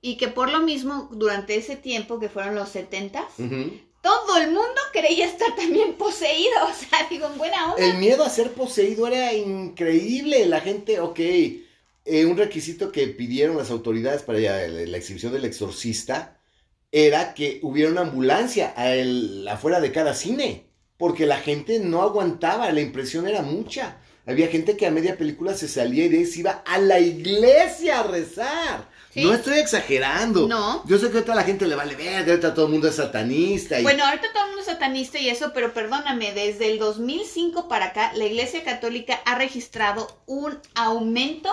Y 0.02 0.18
que 0.18 0.28
por 0.28 0.50
lo 0.52 0.60
mismo, 0.62 1.10
durante 1.12 1.56
ese 1.56 1.76
tiempo, 1.76 2.20
que 2.20 2.30
fueron 2.30 2.56
los 2.56 2.70
setentas, 2.70 3.26
Ujú. 3.38 3.72
todo 4.02 4.38
el 4.38 4.48
mundo 4.48 4.80
creía 4.94 5.26
estar 5.26 5.56
también 5.56 5.94
poseído. 5.94 6.52
O 6.70 6.74
sea, 6.74 7.08
digo, 7.10 7.28
en 7.32 7.38
buena 7.38 7.74
onda. 7.74 7.86
El 7.86 7.98
miedo 7.98 8.24
a 8.24 8.30
ser 8.30 8.52
poseído 8.54 9.08
era 9.08 9.34
increíble. 9.34 10.46
La 10.46 10.62
gente, 10.62 11.00
ok, 11.00 11.20
eh, 11.20 12.26
un 12.26 12.38
requisito 12.38 12.92
que 12.92 13.08
pidieron 13.08 13.58
las 13.58 13.70
autoridades 13.70 14.24
para 14.24 14.40
la, 14.40 14.68
la 14.68 14.98
exhibición 14.98 15.34
del 15.34 15.46
exorcista 15.46 16.40
era 16.92 17.34
que 17.34 17.60
hubiera 17.64 17.92
una 17.92 18.02
ambulancia 18.02 18.74
a 18.78 18.94
el- 18.96 19.46
afuera 19.50 19.82
de 19.82 19.92
cada 19.92 20.14
cine, 20.14 20.67
porque 20.98 21.26
la 21.26 21.38
gente 21.38 21.80
no 21.80 22.02
aguantaba, 22.02 22.72
la 22.72 22.82
impresión 22.82 23.28
era 23.28 23.42
mucha. 23.42 23.98
Había 24.26 24.48
gente 24.48 24.76
que 24.76 24.86
a 24.86 24.92
media 24.92 25.18
película 25.18 25.56
se 25.56 25.70
salía 25.70 26.06
y 26.06 26.10
de 26.10 26.18
ahí 26.18 26.26
se 26.26 26.42
iba 26.42 26.64
a 26.66 26.80
la 26.80 27.00
iglesia 27.00 28.02
a 28.02 28.04
rezar. 28.04 28.90
Sí. 29.14 29.24
No 29.24 29.34
estoy 29.34 29.60
exagerando. 29.60 30.48
No. 30.50 30.84
Yo 30.86 30.98
sé 30.98 31.08
que 31.10 31.14
ahorita 31.14 31.32
a 31.32 31.36
la 31.36 31.44
gente 31.44 31.66
le 31.66 31.76
vale 31.76 31.96
ver, 31.96 32.30
ahorita 32.30 32.54
todo 32.54 32.66
el 32.66 32.74
mundo 32.74 32.90
es 32.90 32.96
satanista. 32.96 33.80
Y... 33.80 33.84
Bueno, 33.84 34.04
ahorita 34.04 34.34
todo 34.34 34.44
el 34.44 34.50
mundo 34.50 34.62
es 34.62 34.68
satanista 34.68 35.18
y 35.18 35.30
eso, 35.30 35.54
pero 35.54 35.74
perdóname, 35.74 36.34
desde 36.34 36.70
el 36.70 36.78
2005 36.78 37.70
para 37.70 37.86
acá, 37.86 38.12
la 38.16 38.26
Iglesia 38.26 38.66
Católica 38.66 39.22
ha 39.26 39.36
registrado 39.36 40.22
un 40.26 40.60
aumento 40.76 41.50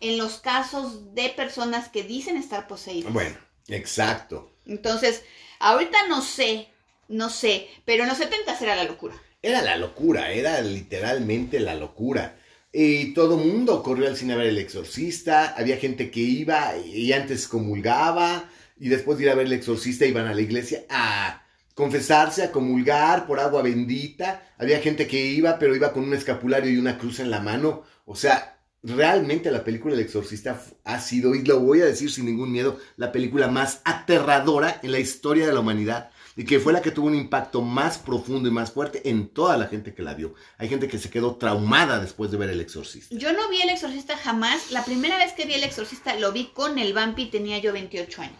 en 0.00 0.18
los 0.18 0.38
casos 0.38 1.14
de 1.14 1.30
personas 1.30 1.88
que 1.88 2.02
dicen 2.02 2.36
estar 2.36 2.66
poseídas. 2.66 3.12
Bueno, 3.14 3.38
exacto. 3.68 4.52
Entonces, 4.66 5.22
ahorita 5.58 6.06
no 6.08 6.20
sé, 6.20 6.68
no 7.10 7.28
sé, 7.28 7.68
pero 7.84 8.04
en 8.04 8.08
los 8.08 8.18
70 8.18 8.56
era 8.60 8.76
la 8.76 8.84
locura. 8.84 9.14
Era 9.42 9.62
la 9.62 9.76
locura, 9.76 10.32
era 10.32 10.60
literalmente 10.60 11.60
la 11.60 11.74
locura. 11.74 12.36
Y 12.72 13.14
todo 13.14 13.36
mundo 13.36 13.82
corrió 13.82 14.06
al 14.06 14.16
cine 14.16 14.34
a 14.34 14.36
ver 14.36 14.46
El 14.46 14.58
Exorcista, 14.58 15.54
había 15.56 15.76
gente 15.76 16.10
que 16.10 16.20
iba 16.20 16.76
y 16.76 17.12
antes 17.12 17.48
comulgaba, 17.48 18.48
y 18.78 18.88
después 18.88 19.18
de 19.18 19.24
ir 19.24 19.30
a 19.30 19.34
ver 19.34 19.46
El 19.46 19.54
Exorcista 19.54 20.06
iban 20.06 20.26
a 20.26 20.34
la 20.34 20.40
iglesia 20.40 20.84
a 20.88 21.42
confesarse, 21.74 22.44
a 22.44 22.52
comulgar 22.52 23.26
por 23.26 23.40
agua 23.40 23.62
bendita. 23.62 24.42
Había 24.56 24.78
gente 24.78 25.08
que 25.08 25.18
iba, 25.18 25.58
pero 25.58 25.74
iba 25.74 25.92
con 25.92 26.04
un 26.04 26.14
escapulario 26.14 26.70
y 26.70 26.76
una 26.76 26.96
cruz 26.96 27.18
en 27.18 27.30
la 27.30 27.40
mano. 27.40 27.82
O 28.04 28.14
sea, 28.14 28.60
realmente 28.84 29.50
la 29.50 29.64
película 29.64 29.94
El 29.94 30.00
Exorcista 30.00 30.62
ha 30.84 31.00
sido, 31.00 31.34
y 31.34 31.42
lo 31.42 31.58
voy 31.58 31.80
a 31.80 31.86
decir 31.86 32.08
sin 32.08 32.26
ningún 32.26 32.52
miedo, 32.52 32.78
la 32.96 33.10
película 33.10 33.48
más 33.48 33.80
aterradora 33.84 34.78
en 34.84 34.92
la 34.92 35.00
historia 35.00 35.46
de 35.46 35.52
la 35.52 35.60
humanidad 35.60 36.10
y 36.40 36.44
que 36.46 36.58
fue 36.58 36.72
la 36.72 36.80
que 36.80 36.90
tuvo 36.90 37.08
un 37.08 37.14
impacto 37.14 37.60
más 37.60 37.98
profundo 37.98 38.48
y 38.48 38.50
más 38.50 38.72
fuerte 38.72 39.10
en 39.10 39.28
toda 39.28 39.58
la 39.58 39.66
gente 39.66 39.92
que 39.92 40.00
la 40.00 40.14
vio. 40.14 40.34
Hay 40.56 40.70
gente 40.70 40.88
que 40.88 40.98
se 40.98 41.10
quedó 41.10 41.36
traumada 41.36 42.00
después 42.00 42.30
de 42.30 42.38
ver 42.38 42.48
El 42.48 42.62
Exorcista. 42.62 43.14
Yo 43.14 43.34
no 43.34 43.50
vi 43.50 43.60
El 43.60 43.68
Exorcista 43.68 44.16
jamás. 44.16 44.70
La 44.70 44.82
primera 44.82 45.18
vez 45.18 45.34
que 45.34 45.44
vi 45.44 45.52
El 45.52 45.64
Exorcista 45.64 46.14
lo 46.14 46.32
vi 46.32 46.46
con 46.46 46.78
el 46.78 46.94
Vampi, 46.94 47.26
tenía 47.26 47.58
yo 47.58 47.74
28 47.74 48.22
años. 48.22 48.38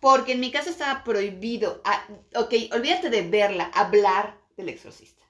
Porque 0.00 0.32
en 0.32 0.40
mi 0.40 0.50
casa 0.50 0.70
estaba 0.70 1.04
prohibido, 1.04 1.82
ah, 1.84 2.02
ok, 2.34 2.54
olvídate 2.72 3.10
de 3.10 3.28
verla, 3.28 3.64
hablar 3.74 4.40
del 4.56 4.70
exorcista. 4.70 5.26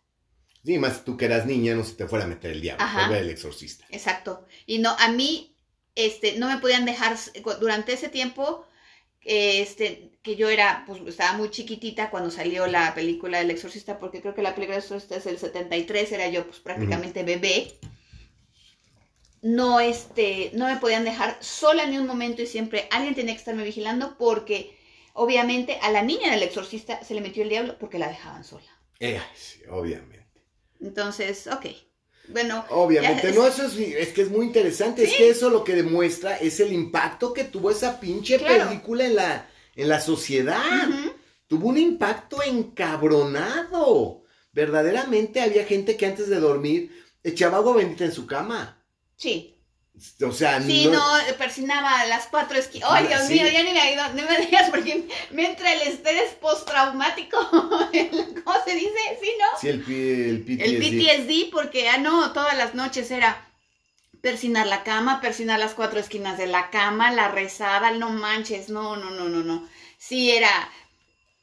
Sí, 0.65 0.79
más 0.79 1.05
tú 1.05 1.17
que 1.17 1.25
eras 1.25 1.47
niña, 1.47 1.75
no 1.75 1.83
se 1.83 1.95
te 1.95 2.07
fuera 2.07 2.27
a 2.27 2.29
meter 2.29 2.53
el 2.53 2.61
diablo, 2.61 2.85
Ajá. 2.85 3.01
por 3.01 3.11
ver 3.11 3.23
el 3.25 3.31
exorcista. 3.31 3.85
Exacto. 3.91 4.47
Y 4.67 4.79
no, 4.79 4.95
a 5.01 5.09
mí, 5.09 5.57
este, 5.97 6.39
no 6.39 6.47
me 6.47 6.59
podían 6.59 6.85
dejar, 6.85 7.17
durante 7.59 7.93
ese 7.93 8.09
tiempo, 8.09 8.69
este, 9.23 10.12
que 10.23 10.37
yo 10.37 10.49
era, 10.49 10.85
pues 10.87 11.01
estaba 11.07 11.37
muy 11.37 11.51
chiquitita 11.51 12.11
cuando 12.11 12.31
salió 12.31 12.66
la 12.66 12.95
película 12.95 13.39
del 13.39 13.51
exorcista, 13.51 13.99
porque 13.99 14.21
creo 14.21 14.35
que 14.35 14.43
la 14.43 14.55
película 14.55 14.77
del 14.77 14.85
exorcista 14.85 15.16
es 15.16 15.27
el 15.27 15.39
73, 15.39 16.12
era 16.12 16.29
yo 16.29 16.45
pues 16.47 16.61
prácticamente 16.61 17.23
bebé. 17.23 17.73
No, 19.43 19.81
este, 19.81 20.51
no 20.55 20.66
me 20.66 20.77
podían 20.77 21.05
dejar 21.05 21.39
sola 21.41 21.87
ni 21.87 21.97
un 21.97 22.07
momento 22.07 22.43
y 22.43 22.47
siempre 22.47 22.89
alguien 22.91 23.14
tenía 23.14 23.33
que 23.35 23.39
estarme 23.39 23.64
vigilando 23.64 24.18
porque 24.18 24.77
obviamente 25.14 25.79
a 25.81 25.91
la 25.91 26.03
niña 26.03 26.31
del 26.31 26.43
exorcista 26.43 27.03
se 27.03 27.14
le 27.14 27.23
metió 27.23 27.43
el 27.43 27.49
diablo 27.49 27.79
porque 27.79 27.99
la 27.99 28.09
dejaban 28.09 28.45
sola. 28.45 28.68
Eh, 28.99 29.21
sí, 29.35 29.62
obviamente. 29.71 30.43
Entonces, 30.79 31.47
ok. 31.47 31.66
Bueno, 32.33 32.64
Obviamente, 32.70 33.33
no, 33.33 33.47
eso 33.47 33.64
es, 33.66 33.74
es 33.76 34.09
que 34.09 34.22
es 34.22 34.31
muy 34.31 34.47
interesante, 34.47 35.05
es 35.05 35.14
que 35.14 35.28
eso 35.31 35.51
lo 35.51 35.64
que 35.64 35.74
demuestra 35.74 36.37
es 36.37 36.61
el 36.61 36.72
impacto 36.72 37.33
que 37.33 37.45
tuvo 37.45 37.70
esa 37.70 37.99
pinche 38.01 38.39
Claro. 38.39 38.68
película 38.68 39.05
en 39.07 39.16
la, 39.16 39.49
en 39.76 39.89
la 39.89 40.01
sociedad. 40.01 40.61
Tuvo 41.47 41.68
un 41.68 41.78
impacto 41.78 42.43
encabronado. 42.43 44.22
Verdaderamente 44.53 45.41
había 45.41 45.64
gente 45.64 45.97
que 45.97 46.07
antes 46.07 46.28
de 46.28 46.41
dormir 46.41 47.05
echaba 47.22 47.59
agua 47.59 47.76
bendita 47.76 48.05
en 48.05 48.12
su 48.12 48.26
cama. 48.26 48.83
sí. 49.16 49.57
O 50.26 50.33
sea, 50.33 50.62
Sí, 50.62 50.87
no, 50.87 50.93
no, 50.93 51.37
persinaba 51.37 52.07
las 52.07 52.26
cuatro 52.28 52.57
esquinas. 52.57 52.89
¡Ay, 52.91 53.07
Dios 53.09 53.20
Sí. 53.26 53.35
mío! 53.35 53.45
Ya 53.53 53.62
ni 53.62 53.72
me, 53.72 53.97
no 54.22 54.31
me 54.31 54.47
digas 54.47 54.70
porque 54.70 55.07
me 55.31 55.51
entra 55.51 55.74
el 55.74 55.83
estrés 55.83 56.31
postraumático. 56.41 57.37
El- 57.93 58.43
¿Cómo 58.43 58.57
se 58.64 58.74
dice? 58.76 58.95
El, 59.65 59.85
el 59.89 60.43
PTSD. 60.43 60.63
El 60.63 60.79
PTSD, 60.79 61.51
porque, 61.53 61.89
ah, 61.89 61.99
no, 61.99 62.33
todas 62.33 62.57
las 62.57 62.75
noches 62.75 63.11
era 63.11 63.47
persinar 64.21 64.67
la 64.67 64.83
cama, 64.83 65.21
persinar 65.21 65.59
las 65.59 65.75
cuatro 65.75 65.99
esquinas 65.99 66.39
de 66.39 66.47
la 66.47 66.71
cama, 66.71 67.11
la 67.11 67.29
rezada, 67.29 67.93
no 67.93 68.11
manches, 68.11 68.69
no, 68.69 68.97
no, 68.97 69.11
no, 69.11 69.29
no, 69.29 69.43
no. 69.43 69.69
Sí 69.99 70.31
era, 70.31 70.51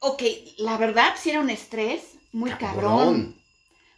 ok, 0.00 0.22
la 0.58 0.76
verdad, 0.76 1.14
sí 1.18 1.30
era 1.30 1.40
un 1.40 1.50
estrés 1.50 2.18
muy 2.32 2.50
cabrón. 2.52 3.36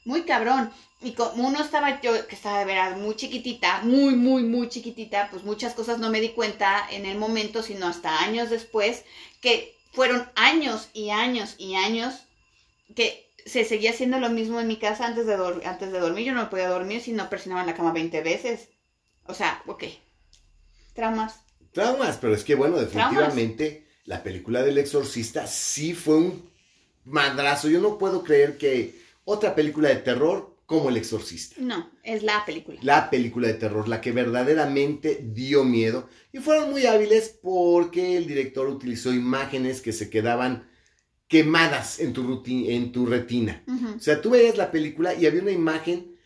Muy 0.05 0.23
cabrón. 0.23 0.73
Y 1.03 1.13
como 1.13 1.49
uno 1.49 1.63
estaba 1.63 2.01
yo, 2.01 2.27
que 2.27 2.35
estaba 2.35 2.59
de 2.59 2.65
veras 2.67 2.99
muy 2.99 3.17
chiquitita, 3.17 3.81
muy, 3.83 4.17
muy, 4.17 4.43
muy 4.43 4.69
chiquitita, 4.69 5.29
pues 5.31 5.45
muchas 5.45 5.75
cosas 5.75 5.99
no 5.99 6.11
me 6.11 6.21
di 6.21 6.31
cuenta 6.31 6.87
en 6.91 7.07
el 7.07 7.19
momento, 7.19 7.63
sino 7.63 7.87
hasta 7.87 8.21
años 8.21 8.51
después, 8.51 9.05
que 9.41 9.75
fueron 9.93 10.31
años 10.37 10.89
y 10.93 11.11
años 11.11 11.55
y 11.59 11.75
años 11.75 12.27
que 12.95 13.30
se 13.47 13.65
seguía 13.65 13.91
haciendo 13.91 14.19
lo 14.19 14.31
mismo 14.31 14.61
en 14.61 14.69
mi 14.69 14.79
casa 14.79 15.07
antes 15.07 15.27
de, 15.27 15.35
antes 15.65 15.93
de 15.93 15.99
dormir. 15.99 16.27
Yo 16.27 16.35
no 16.35 16.51
podía 16.51 16.69
dormir 16.69 17.01
si 17.01 17.13
no 17.13 17.29
presionaba 17.31 17.63
en 17.63 17.67
la 17.67 17.75
cama 17.75 17.93
20 17.93 18.23
veces. 18.23 18.69
O 19.25 19.35
sea, 19.35 19.63
ok. 19.67 19.85
Traumas. 20.95 21.41
Traumas, 21.73 22.19
pero 22.19 22.35
es 22.35 22.45
que 22.45 22.55
bueno, 22.55 22.79
definitivamente 22.79 23.87
la 24.05 24.23
película 24.23 24.63
del 24.63 24.79
exorcista 24.79 25.47
sí 25.47 25.95
fue 25.95 26.17
un 26.17 26.51
madrazo. 27.05 27.69
Yo 27.69 27.81
no 27.81 27.99
puedo 27.99 28.25
creer 28.25 28.59
que 28.59 29.01
otra 29.25 29.55
película 29.55 29.89
de 29.89 29.97
terror 29.97 30.57
como 30.67 30.89
el 30.89 30.97
exorcista. 30.97 31.57
No, 31.59 31.91
es 32.05 32.23
la 32.23 32.45
película. 32.47 32.79
La 32.83 33.11
película 33.11 33.49
de 33.49 33.55
terror, 33.55 33.89
la 33.89 34.01
que 34.01 34.13
verdaderamente 34.13 35.21
dio 35.21 35.65
miedo. 35.65 36.09
Y 36.33 36.39
fueron 36.39 36.71
muy 36.71 36.87
hábiles 36.87 37.39
porque 37.43 38.17
el 38.17 38.27
director 38.27 38.69
utilizó 38.69 39.13
imágenes 39.13 39.81
que 39.81 39.93
se 39.93 40.11
quedaban 40.11 40.70
quemadas 41.31 42.01
en 42.01 42.13
tu, 42.13 42.25
ruti- 42.25 42.71
en 42.71 42.91
tu 42.91 43.07
retina. 43.07 43.63
O 43.97 44.01
sea, 44.01 44.21
tú 44.21 44.31
veías 44.31 44.59
la 44.59 44.73
película 44.73 45.15
y 45.15 45.27
había 45.27 45.41
una 45.43 45.53
imagen 45.53 46.17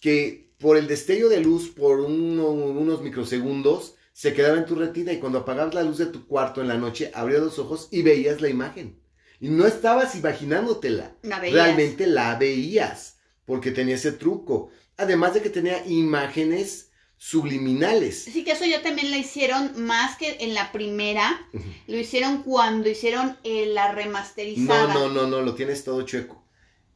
que 0.00 0.54
por 0.58 0.78
el 0.78 0.86
destello 0.86 1.28
de 1.28 1.40
luz, 1.40 1.68
por 1.68 2.00
uno- 2.00 2.48
unos 2.48 3.02
microsegundos, 3.02 3.96
se 4.14 4.32
quedaba 4.32 4.56
en 4.56 4.64
tu 4.64 4.74
retina 4.74 5.12
y 5.12 5.18
cuando 5.18 5.40
apagabas 5.40 5.74
la 5.74 5.82
luz 5.82 5.98
de 5.98 6.06
tu 6.06 6.26
cuarto 6.26 6.62
en 6.62 6.68
la 6.68 6.78
noche, 6.78 7.10
abrías 7.14 7.42
los 7.42 7.58
ojos 7.58 7.88
y 7.90 8.00
veías 8.00 8.40
la 8.40 8.48
imagen. 8.48 8.98
Y 9.38 9.48
no 9.50 9.66
estabas 9.66 10.14
imaginándotela, 10.14 11.14
La 11.22 11.40
veías. 11.40 11.54
realmente 11.54 12.06
la 12.06 12.34
veías, 12.36 13.18
porque 13.44 13.70
tenía 13.70 13.96
ese 13.96 14.12
truco. 14.12 14.70
Además 14.96 15.34
de 15.34 15.42
que 15.42 15.50
tenía 15.50 15.84
imágenes 15.86 16.90
subliminales. 17.16 18.24
Sí, 18.24 18.44
que 18.44 18.52
eso 18.52 18.64
ya 18.64 18.82
también 18.82 19.10
lo 19.10 19.16
hicieron 19.16 19.82
más 19.82 20.16
que 20.16 20.36
en 20.40 20.54
la 20.54 20.72
primera. 20.72 21.48
Lo 21.86 21.96
hicieron 21.96 22.42
cuando 22.42 22.88
hicieron 22.88 23.38
eh, 23.44 23.66
la 23.66 23.92
remasterizada. 23.92 24.92
No, 24.92 25.08
no, 25.08 25.22
no, 25.22 25.26
no, 25.26 25.42
lo 25.42 25.54
tienes 25.54 25.84
todo 25.84 26.02
chueco. 26.02 26.44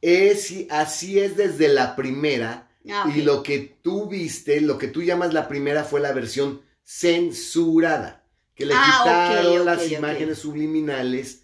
Es, 0.01 0.53
así 0.71 1.19
es 1.19 1.37
desde 1.37 1.69
la 1.69 1.97
primera. 1.97 2.69
Ah. 2.91 3.11
Y 3.15 3.23
lo 3.23 3.43
que 3.43 3.59
tú 3.83 4.09
viste, 4.09 4.61
lo 4.61 4.79
que 4.79 4.89
tú 4.89 5.03
llamas 5.03 5.35
la 5.35 5.49
primera 5.49 5.85
fue 5.85 6.01
la 6.01 6.13
versión 6.13 6.63
censurada, 6.85 8.25
que 8.55 8.65
le 8.65 8.75
Ah, 8.75 9.31
quitaron 9.31 9.65
las 9.67 9.91
imágenes 9.91 10.39
subliminales 10.39 11.43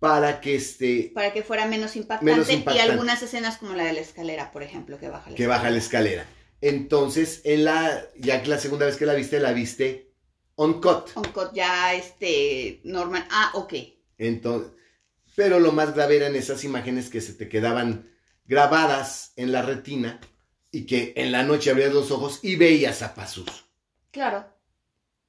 para 0.00 0.40
que 0.40 0.56
este 0.56 1.12
Para 1.14 1.32
que 1.32 1.42
fuera 1.42 1.66
menos 1.66 1.96
impactante, 1.96 2.32
Menos 2.32 2.50
y 2.50 2.78
algunas 2.78 3.22
escenas 3.22 3.58
como 3.58 3.74
la 3.74 3.84
de 3.84 3.92
la 3.92 4.00
escalera, 4.00 4.50
por 4.50 4.62
ejemplo, 4.62 4.98
que 4.98 5.08
baja 5.08 5.30
la 5.30 5.36
que 5.36 5.46
baja 5.46 5.70
la 5.70 5.78
escalera. 5.78 6.26
Entonces, 6.68 7.40
en 7.44 7.64
la 7.64 8.06
ya 8.18 8.42
que 8.42 8.48
la 8.48 8.58
segunda 8.58 8.86
vez 8.86 8.96
que 8.96 9.06
la 9.06 9.14
viste, 9.14 9.38
la 9.40 9.52
viste 9.52 10.12
on 10.56 10.80
cut. 10.80 11.10
Un 11.16 11.24
cut 11.24 11.52
ya 11.54 11.94
este 11.94 12.80
normal. 12.84 13.26
Ah, 13.30 13.52
ok. 13.54 13.74
Entonces, 14.18 14.72
pero 15.34 15.60
lo 15.60 15.72
más 15.72 15.94
grave 15.94 16.16
eran 16.16 16.34
esas 16.34 16.64
imágenes 16.64 17.10
que 17.10 17.20
se 17.20 17.34
te 17.34 17.48
quedaban 17.48 18.10
grabadas 18.46 19.32
en 19.36 19.52
la 19.52 19.62
retina 19.62 20.20
y 20.72 20.86
que 20.86 21.12
en 21.16 21.30
la 21.32 21.42
noche 21.42 21.70
abrías 21.70 21.92
los 21.92 22.10
ojos 22.10 22.40
y 22.42 22.56
veías 22.56 23.02
a 23.02 23.14
Pazuzu. 23.14 23.52
Claro. 24.10 24.46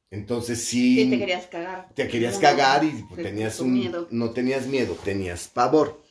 Entonces 0.10 0.64
sí, 0.64 1.04
Sí, 1.04 1.10
te 1.10 1.20
querías 1.20 1.48
cagar. 1.48 1.90
te 1.94 2.08
querías 2.08 2.36
No, 2.36 2.42
cagar 2.42 2.84
y 2.86 3.04
pues, 3.10 3.22
tenías 3.24 3.60
un 3.60 3.74
miedo. 3.74 4.08
no 4.10 4.32
tenías 4.32 4.66
miedo, 4.66 4.98
tenías 5.04 5.50
pavor. 5.50 6.02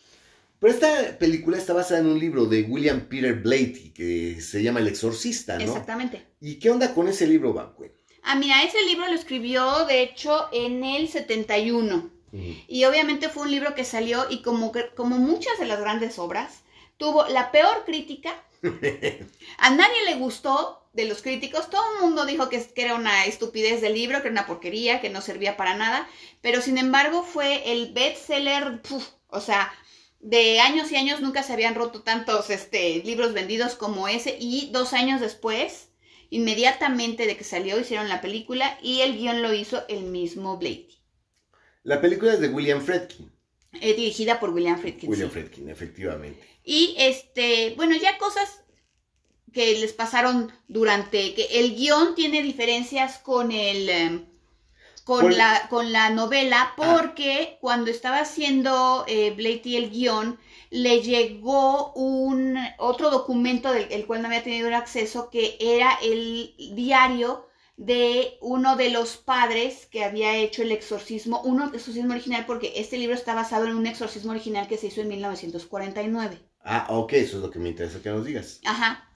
Pero 0.59 0.73
esta 0.73 1.19
película 1.19 1.59
está 1.59 1.73
basada 1.75 2.01
en 2.01 2.07
un 2.07 2.19
libro 2.19 2.47
de 2.47 2.63
William 2.63 3.09
Peter 3.09 3.35
Blatty 3.35 3.91
que 3.95 4.41
se 4.41 4.63
llama 4.63 4.81
El 4.81 4.89
Exorcista, 4.89 5.59
¿no? 5.59 5.65
Exactamente. 5.65 6.27
¿Y 6.41 6.57
qué 6.59 6.71
onda 6.71 6.95
con 6.95 7.09
ese 7.09 7.27
libro, 7.27 7.53
Banque? 7.53 7.93
Ah, 8.23 8.35
mira, 8.37 8.63
ese 8.65 8.83
libro 8.87 9.07
lo 9.07 9.15
escribió, 9.15 9.85
de 9.87 10.03
hecho, 10.03 10.49
en 10.53 10.83
el 10.85 11.09
71. 11.09 12.11
Y 12.69 12.85
obviamente 12.85 13.31
fue 13.31 13.45
un 13.45 13.51
libro 13.51 13.75
que 13.75 13.85
salió 13.85 14.27
y 14.29 14.43
como, 14.43 14.71
que- 14.71 14.91
como 14.95 15.17
muchas 15.19 15.59
de 15.59 15.65
las 15.65 15.81
grandes 15.81 16.19
obras, 16.19 16.65
tuvo 16.99 17.27
la 17.29 17.51
peor 17.51 17.85
crítica. 17.87 18.35
A 19.59 19.71
nadie 19.71 20.05
le 20.07 20.17
gustó 20.17 20.83
de 20.93 21.05
los 21.07 21.23
críticos. 21.23 21.71
Todo 21.71 21.83
el 21.95 22.03
mundo 22.03 22.27
dijo 22.27 22.49
que, 22.49 22.63
que 22.63 22.83
era 22.83 22.95
una 22.95 23.25
estupidez 23.27 23.81
del 23.81 23.95
libro, 23.95 24.21
que 24.21 24.29
era 24.29 24.33
una 24.41 24.47
porquería, 24.47 25.01
que 25.01 25.09
no 25.09 25.21
servía 25.23 25.57
para 25.57 25.77
nada. 25.77 26.09
Pero 26.43 26.61
sin 26.61 26.77
embargo 26.79 27.23
fue 27.23 27.73
el 27.73 27.93
bestseller, 27.93 28.81
o 29.29 29.41
sea, 29.41 29.73
de 30.27 30.59
años 30.59 30.91
y 30.91 30.97
años 30.97 31.21
nunca 31.21 31.45
se 31.45 31.53
habían 31.53 31.77
roto 31.77 32.03
tantos 32.03 32.51
este, 32.51 33.01
libros 33.05 33.33
vendidos 33.33 33.77
como 33.77 34.09
ese. 34.09 34.37
Y 34.41 34.71
dos 34.73 34.93
años 34.93 35.21
después, 35.21 35.91
inmediatamente 36.31 37.27
de 37.27 37.37
que 37.37 37.45
salió, 37.45 37.79
hicieron 37.79 38.09
la 38.09 38.21
película 38.21 38.77
y 38.83 39.03
el 39.03 39.17
guion 39.17 39.41
lo 39.41 39.55
hizo 39.55 39.85
el 39.89 40.03
mismo 40.03 40.59
Blake. 40.59 40.89
La 41.85 42.01
película 42.01 42.35
es 42.35 42.41
de 42.41 42.49
William 42.49 42.83
Friedkin. 42.83 43.31
Eh, 43.81 43.95
dirigida 43.95 44.41
por 44.41 44.51
William 44.51 44.81
Friedkin. 44.81 45.09
William 45.09 45.29
sí. 45.29 45.35
Friedkin, 45.35 45.71
efectivamente. 45.71 46.45
Y 46.65 46.97
este, 46.99 47.75
bueno, 47.77 47.95
ya 47.95 48.19
cosas 48.19 48.65
que 49.53 49.79
les 49.79 49.93
pasaron 49.93 50.51
durante, 50.67 51.35
que 51.35 51.61
el 51.61 51.77
guion 51.77 52.17
tiene 52.17 52.43
diferencias 52.43 53.19
con 53.19 53.53
el, 53.53 53.89
em, 53.89 54.27
con 55.07 55.21
Por- 55.23 55.35
la, 55.35 55.69
con 55.71 55.93
la 55.93 56.11
novela, 56.11 56.61
porque 56.77 57.59
cuando 57.61 57.91
estaba 57.91 58.19
haciendo 58.21 59.05
eh, 59.07 59.31
Blatty 59.39 59.77
el 59.77 59.91
guion, 59.91 60.39
le 60.71 61.01
llegó 61.01 61.93
un 61.95 62.59
otro 62.79 63.11
documento 63.11 63.73
del 63.73 63.87
el 63.93 64.05
cual 64.07 64.21
no 64.21 64.29
había 64.29 64.43
tenido 64.43 64.75
acceso, 64.77 65.31
que 65.31 65.57
era 65.61 65.91
el 66.03 66.55
diario 66.75 67.47
de 67.77 68.37
uno 68.41 68.75
de 68.77 68.91
los 68.91 69.17
padres 69.17 69.87
que 69.87 70.03
había 70.05 70.37
hecho 70.37 70.63
el 70.63 70.73
exorcismo, 70.73 71.41
un 71.43 71.63
exorcismo 71.63 72.13
original, 72.13 72.45
porque 72.47 72.73
este 72.77 72.99
libro 72.99 73.15
está 73.15 73.35
basado 73.35 73.67
en 73.67 73.77
un 73.77 73.87
exorcismo 73.87 74.33
original 74.33 74.67
que 74.67 74.79
se 74.79 74.89
hizo 74.89 75.01
en 75.03 75.09
1949. 75.09 76.39
Ah, 76.65 76.87
ok, 76.91 77.13
eso 77.15 77.37
es 77.37 77.43
lo 77.43 77.51
que 77.51 77.59
me 77.61 77.69
interesa 77.69 78.03
que 78.03 78.11
nos 78.11 78.25
digas. 78.25 78.61
Ajá. 78.65 79.09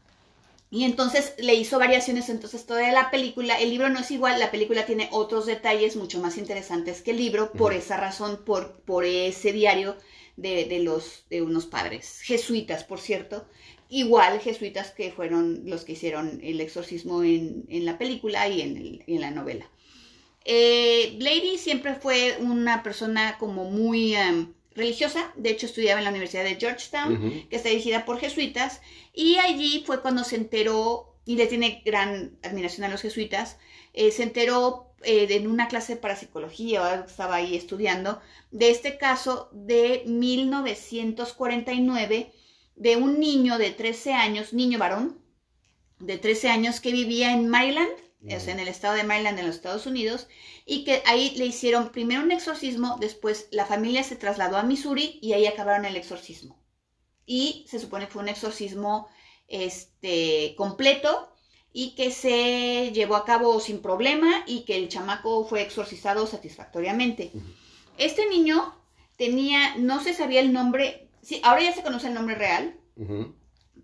Y 0.71 0.85
entonces 0.85 1.35
le 1.39 1.55
hizo 1.55 1.79
variaciones, 1.81 2.29
entonces 2.29 2.64
toda 2.64 2.91
la 2.93 3.11
película, 3.11 3.59
el 3.61 3.71
libro 3.71 3.89
no 3.89 3.99
es 4.01 4.11
igual, 4.12 4.39
la 4.39 4.51
película 4.53 4.87
tiene 4.87 5.09
otros 5.12 5.47
detalles 5.47 5.97
mucho 5.97 6.21
más 6.21 6.39
interesantes 6.39 7.03
que 7.03 7.11
el 7.11 7.16
libro, 7.18 7.57
por 7.57 7.73
esa 7.75 7.97
razón, 7.97 8.43
por, 8.45 8.81
por 8.83 9.05
ese 9.05 9.53
diario 9.53 9.97
de, 10.37 10.64
de 10.66 10.79
los, 10.81 11.25
de 11.29 11.43
unos 11.43 11.66
padres 11.66 12.21
jesuitas, 12.23 12.85
por 12.85 13.01
cierto, 13.01 13.47
igual 13.89 14.39
jesuitas 14.41 14.93
que 14.93 15.11
fueron 15.11 15.62
los 15.66 15.85
que 15.85 15.93
hicieron 15.93 16.39
el 16.43 16.61
exorcismo 16.61 17.25
en, 17.25 17.64
en 17.68 17.85
la 17.85 17.99
película 17.99 18.49
y 18.49 18.62
en, 18.62 18.77
el- 18.77 19.05
en 19.09 19.21
la 19.21 19.33
novela. 19.33 19.68
Eh, 20.45 21.16
Lady 21.21 21.59
siempre 21.59 21.95
fue 21.95 22.37
una 22.41 22.83
persona 22.83 23.37
como 23.39 23.64
muy 23.71 24.14
em, 24.14 24.55
religiosa, 24.81 25.33
de 25.37 25.51
hecho 25.51 25.66
estudiaba 25.66 26.01
en 26.01 26.05
la 26.05 26.11
Universidad 26.11 26.43
de 26.45 26.57
Georgetown, 26.57 27.47
que 27.49 27.57
está 27.57 27.68
dirigida 27.68 28.05
por 28.05 28.18
jesuitas, 28.18 28.81
y 29.14 29.37
allí 29.37 29.85
fue 29.87 30.03
cuando 30.03 30.24
se 30.24 30.35
enteró, 30.37 31.16
y 31.24 31.37
le 31.37 31.47
tiene 31.47 31.83
gran 31.85 32.39
admiración 32.43 32.85
a 32.85 32.89
los 32.89 33.03
jesuitas, 33.03 33.59
eh, 33.93 34.11
se 34.11 34.22
enteró 34.24 34.87
eh, 35.03 35.26
de- 35.26 35.37
en 35.37 35.47
una 35.47 35.66
clase 35.68 35.97
para 35.97 36.14
psicología, 36.14 36.83
o 36.83 36.85
algo 36.85 37.05
que 37.07 37.11
estaba 37.11 37.37
ahí 37.37 37.57
estudiando, 37.57 38.20
de 38.51 38.68
este 38.70 38.99
caso 38.99 39.49
de 39.53 40.03
1949, 40.07 42.33
de 42.76 42.97
un 42.97 43.18
niño 43.20 43.57
de 43.59 43.70
13 43.70 44.12
años, 44.14 44.53
niño 44.53 44.78
varón, 44.78 45.18
de 45.99 46.18
13 46.18 46.49
años 46.51 46.81
que 46.81 46.93
vivía 46.93 47.33
en 47.33 47.49
Maryland, 47.49 47.91
o 48.23 48.41
sea, 48.41 48.53
en 48.53 48.61
el 48.61 48.68
estado 48.68 48.95
de 48.95 49.05
Maryland, 49.05 49.39
en 49.39 49.47
los 49.47 49.57
Estados 49.57 49.87
Unidos, 49.87 50.29
y 50.66 50.85
que 50.85 51.03
ahí 51.07 51.35
le 51.37 51.47
hicieron 51.47 51.91
primero 51.91 52.23
un 52.23 52.33
exorcismo, 52.33 52.99
después 53.01 53.49
la 53.51 53.66
familia 53.66 54.03
se 54.03 54.16
trasladó 54.16 54.57
a 54.57 54.62
Missouri 54.62 55.18
y 55.23 55.33
ahí 55.33 55.47
acabaron 55.47 55.85
el 55.87 55.97
exorcismo. 55.97 56.62
Y 57.25 57.64
se 57.68 57.79
supone 57.79 58.07
que 58.07 58.12
fue 58.12 58.23
un 58.23 58.29
exorcismo 58.29 59.09
este, 59.49 60.55
completo 60.57 61.33
y 61.73 61.95
que 61.95 62.11
se 62.11 62.91
llevó 62.93 63.16
a 63.16 63.25
cabo 63.25 63.59
sin 63.61 63.81
problema 63.81 64.45
y 64.47 64.64
que 64.64 64.77
el 64.77 64.89
chamaco 64.89 65.47
fue 65.47 65.62
exorcizado 65.62 66.27
satisfactoriamente. 66.27 67.31
Este 67.97 68.29
niño 68.29 68.75
tenía, 69.16 69.77
no 69.77 70.03
se 70.03 70.14
sabía 70.14 70.41
el 70.41 70.53
nombre, 70.53 71.09
sí, 71.23 71.41
ahora 71.45 71.62
ya 71.62 71.73
se 71.73 71.83
conoce 71.83 72.09
el 72.09 72.14
nombre 72.14 72.35
real, 72.35 72.77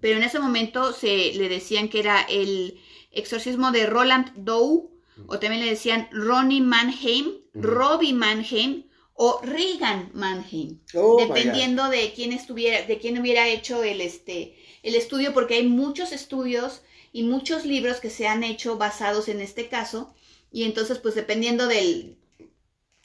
pero 0.01 0.19
en 0.19 0.25
ese 0.25 0.41
momento 0.41 0.93
se 0.93 1.33
le 1.35 1.49
decían 1.49 1.89
que 1.89 2.01
era 2.01 2.23
el 2.23 2.81
exorcismo 3.17 3.71
de 3.73 3.87
Roland 3.87 4.33
Doe, 4.37 4.89
o 5.27 5.39
también 5.39 5.63
le 5.65 5.71
decían 5.71 6.09
Ronnie 6.13 6.61
Mannheim, 6.61 7.27
Ujú. 7.55 7.63
Robbie 7.67 8.13
Mannheim 8.13 8.85
o 9.15 9.41
Regan 9.43 10.11
Mannheim, 10.13 10.81
Oh, 10.95 11.17
dependiendo 11.19 11.89
de 11.89 12.13
quién 12.15 12.33
estuviera, 12.33 12.87
de 12.87 12.99
quién 12.99 13.19
hubiera 13.19 13.49
hecho 13.49 13.83
el 13.83 14.01
este 14.03 14.55
el 14.83 14.95
estudio, 14.95 15.33
porque 15.33 15.55
hay 15.55 15.67
muchos 15.67 16.13
estudios 16.13 16.83
y 17.13 17.23
muchos 17.23 17.65
libros 17.65 17.99
que 18.01 18.11
se 18.11 18.29
han 18.29 18.45
hecho 18.45 18.77
basados 18.77 19.29
en 19.29 19.41
este 19.41 19.69
caso, 19.69 20.15
y 20.53 20.65
entonces 20.65 20.99
pues 20.99 21.15
dependiendo 21.15 21.67
del 21.67 22.19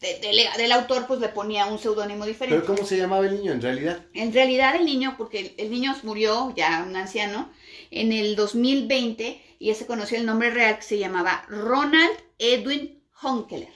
de- 0.02 0.20
del- 0.20 0.40
del 0.58 0.72
autor 0.72 1.06
pues 1.08 1.20
le 1.20 1.30
ponía 1.30 1.68
un 1.68 1.78
seudónimo 1.80 2.26
diferente. 2.26 2.60
Pero 2.66 2.76
¿cómo 2.76 2.88
se 2.88 2.98
llamaba 2.98 3.26
el 3.28 3.36
niño 3.38 3.52
en 3.54 3.62
realidad? 3.62 4.06
En 4.14 4.34
realidad 4.34 4.76
el 4.76 4.86
niño, 4.86 5.16
porque 5.18 5.40
el, 5.40 5.54
el 5.58 5.72
niño 5.72 5.96
murió, 6.04 6.54
ya 6.58 6.86
un 6.88 6.96
anciano, 6.96 7.52
en 7.92 8.12
el 8.12 8.36
2020 8.36 9.42
y 9.62 9.68
ya 9.68 9.76
se 9.76 9.86
conoció 9.86 10.18
el 10.18 10.26
nombre 10.26 10.50
real 10.50 10.78
que 10.78 10.82
se 10.82 10.98
llamaba 10.98 11.46
Ronald 11.48 12.18
Edwin 12.40 13.04
Honkeler. 13.22 13.70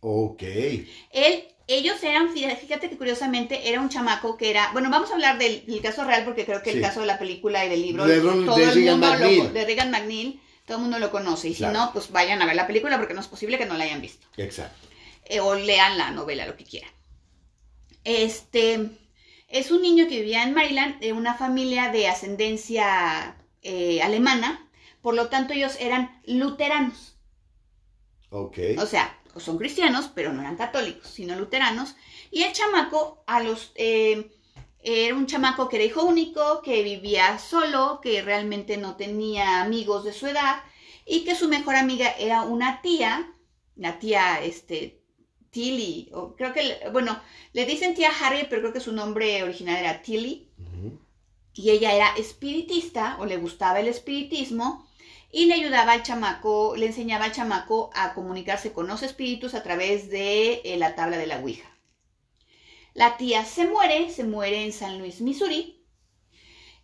Ok. 0.00 0.42
Él, 0.42 1.44
ellos 1.68 2.02
eran, 2.02 2.28
fíjate, 2.34 2.90
que 2.90 2.98
curiosamente 2.98 3.70
era 3.70 3.80
un 3.80 3.88
chamaco 3.88 4.36
que 4.36 4.50
era, 4.50 4.70
bueno, 4.72 4.90
vamos 4.90 5.10
a 5.10 5.14
hablar 5.14 5.38
del, 5.38 5.64
del 5.64 5.80
caso 5.80 6.04
real 6.04 6.24
porque 6.26 6.44
creo 6.44 6.62
que 6.62 6.72
Sí. 6.72 6.76
el 6.76 6.82
caso 6.82 7.00
de 7.00 7.06
la 7.06 7.18
película 7.18 7.64
y 7.64 7.70
del 7.70 7.80
libro, 7.80 8.04
De 8.06 8.20
todo 8.20 8.56
de 8.56 8.64
el 8.64 8.74
Regan 8.74 9.00
mundo 9.00 9.06
lo- 9.06 9.12
McNeil. 9.20 9.52
de 9.54 9.64
Regan 9.64 9.90
McNeil, 9.90 10.40
todo 10.66 10.76
el 10.76 10.82
mundo 10.82 10.98
lo 10.98 11.10
conoce 11.10 11.48
y 11.48 11.54
Claro. 11.54 11.72
si 11.72 11.78
no, 11.80 11.92
pues 11.94 12.10
vayan 12.10 12.42
a 12.42 12.46
ver 12.46 12.56
la 12.56 12.66
película 12.66 12.98
porque 12.98 13.14
no 13.14 13.20
es 13.22 13.26
posible 13.28 13.56
que 13.56 13.64
no 13.64 13.78
la 13.78 13.84
hayan 13.84 14.02
visto 14.02 14.26
Exacto. 14.36 14.86
eh, 15.24 15.40
o 15.40 15.54
lean 15.54 15.96
la 15.96 16.10
novela, 16.10 16.44
lo 16.46 16.56
que 16.58 16.64
quieran. 16.64 16.90
Este 18.04 18.90
es 19.48 19.70
un 19.70 19.82
niño 19.82 20.08
que 20.08 20.16
vivía 20.18 20.42
en 20.42 20.52
Maryland 20.54 21.00
de 21.00 21.12
una 21.12 21.34
familia 21.34 21.90
de 21.90 22.08
ascendencia 22.08 23.36
eh, 23.62 24.02
alemana, 24.02 24.68
por 25.02 25.14
lo 25.14 25.28
tanto 25.28 25.52
ellos 25.54 25.76
eran 25.80 26.20
luteranos, 26.26 27.16
Ok. 28.30 28.58
o 28.78 28.86
sea, 28.86 29.18
son 29.36 29.58
cristianos, 29.58 30.10
pero 30.14 30.32
no 30.32 30.40
eran 30.40 30.56
católicos, 30.56 31.08
sino 31.08 31.36
luteranos. 31.36 31.96
Y 32.30 32.42
el 32.42 32.52
chamaco, 32.52 33.22
a 33.26 33.40
los 33.40 33.72
eh, 33.74 34.30
era 34.80 35.14
un 35.14 35.26
chamaco 35.26 35.68
que 35.68 35.76
era 35.76 35.84
hijo 35.84 36.02
único, 36.04 36.62
que 36.62 36.82
vivía 36.82 37.38
solo, 37.38 38.00
que 38.02 38.22
realmente 38.22 38.76
no 38.76 38.96
tenía 38.96 39.62
amigos 39.62 40.04
de 40.04 40.12
su 40.12 40.26
edad 40.26 40.62
y 41.06 41.24
que 41.24 41.34
su 41.34 41.48
mejor 41.48 41.76
amiga 41.76 42.10
era 42.18 42.42
una 42.42 42.80
tía, 42.82 43.32
la 43.76 43.98
tía 43.98 44.42
este 44.42 45.02
Tilly, 45.50 46.10
o 46.14 46.34
creo 46.36 46.52
que, 46.54 46.78
bueno, 46.92 47.20
le 47.52 47.66
dicen 47.66 47.94
tía 47.94 48.10
Harriet, 48.20 48.48
pero 48.48 48.62
creo 48.62 48.72
que 48.72 48.80
su 48.80 48.92
nombre 48.92 49.42
original 49.42 49.76
era 49.76 50.02
Tilly, 50.02 50.48
y 51.54 51.70
ella 51.70 51.92
era 51.94 52.14
espiritista, 52.16 53.16
o 53.20 53.26
le 53.26 53.36
gustaba 53.36 53.80
el 53.80 53.88
espiritismo, 53.88 54.88
y 55.34 55.46
le 55.46 55.54
ayudaba 55.54 55.92
al 55.92 56.02
chamaco, 56.02 56.76
le 56.76 56.86
enseñaba 56.86 57.24
al 57.24 57.32
chamaco 57.32 57.90
a 57.94 58.12
comunicarse 58.12 58.72
con 58.72 58.86
los 58.86 59.02
espíritus 59.02 59.54
a 59.54 59.62
través 59.62 60.10
de 60.10 60.60
eh, 60.62 60.76
la 60.76 60.94
tabla 60.94 61.16
de 61.16 61.26
la 61.26 61.38
Ouija. 61.38 61.68
La 62.92 63.16
tía 63.16 63.42
se 63.46 63.64
muere, 63.66 64.10
se 64.10 64.24
muere 64.24 64.62
en 64.62 64.74
San 64.74 64.98
Luis, 64.98 65.22
Missouri, 65.22 65.82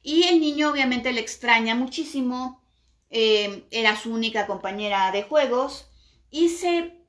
y 0.02 0.24
el 0.24 0.40
niño 0.40 0.70
obviamente 0.70 1.12
le 1.12 1.20
extraña 1.20 1.74
muchísimo, 1.74 2.62
eh, 3.10 3.66
era 3.70 4.00
su 4.00 4.14
única 4.14 4.46
compañera 4.46 5.12
de 5.12 5.24
juegos, 5.24 5.90
y 6.30 6.48
se 6.48 7.04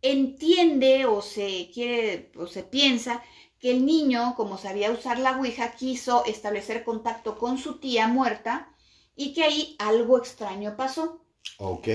entiende 0.00 1.04
o 1.04 1.20
se 1.20 1.70
quiere 1.70 2.32
o 2.36 2.46
se 2.46 2.62
piensa 2.62 3.22
que 3.58 3.72
el 3.72 3.84
niño, 3.84 4.34
como 4.36 4.56
sabía 4.56 4.90
usar 4.90 5.18
la 5.18 5.36
Ouija, 5.36 5.72
quiso 5.72 6.24
establecer 6.24 6.82
contacto 6.82 7.36
con 7.36 7.58
su 7.58 7.78
tía 7.78 8.08
muerta 8.08 8.72
y 9.18 9.34
que 9.34 9.42
ahí 9.44 9.76
algo 9.78 10.16
extraño 10.16 10.76
pasó. 10.76 11.20
Ok. 11.58 11.88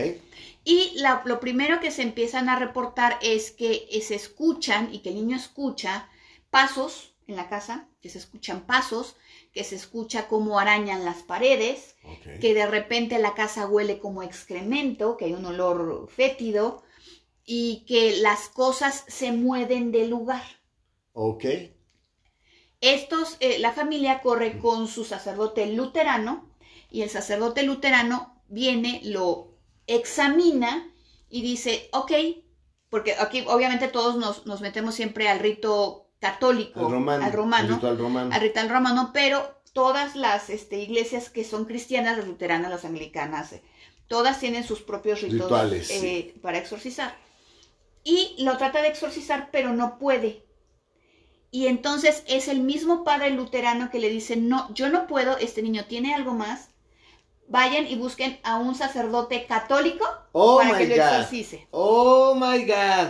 Y 0.63 0.91
la- 0.95 1.23
lo 1.25 1.39
primero 1.39 1.79
que 1.79 1.89
se 1.91 2.03
empiezan 2.03 2.49
a 2.49 2.59
reportar 2.59 3.17
es 3.21 3.51
que 3.51 3.87
se 4.05 4.15
escuchan 4.15 4.93
y 4.93 4.99
que 4.99 5.09
el 5.09 5.15
niño 5.15 5.37
escucha 5.37 6.09
pasos 6.51 7.15
en 7.27 7.35
la 7.37 7.47
casa, 7.49 7.87
que 8.01 8.09
se 8.09 8.17
escuchan 8.17 8.65
pasos, 8.65 9.15
que 9.53 9.63
se 9.63 9.75
escucha 9.75 10.27
cómo 10.27 10.59
arañan 10.59 11.05
las 11.05 11.23
paredes, 11.23 11.95
que 12.41 12.53
de 12.53 12.65
repente 12.65 13.17
la 13.19 13.33
casa 13.33 13.67
huele 13.67 13.99
como 13.99 14.21
excremento, 14.23 15.15
que 15.15 15.25
hay 15.25 15.33
un 15.33 15.45
olor 15.45 16.09
fétido 16.09 16.83
y 17.45 17.85
que 17.87 18.17
las 18.17 18.49
cosas 18.49 19.05
se 19.07 19.31
mueven 19.31 19.91
del 19.91 20.09
lugar. 20.09 20.43
Ok. 21.13 21.45
Estos, 22.81 23.37
eh, 23.39 23.59
la 23.59 23.71
familia 23.71 24.21
corre 24.21 24.59
con 24.59 24.87
su 24.87 25.05
sacerdote 25.05 25.67
luterano 25.67 26.52
y 26.93 27.01
el 27.01 27.09
sacerdote 27.09 27.63
luterano 27.63 28.39
viene, 28.47 29.01
lo 29.03 29.57
examina 29.87 30.93
y 31.27 31.41
dice, 31.41 31.89
ok, 31.91 32.11
porque 32.89 33.15
aquí 33.19 33.43
obviamente 33.47 33.87
todos 33.87 34.15
nos, 34.15 34.45
nos 34.45 34.61
metemos 34.61 34.93
siempre 34.93 35.27
al 35.27 35.39
rito 35.39 36.11
católico, 36.19 36.79
Al 36.85 36.91
romano. 36.91 37.25
al 37.25 37.33
romano, 37.33 37.73
ritual 37.75 37.97
romano. 37.97 38.29
al 38.31 38.39
ritual 38.41 38.69
romano, 38.69 39.09
pero 39.11 39.59
todas 39.73 40.15
las 40.15 40.51
este, 40.51 40.77
iglesias 40.77 41.31
que 41.31 41.43
son 41.43 41.65
cristianas, 41.65 42.15
las 42.15 42.27
luteranas, 42.27 42.69
las 42.69 42.85
anglicanas, 42.85 43.53
eh, 43.53 43.63
todas 44.07 44.39
tienen 44.39 44.63
sus 44.63 44.83
propios 44.83 45.21
ritos 45.21 45.41
Rituales, 45.41 45.89
eh, 45.89 45.99
sí. 46.31 46.39
para 46.41 46.59
exorcizar. 46.59 47.17
Y 48.03 48.35
lo 48.43 48.55
trata 48.57 48.83
de 48.83 48.89
exorcizar, 48.89 49.49
pero 49.51 49.73
no 49.73 49.97
puede. 49.97 50.45
Y 51.49 51.65
entonces 51.65 52.23
es 52.27 52.47
el 52.47 52.61
mismo 52.61 53.03
padre 53.03 53.31
luterano 53.31 53.89
que 53.89 53.99
le 53.99 54.09
dice, 54.11 54.35
no, 54.35 54.71
yo 54.75 54.89
no 54.89 55.07
puedo, 55.07 55.37
este 55.37 55.63
niño 55.63 55.85
tiene 55.85 56.13
algo 56.13 56.35
más. 56.35 56.72
Vayan 57.47 57.87
y 57.87 57.95
busquen 57.95 58.39
a 58.43 58.57
un 58.57 58.73
sacerdote 58.75 59.45
católico 59.45 60.05
Oh 60.31 60.57
para 60.57 60.77
que 60.77 60.87
lo 60.87 60.95
exorcice. 60.95 61.67
Oh 61.71 62.33
my 62.35 62.65
God. 62.65 63.09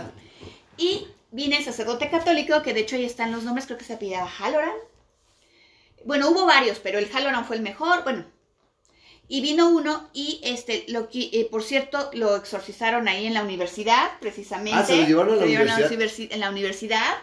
Y 0.76 1.06
viene 1.30 1.58
el 1.58 1.64
sacerdote 1.64 2.10
católico, 2.10 2.62
que 2.62 2.74
de 2.74 2.80
hecho 2.80 2.96
ahí 2.96 3.04
están 3.04 3.32
los 3.32 3.44
nombres, 3.44 3.66
creo 3.66 3.78
que 3.78 3.84
se 3.84 3.94
apellidaba 3.94 4.28
Halloran. 4.28 4.74
Bueno, 6.04 6.28
hubo 6.30 6.46
varios, 6.46 6.78
pero 6.80 6.98
el 6.98 7.08
Halloran 7.10 7.44
fue 7.46 7.56
el 7.56 7.62
mejor. 7.62 8.04
Bueno, 8.04 8.26
y 9.26 9.40
vino 9.40 9.70
uno 9.70 10.10
y 10.12 10.40
este, 10.44 10.84
lo 10.88 11.08
que, 11.08 11.30
eh, 11.32 11.48
por 11.50 11.62
cierto, 11.62 12.10
lo 12.12 12.36
exorcizaron 12.36 13.08
ahí 13.08 13.26
en 13.26 13.32
la 13.34 13.42
universidad, 13.42 14.18
precisamente. 14.20 14.78
Ah, 14.78 14.84
¿se 14.84 14.96
lo 14.96 15.06
llevaron 15.06 15.34
a 15.34 15.36
la 15.36 15.44
universidad? 15.44 15.90
universi- 15.90 16.28
en 16.30 16.40
la 16.40 16.50
universidad 16.50 17.14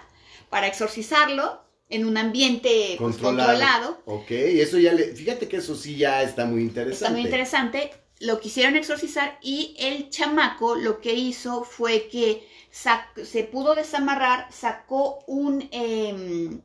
para 0.50 0.68
exorcizarlo 0.68 1.62
en 1.92 2.06
un 2.06 2.18
ambiente 2.18 2.96
pues, 2.98 3.18
controlado. 3.18 4.02
Ok, 4.06 4.32
eso 4.32 4.80
ya 4.80 4.94
le. 4.94 5.14
Fíjate 5.14 5.48
que 5.48 5.58
eso 5.58 5.76
sí 5.76 5.98
ya 5.98 6.24
está 6.24 6.46
muy 6.46 6.62
interesante. 6.62 7.06
Está 7.06 7.12
muy 7.12 7.22
interesante. 7.22 7.92
Lo 8.20 8.40
quisieron 8.40 8.76
exorcizar 8.76 9.38
y 9.42 9.76
el 9.78 10.10
chamaco 10.10 10.76
lo 10.76 11.02
que 11.02 11.14
hizo 11.14 11.64
fue 11.64 12.08
que 12.08 12.48
se 12.72 13.44
pudo 13.44 13.76
desamarrar, 13.76 14.48
sacó 14.52 15.24
un 15.28 15.68
em, 15.72 16.62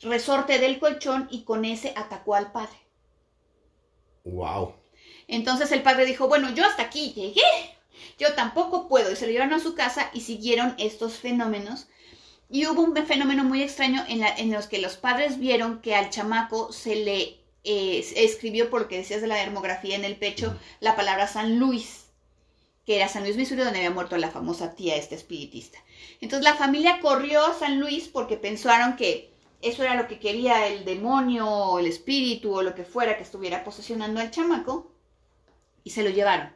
resorte 0.00 0.58
del 0.58 0.78
colchón 0.78 1.28
y 1.30 1.42
con 1.42 1.64
ese 1.64 1.92
atacó 1.96 2.34
al 2.34 2.52
padre. 2.52 2.78
Wow. 4.24 4.74
Entonces 5.28 5.72
el 5.72 5.82
padre 5.82 6.06
dijo, 6.06 6.28
bueno, 6.28 6.54
yo 6.54 6.64
hasta 6.64 6.84
aquí 6.84 7.12
llegué, 7.12 7.42
yo 8.18 8.32
tampoco 8.34 8.88
puedo. 8.88 9.12
Y 9.12 9.16
se 9.16 9.26
lo 9.26 9.32
llevaron 9.32 9.54
a 9.54 9.60
su 9.60 9.74
casa 9.74 10.10
y 10.14 10.22
siguieron 10.22 10.74
estos 10.78 11.14
fenómenos. 11.14 11.88
Y 12.50 12.66
hubo 12.66 12.82
un 12.82 12.94
fenómeno 13.06 13.44
muy 13.44 13.62
extraño 13.62 14.04
en, 14.08 14.20
la- 14.20 14.36
los 14.56 14.66
que 14.66 14.78
los 14.78 14.96
padres 14.96 15.38
vieron 15.38 15.80
que 15.80 15.94
al 15.94 16.10
chamaco 16.10 16.72
se 16.72 16.96
le 16.96 17.38
eh, 17.64 18.04
escribió, 18.16 18.70
por 18.70 18.82
lo 18.82 18.88
que 18.88 18.98
decías 18.98 19.20
de 19.22 19.26
la 19.26 19.36
dermografía 19.36 19.96
en 19.96 20.04
el 20.04 20.16
pecho, 20.16 20.56
la 20.80 20.96
palabra 20.96 21.26
San 21.26 21.58
Luis. 21.58 22.02
que 22.86 22.96
era 22.96 23.08
San 23.08 23.22
Luis, 23.24 23.36
Missouri, 23.36 23.62
donde 23.62 23.78
había 23.78 23.90
muerto 23.90 24.16
la 24.18 24.30
famosa 24.30 24.74
tía, 24.74 24.96
esta 24.96 25.14
espiritista. 25.14 25.78
Entonces 26.20 26.44
la 26.44 26.54
familia 26.54 27.00
corrió 27.00 27.44
a 27.46 27.54
San 27.58 27.80
Luis 27.80 28.08
porque 28.08 28.36
pensaron 28.36 28.96
que 28.96 29.30
eso 29.62 29.82
era 29.82 29.94
lo 29.94 30.06
que 30.06 30.18
quería 30.18 30.66
el 30.68 30.84
demonio 30.84 31.48
o 31.48 31.78
el 31.78 31.86
espíritu 31.86 32.54
o 32.54 32.62
lo 32.62 32.74
que 32.74 32.84
fuera 32.84 33.16
que 33.16 33.22
estuviera 33.22 33.64
posesionando 33.64 34.20
al 34.20 34.30
chamaco 34.30 34.92
y 35.82 35.90
se 35.90 36.02
lo 36.02 36.10
llevaron. 36.10 36.54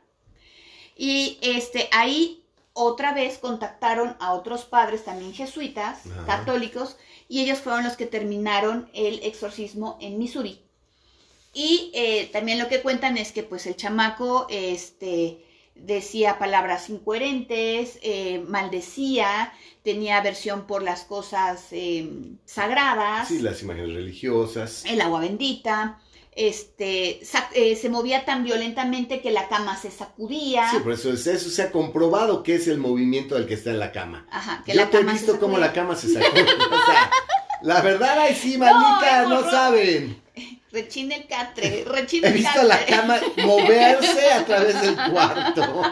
Y 0.96 1.38
este, 1.40 1.88
ahí 1.92 2.44
otra 2.78 3.12
vez 3.12 3.38
contactaron 3.38 4.16
a 4.20 4.32
otros 4.34 4.64
padres 4.64 5.04
también 5.04 5.34
jesuitas, 5.34 6.02
católicos, 6.26 6.96
y 7.28 7.40
ellos 7.40 7.58
fueron 7.58 7.82
los 7.82 7.96
que 7.96 8.06
terminaron 8.06 8.88
el 8.94 9.20
exorcismo 9.24 9.98
en 10.00 10.16
Missouri. 10.16 10.62
Y 11.52 11.90
eh, 11.92 12.30
también 12.32 12.60
lo 12.60 12.68
que 12.68 12.80
cuentan 12.80 13.18
es 13.18 13.32
que 13.32 13.42
pues 13.42 13.66
el 13.66 13.74
chamaco 13.74 14.46
este, 14.48 15.44
decía 15.74 16.38
palabras 16.38 16.88
incoherentes, 16.88 17.98
eh, 18.02 18.44
maldecía, 18.46 19.52
tenía 19.82 20.18
aversión 20.18 20.66
por 20.68 20.82
las 20.84 21.02
cosas 21.02 21.66
eh, 21.72 22.08
sagradas. 22.44 23.26
Sí, 23.26 23.40
las 23.40 23.60
imágenes 23.62 23.94
religiosas. 23.94 24.84
El 24.84 25.00
agua 25.00 25.20
bendita. 25.20 26.00
Este, 26.40 27.20
eh, 27.54 27.74
se 27.74 27.88
movía 27.88 28.24
tan 28.24 28.44
violentamente 28.44 29.20
que 29.20 29.32
la 29.32 29.48
cama 29.48 29.76
se 29.76 29.90
sacudía. 29.90 30.70
Sí, 30.70 30.76
por 30.78 30.92
eso, 30.92 31.12
eso 31.12 31.50
se 31.50 31.62
ha 31.62 31.72
comprobado 31.72 32.44
que 32.44 32.54
es 32.54 32.68
el 32.68 32.78
movimiento 32.78 33.34
del 33.34 33.48
que 33.48 33.54
está 33.54 33.70
en 33.70 33.80
la 33.80 33.90
cama. 33.90 34.24
Ajá, 34.30 34.62
que 34.64 34.72
Yo 34.72 34.82
la 34.82 34.88
te 34.88 34.98
he 34.98 35.00
cama 35.00 35.12
visto 35.14 35.40
cómo 35.40 35.58
la 35.58 35.72
cama 35.72 35.96
se 35.96 36.12
sacude. 36.12 36.42
o 36.70 36.86
sea, 36.86 37.10
la 37.62 37.80
verdad, 37.80 38.20
ay 38.20 38.36
sí, 38.36 38.56
manita, 38.56 39.24
No, 39.24 39.50
saben. 39.50 40.22
Rechina 40.70 41.16
el 41.16 41.26
catre, 41.26 41.84
rechina 41.88 42.28
He 42.28 42.30
el 42.30 42.36
visto 42.36 42.62
la 42.62 42.86
cama 42.86 43.18
moverse 43.38 44.30
a 44.30 44.44
través 44.44 44.80
del 44.80 44.94
cuarto. 45.10 45.82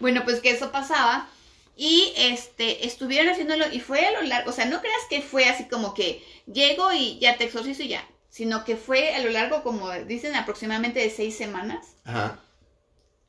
Bueno, 0.00 0.22
pues 0.24 0.40
que 0.40 0.50
eso 0.50 0.72
pasaba. 0.72 1.28
Y 1.76 2.12
este, 2.16 2.84
estuvieron 2.84 3.28
haciéndolo 3.28 3.66
y 3.70 3.78
fue 3.78 4.06
a 4.06 4.10
lo 4.10 4.22
largo, 4.22 4.50
o 4.50 4.52
sea, 4.52 4.64
no 4.64 4.80
creas 4.80 5.04
que 5.08 5.22
fue 5.22 5.48
así 5.48 5.66
como 5.66 5.94
que 5.94 6.24
llego 6.52 6.92
y 6.92 7.20
ya 7.20 7.36
te 7.36 7.44
exorcizo 7.44 7.84
y 7.84 7.88
ya, 7.88 8.08
sino 8.36 8.64
que 8.64 8.76
fue 8.76 9.14
a 9.14 9.20
lo 9.20 9.30
largo, 9.30 9.62
como 9.62 9.90
dicen, 10.06 10.34
aproximadamente 10.34 11.00
de 11.00 11.08
seis 11.08 11.34
semanas. 11.34 11.96
Ajá. 12.04 12.38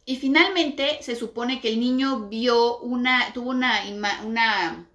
Y 0.03 0.17
finalmente 0.17 1.01
se 1.01 1.15
supone 1.15 1.61
que 1.61 1.69
el 1.69 1.79
niño 1.79 2.27
vio 2.27 2.79
una, 2.79 3.31
tuvo 3.31 3.51
una, 3.51 3.83
una 4.25 4.85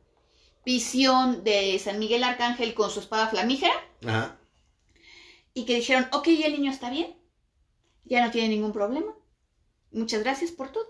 visión 0.66 1.42
de 1.44 1.78
San 1.78 1.98
Miguel 1.98 2.24
Arcángel 2.24 2.74
con 2.74 2.90
su 2.90 3.00
espada 3.00 3.28
flamígera 3.28 3.72
Ajá. 4.06 4.36
y 5.54 5.64
que 5.64 5.76
dijeron, 5.76 6.06
ok, 6.12 6.28
ya 6.28 6.46
el 6.48 6.60
niño 6.60 6.70
está 6.70 6.90
bien, 6.90 7.16
ya 8.04 8.22
no 8.22 8.30
tiene 8.30 8.48
ningún 8.48 8.74
problema, 8.74 9.14
muchas 9.92 10.22
gracias 10.22 10.50
por 10.50 10.72
todo. 10.72 10.88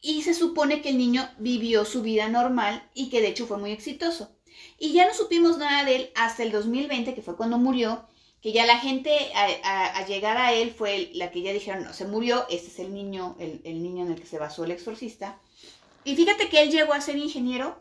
Y 0.00 0.22
se 0.22 0.34
supone 0.34 0.82
que 0.82 0.90
el 0.90 0.98
niño 0.98 1.28
vivió 1.38 1.84
su 1.84 2.02
vida 2.02 2.28
normal 2.28 2.88
y 2.94 3.10
que 3.10 3.20
de 3.20 3.28
hecho 3.30 3.48
fue 3.48 3.58
muy 3.58 3.72
exitoso. 3.72 4.36
Y 4.78 4.92
ya 4.92 5.04
no 5.08 5.14
supimos 5.14 5.58
nada 5.58 5.84
de 5.84 5.96
él 5.96 6.10
hasta 6.14 6.44
el 6.44 6.52
2020, 6.52 7.12
que 7.12 7.22
fue 7.22 7.36
cuando 7.36 7.58
murió, 7.58 8.06
que 8.42 8.52
ya 8.52 8.66
la 8.66 8.78
gente 8.78 9.10
a, 9.34 9.46
a- 9.62 9.96
a 9.98 10.06
llegar 10.06 10.36
a 10.36 10.52
él 10.52 10.72
fue 10.76 11.10
la 11.14 11.30
que 11.30 11.42
ya 11.42 11.52
dijeron, 11.52 11.84
no, 11.84 11.92
se 11.92 12.06
murió, 12.06 12.44
este 12.50 12.68
es 12.68 12.78
el 12.80 12.92
niño, 12.92 13.36
el, 13.38 13.60
el 13.64 13.82
niño 13.82 14.04
en 14.04 14.12
el 14.12 14.20
que 14.20 14.26
se 14.26 14.38
basó 14.38 14.64
el 14.64 14.72
exorcista. 14.72 15.40
Y 16.04 16.16
fíjate 16.16 16.48
que 16.48 16.60
él 16.62 16.70
llegó 16.70 16.92
a 16.92 17.00
ser 17.00 17.16
ingeniero 17.16 17.80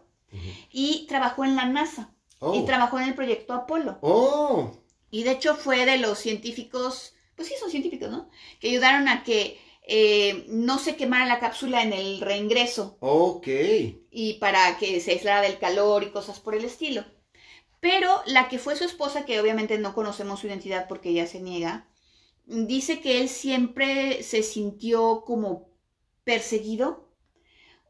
y 0.72 1.06
trabajó 1.08 1.44
en 1.44 1.56
la 1.56 1.66
NASA 1.66 2.14
Oh. 2.44 2.56
y 2.56 2.66
trabajó 2.66 2.98
en 3.00 3.08
el 3.10 3.14
proyecto 3.14 3.54
Apolo. 3.54 4.00
Oh. 4.02 4.72
Y 5.12 5.22
de 5.24 5.32
hecho 5.34 5.56
fue 5.56 5.86
de 5.86 5.98
los 5.98 6.18
científicos, 6.18 7.14
pues 7.36 7.48
sí 7.50 7.54
son 7.60 7.70
científicos, 7.70 8.10
¿no? 8.10 8.30
Que 8.60 8.70
ayudaron 8.70 9.08
a 9.08 9.24
que 9.24 9.60
eh, 9.88 10.46
no 10.48 10.80
se 10.80 10.96
quemara 10.96 11.26
la 11.28 11.40
cápsula 11.40 11.84
en 11.84 11.94
el 11.94 12.20
reingreso 12.20 12.98
Ok. 13.00 13.48
y 14.12 14.38
para 14.40 14.78
que 14.80 15.00
se 15.02 15.12
aislara 15.12 15.42
del 15.42 15.60
calor 15.60 16.02
y 16.04 16.10
cosas 16.12 16.40
por 16.40 16.56
el 16.56 16.66
estilo. 16.66 17.04
Pero 17.82 18.24
la 18.28 18.50
que 18.50 18.60
fue 18.60 18.78
su 18.78 18.86
esposa, 18.86 19.26
que 19.26 19.42
obviamente 19.42 19.78
no 19.80 19.96
conocemos 19.96 20.40
su 20.42 20.48
identidad 20.48 20.88
porque 20.90 21.10
ella 21.12 21.28
se 21.28 21.42
niega, 21.42 21.88
dice 22.46 23.02
que 23.02 23.22
él 23.22 23.30
siempre 23.30 24.24
se 24.24 24.44
sintió 24.44 25.24
como 25.26 25.70
perseguido, 26.26 27.10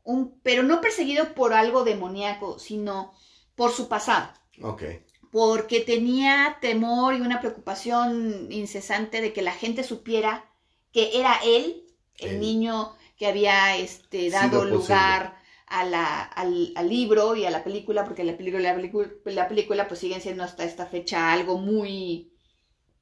un, 0.04 0.40
pero 0.44 0.64
no 0.64 0.82
perseguido 0.82 1.36
por 1.36 1.54
algo 1.54 1.84
demoníaco, 1.86 2.60
sino 2.60 3.14
por 3.56 3.72
su 3.72 3.90
pasado 3.90 4.32
Ok. 4.62 4.84
porque 5.32 5.80
tenía 5.82 6.58
temor 6.62 7.14
y 7.16 7.22
una 7.22 7.40
preocupación 7.40 8.48
incesante 8.52 9.22
de 9.22 9.34
que 9.34 9.42
la 9.42 9.54
gente 9.54 9.84
supiera 9.84 10.46
que 10.92 11.20
era 11.20 11.40
él, 11.44 11.86
el 12.18 12.40
Él. 12.40 12.40
niño 12.40 12.96
que 13.18 13.28
había 13.28 13.78
este, 13.78 14.30
dado 14.30 14.66
lugar 14.66 15.41
a 15.80 15.86
la- 15.86 16.24
al, 16.24 16.72
al 16.76 16.90
libro 16.90 17.36
y 17.36 17.46
a 17.46 17.52
la 17.52 17.64
película, 17.64 18.04
porque 18.06 18.24
la 18.24 18.38
película, 18.38 18.74
la 18.74 19.32
la 19.34 19.48
película 19.48 19.88
pues 19.88 20.00
siguen 20.02 20.22
siendo 20.22 20.44
hasta 20.44 20.64
esta 20.66 20.86
fecha 20.88 21.32
algo 21.34 21.58
muy, 21.58 22.32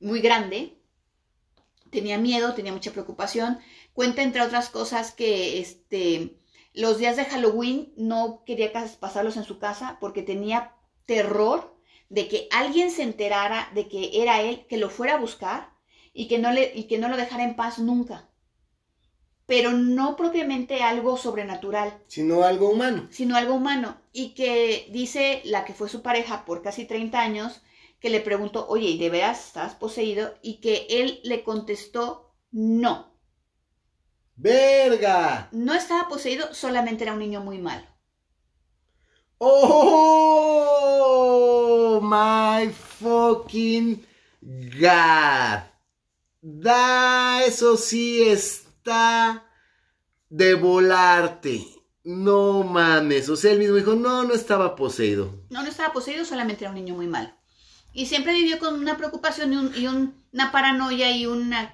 muy 0.01 0.21
grande. 0.21 0.77
Tenía 1.91 2.17
miedo, 2.17 2.53
tenía 2.53 2.71
mucha 2.71 2.91
preocupación. 2.91 3.59
Cuenta, 3.93 4.21
entre 4.23 4.41
otras 4.41 4.69
cosas, 4.69 5.11
que 5.11 5.59
este, 5.59 6.37
los 6.73 6.97
días 6.97 7.15
de 7.17 7.25
Halloween 7.25 7.93
no 7.97 8.43
quería 8.45 8.71
pasarlos 8.99 9.37
en 9.37 9.43
su 9.43 9.59
casa 9.59 9.97
porque 9.99 10.21
tenía 10.23 10.73
terror 11.05 11.75
de 12.09 12.27
que 12.27 12.47
alguien 12.51 12.91
se 12.91 13.03
enterara 13.03 13.69
de 13.73 13.87
que 13.87 14.21
era 14.21 14.41
él, 14.41 14.65
que 14.67 14.77
lo 14.77 14.89
fuera 14.89 15.15
a 15.15 15.19
buscar 15.19 15.71
y 16.13 16.27
que 16.27 16.37
no, 16.39 16.51
le, 16.51 16.71
y 16.75 16.83
que 16.85 16.97
no 16.97 17.07
lo 17.09 17.17
dejara 17.17 17.43
en 17.43 17.55
paz 17.55 17.79
nunca. 17.79 18.28
Pero 19.49 19.71
no 19.73 20.15
propiamente 20.15 20.81
algo 20.83 21.17
sobrenatural, 21.17 22.01
Sino 22.07 22.43
algo 22.43 22.69
humano. 22.69 23.07
sino 23.09 23.35
algo 23.35 23.55
humano. 23.55 23.97
Y 24.13 24.33
que 24.35 24.87
dice 24.91 25.41
la 25.43 25.65
que 25.65 25.73
fue 25.73 25.89
su 25.89 26.01
pareja 26.01 26.45
por 26.45 26.61
casi 26.61 26.85
30 26.85 27.19
años, 27.19 27.61
que 27.99 28.09
le 28.09 28.21
preguntó, 28.21 28.65
oye, 28.69 28.87
¿y 28.89 28.97
de 28.97 29.09
veras 29.09 29.47
estás 29.47 29.75
poseído? 29.75 30.33
Y 30.41 30.61
que 30.61 30.85
él 30.89 31.19
le 31.23 31.43
contestó, 31.43 32.31
no, 32.51 33.09
¡Verga! 34.35 35.49
no 35.51 35.73
estaba 35.73 36.07
poseído, 36.07 36.53
solamente 36.53 37.03
era 37.03 37.11
un 37.13 37.19
niño 37.19 37.41
muy 37.41 37.57
malo. 37.57 37.85
¡Oh! 40.69 41.99
My 42.01 42.69
fucking 42.71 44.05
God. 44.79 45.59
Da, 46.41 47.43
eso 47.45 47.75
sí 47.77 48.23
está 48.79 49.45
de 50.29 50.53
volarte. 50.55 51.65
No 52.03 52.63
mames. 52.63 53.29
O 53.29 53.35
sea, 53.35 53.51
él 53.51 53.59
mismo 53.59 53.75
dijo, 53.75 53.95
no, 53.95 54.23
no 54.23 54.33
estaba 54.33 54.75
poseído. 54.75 55.43
No, 55.49 55.61
no 55.63 55.69
estaba 55.69 55.93
poseído, 55.93 56.25
solamente 56.25 56.63
era 56.63 56.71
un 56.71 56.75
niño 56.75 56.95
muy 56.95 57.07
malo. 57.07 57.29
Y 57.93 58.05
siempre 58.07 58.33
vivió 58.33 58.59
con 58.59 58.75
una 58.75 58.97
preocupación 58.97 59.53
y, 59.53 59.57
un- 59.57 59.73
y 59.75 59.87
un- 59.87 60.23
una 60.33 60.51
paranoia 60.51 61.11
y 61.15 61.25
una... 61.25 61.73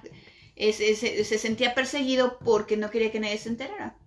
es- 0.56 0.80
es- 0.80 1.28
se 1.28 1.38
sentía 1.38 1.74
perseguido 1.74 2.38
porque 2.40 2.76
no 2.76 2.90
quería 2.90 3.12
que 3.12 3.20
nadie 3.20 3.38
se 3.38 3.50
enterara. 3.50 3.98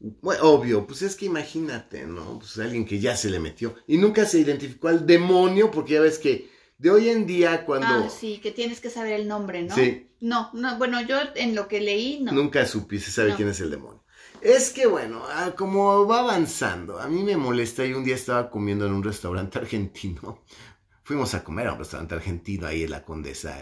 Bueno, 0.00 0.42
obvio, 0.44 0.86
pues 0.86 1.02
es 1.02 1.14
que 1.16 1.26
imagínate, 1.26 2.04
¿no? 2.06 2.40
Pues 2.40 2.58
alguien 2.58 2.84
que 2.84 2.98
ya 2.98 3.16
se 3.16 3.30
le 3.30 3.38
metió. 3.38 3.76
Y 3.86 3.98
nunca 3.98 4.26
se 4.26 4.40
identificó 4.40 4.88
al 4.88 5.06
demonio, 5.06 5.70
porque 5.70 5.94
ya 5.94 6.00
ves 6.00 6.18
que 6.18 6.50
de 6.82 6.90
hoy 6.90 7.08
en 7.10 7.26
día 7.26 7.64
cuando 7.64 7.86
Ah, 7.86 8.08
sí, 8.10 8.38
que 8.42 8.50
tienes 8.50 8.80
que 8.80 8.90
saber 8.90 9.12
el 9.12 9.28
nombre, 9.28 9.62
¿no? 9.62 9.74
Sí. 9.74 10.08
No, 10.20 10.50
no, 10.52 10.76
bueno, 10.78 11.00
yo 11.00 11.16
en 11.36 11.54
lo 11.54 11.68
que 11.68 11.80
leí, 11.80 12.20
no. 12.20 12.32
nunca 12.32 12.66
supe, 12.66 12.98
se 12.98 13.10
sabe 13.12 13.30
No. 13.30 13.36
quién 13.36 13.48
es 13.48 13.60
el 13.60 13.70
demonio. 13.70 14.02
Es 14.40 14.70
que 14.70 14.86
bueno, 14.86 15.22
ah, 15.28 15.52
como 15.56 16.06
va 16.06 16.18
avanzando, 16.20 16.98
a 16.98 17.06
mí 17.06 17.22
me 17.22 17.36
molesta 17.36 17.86
y 17.86 17.92
un 17.92 18.02
día 18.04 18.16
estaba 18.16 18.50
comiendo 18.50 18.84
en 18.86 18.92
un 18.92 19.02
restaurante 19.04 19.58
argentino. 19.60 20.42
Fuimos 21.04 21.34
a 21.34 21.44
comer 21.44 21.68
a 21.68 21.72
un 21.74 21.78
restaurante 21.78 22.14
argentino 22.16 22.66
ahí 22.66 22.82
en 22.82 22.90
la 22.90 23.04
Condesa, 23.04 23.56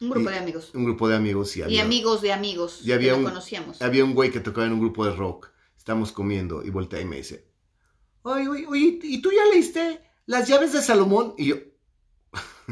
Un 0.00 0.10
grupo 0.10 0.30
y- 0.30 0.32
de 0.32 0.38
amigos. 0.38 0.70
un 0.74 0.84
grupo 0.84 1.08
de 1.08 1.16
amigos 1.16 1.56
y 1.56 1.60
Y 1.60 1.62
había, 1.64 1.82
amigos 1.82 2.22
de 2.22 2.32
amigos 2.32 2.80
y 2.84 2.92
había 2.92 3.12
que 3.12 3.18
un- 3.18 3.24
no 3.24 3.28
conocíamos. 3.30 3.82
había 3.82 4.04
un 4.04 4.14
güey 4.14 4.30
que 4.30 4.38
tocaba 4.40 4.66
en 4.68 4.72
un 4.74 4.80
grupo 4.80 5.04
de 5.04 5.12
rock. 5.16 5.48
Estamos 5.76 6.12
comiendo 6.12 6.62
y 6.64 6.70
voltea 6.70 7.00
y 7.00 7.04
me 7.06 7.16
dice, 7.16 7.46
oye, 8.22 8.48
oye, 8.48 8.66
oye, 8.68 8.98
¿y 9.02 9.20
tú 9.20 9.30
ya 9.32 9.44
leíste 9.52 10.00
las 10.26 10.46
llaves 10.48 10.72
de 10.72 10.82
Salomón? 10.82 11.34
Y 11.38 11.46
yo, 11.46 11.56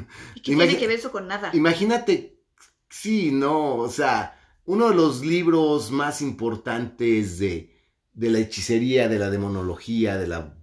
¿Y 0.34 0.40
qué 0.40 0.54
tiene 0.54 0.76
que 0.76 0.86
ver 0.86 0.98
eso 0.98 1.12
con 1.12 1.26
nada? 1.26 1.50
Imagínate, 1.54 2.42
sí, 2.88 3.30
no, 3.32 3.76
o 3.76 3.88
sea, 3.88 4.38
uno 4.64 4.88
de 4.88 4.94
los 4.94 5.24
libros 5.24 5.90
más 5.90 6.20
importantes 6.20 7.38
de, 7.38 7.74
de 8.12 8.30
la 8.30 8.38
hechicería, 8.38 9.08
de 9.08 9.18
la 9.18 9.30
demonología, 9.30 10.16
de 10.16 10.26
la 10.26 10.54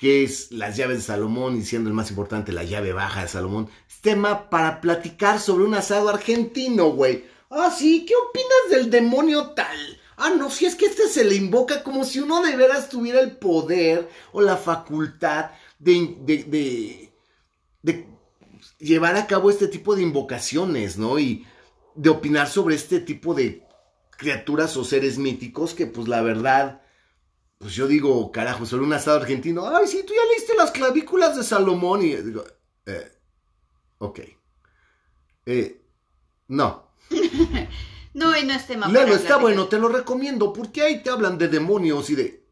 que 0.00 0.24
es 0.24 0.50
las 0.50 0.78
llaves 0.78 0.96
de 0.96 1.02
Salomón 1.02 1.58
y 1.58 1.62
siendo 1.62 1.90
el 1.90 1.94
más 1.94 2.08
importante 2.08 2.52
la 2.52 2.64
llave 2.64 2.94
baja 2.94 3.20
de 3.20 3.28
Salomón, 3.28 3.68
es 3.86 4.00
tema 4.00 4.48
para 4.48 4.80
platicar 4.80 5.38
sobre 5.38 5.64
un 5.64 5.74
asado 5.74 6.08
argentino, 6.08 6.86
güey. 6.86 7.26
Ah, 7.50 7.70
sí, 7.70 8.06
¿qué 8.06 8.14
opinas 8.16 8.70
del 8.70 8.90
demonio 8.90 9.48
tal? 9.48 10.00
Ah, 10.16 10.30
no, 10.30 10.48
si 10.48 10.64
es 10.64 10.74
que 10.74 10.86
este 10.86 11.06
se 11.08 11.24
le 11.24 11.34
invoca 11.34 11.82
como 11.82 12.04
si 12.04 12.18
uno 12.18 12.42
de 12.42 12.56
veras 12.56 12.88
tuviera 12.88 13.20
el 13.20 13.36
poder 13.36 14.08
o 14.32 14.40
la 14.40 14.56
facultad 14.56 15.50
de, 15.78 16.16
de, 16.20 16.44
de, 16.44 17.09
de 17.82 18.06
llevar 18.78 19.16
a 19.16 19.26
cabo 19.26 19.50
este 19.50 19.68
tipo 19.68 19.96
de 19.96 20.02
invocaciones, 20.02 20.98
¿no? 20.98 21.18
Y 21.18 21.46
de 21.94 22.10
opinar 22.10 22.48
sobre 22.48 22.74
este 22.74 23.00
tipo 23.00 23.34
de 23.34 23.66
criaturas 24.16 24.76
o 24.76 24.84
seres 24.84 25.18
míticos 25.18 25.74
que 25.74 25.86
pues 25.86 26.08
la 26.08 26.22
verdad, 26.22 26.82
pues 27.58 27.74
yo 27.74 27.86
digo, 27.86 28.30
carajo, 28.32 28.66
sobre 28.66 28.84
un 28.84 28.92
asado 28.92 29.18
argentino, 29.18 29.66
ay, 29.66 29.86
sí, 29.86 30.02
tú 30.06 30.12
ya 30.12 30.20
leíste 30.30 30.54
las 30.54 30.70
clavículas 30.70 31.36
de 31.36 31.44
Salomón 31.44 32.02
y 32.02 32.14
digo, 32.16 32.44
eh, 32.86 33.12
ok. 33.98 34.20
Eh, 35.46 35.82
no. 36.48 36.94
no, 38.14 38.36
y 38.36 38.44
no 38.44 38.52
es 38.52 38.66
tema. 38.66 38.88
Luego 38.88 39.14
está 39.14 39.38
bueno, 39.38 39.66
te 39.68 39.78
lo 39.78 39.88
recomiendo, 39.88 40.52
porque 40.52 40.82
ahí 40.82 41.02
te 41.02 41.10
hablan 41.10 41.38
de 41.38 41.48
demonios 41.48 42.10
y 42.10 42.14
de... 42.14 42.46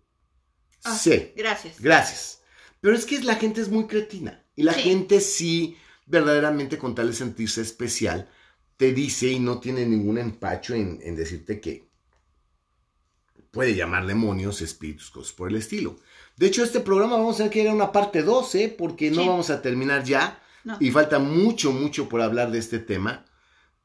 Ah, 0.85 0.97
sí. 0.97 1.33
Gracias. 1.37 1.81
Gracias. 1.81 2.43
Pero 2.81 2.95
es 2.95 3.05
que 3.05 3.21
la 3.21 3.35
gente 3.35 3.61
es 3.61 3.69
muy 3.69 3.87
cretina. 3.87 4.45
Y 4.59 4.65
la 4.65 4.73
gente 4.73 5.21
sí, 5.21 5.77
verdaderamente 6.05 6.79
con 6.79 6.93
tal 6.93 7.07
de 7.07 7.13
sentirse 7.13 7.61
especial, 7.61 8.29
te 8.77 8.93
dice 8.93 9.29
y 9.29 9.39
no 9.39 9.61
tiene 9.61 9.87
ningún 9.87 10.19
empacho 10.19 10.75
en, 10.75 10.99
decirte 11.15 11.61
que 11.61 11.89
puede 13.53 13.77
llamar 13.77 14.05
demonios, 14.05 14.61
espíritus, 14.61 15.13
cosas 15.13 15.33
por 15.33 15.49
el 15.49 15.55
estilo. 15.55 15.95
De 16.37 16.49
hecho, 16.49 16.65
este 16.65 16.81
programa 16.81 17.19
vamos 17.19 17.39
a 17.39 17.45
ver 17.45 17.53
que 17.53 17.63
era 17.63 17.73
una 17.73 17.93
parte 17.93 18.25
12, 18.25 18.65
¿eh? 18.65 18.69
porque 18.69 19.13
no 19.13 19.29
vamos 19.29 19.49
a 19.51 19.63
terminar 19.63 20.03
ya. 20.03 20.43
Y 20.81 20.91
falta 20.91 21.21
mucho, 21.21 21.71
mucho 21.71 22.09
por 22.09 22.21
hablar 22.21 22.51
de 22.51 22.59
este 22.59 22.81
tema. 22.81 23.27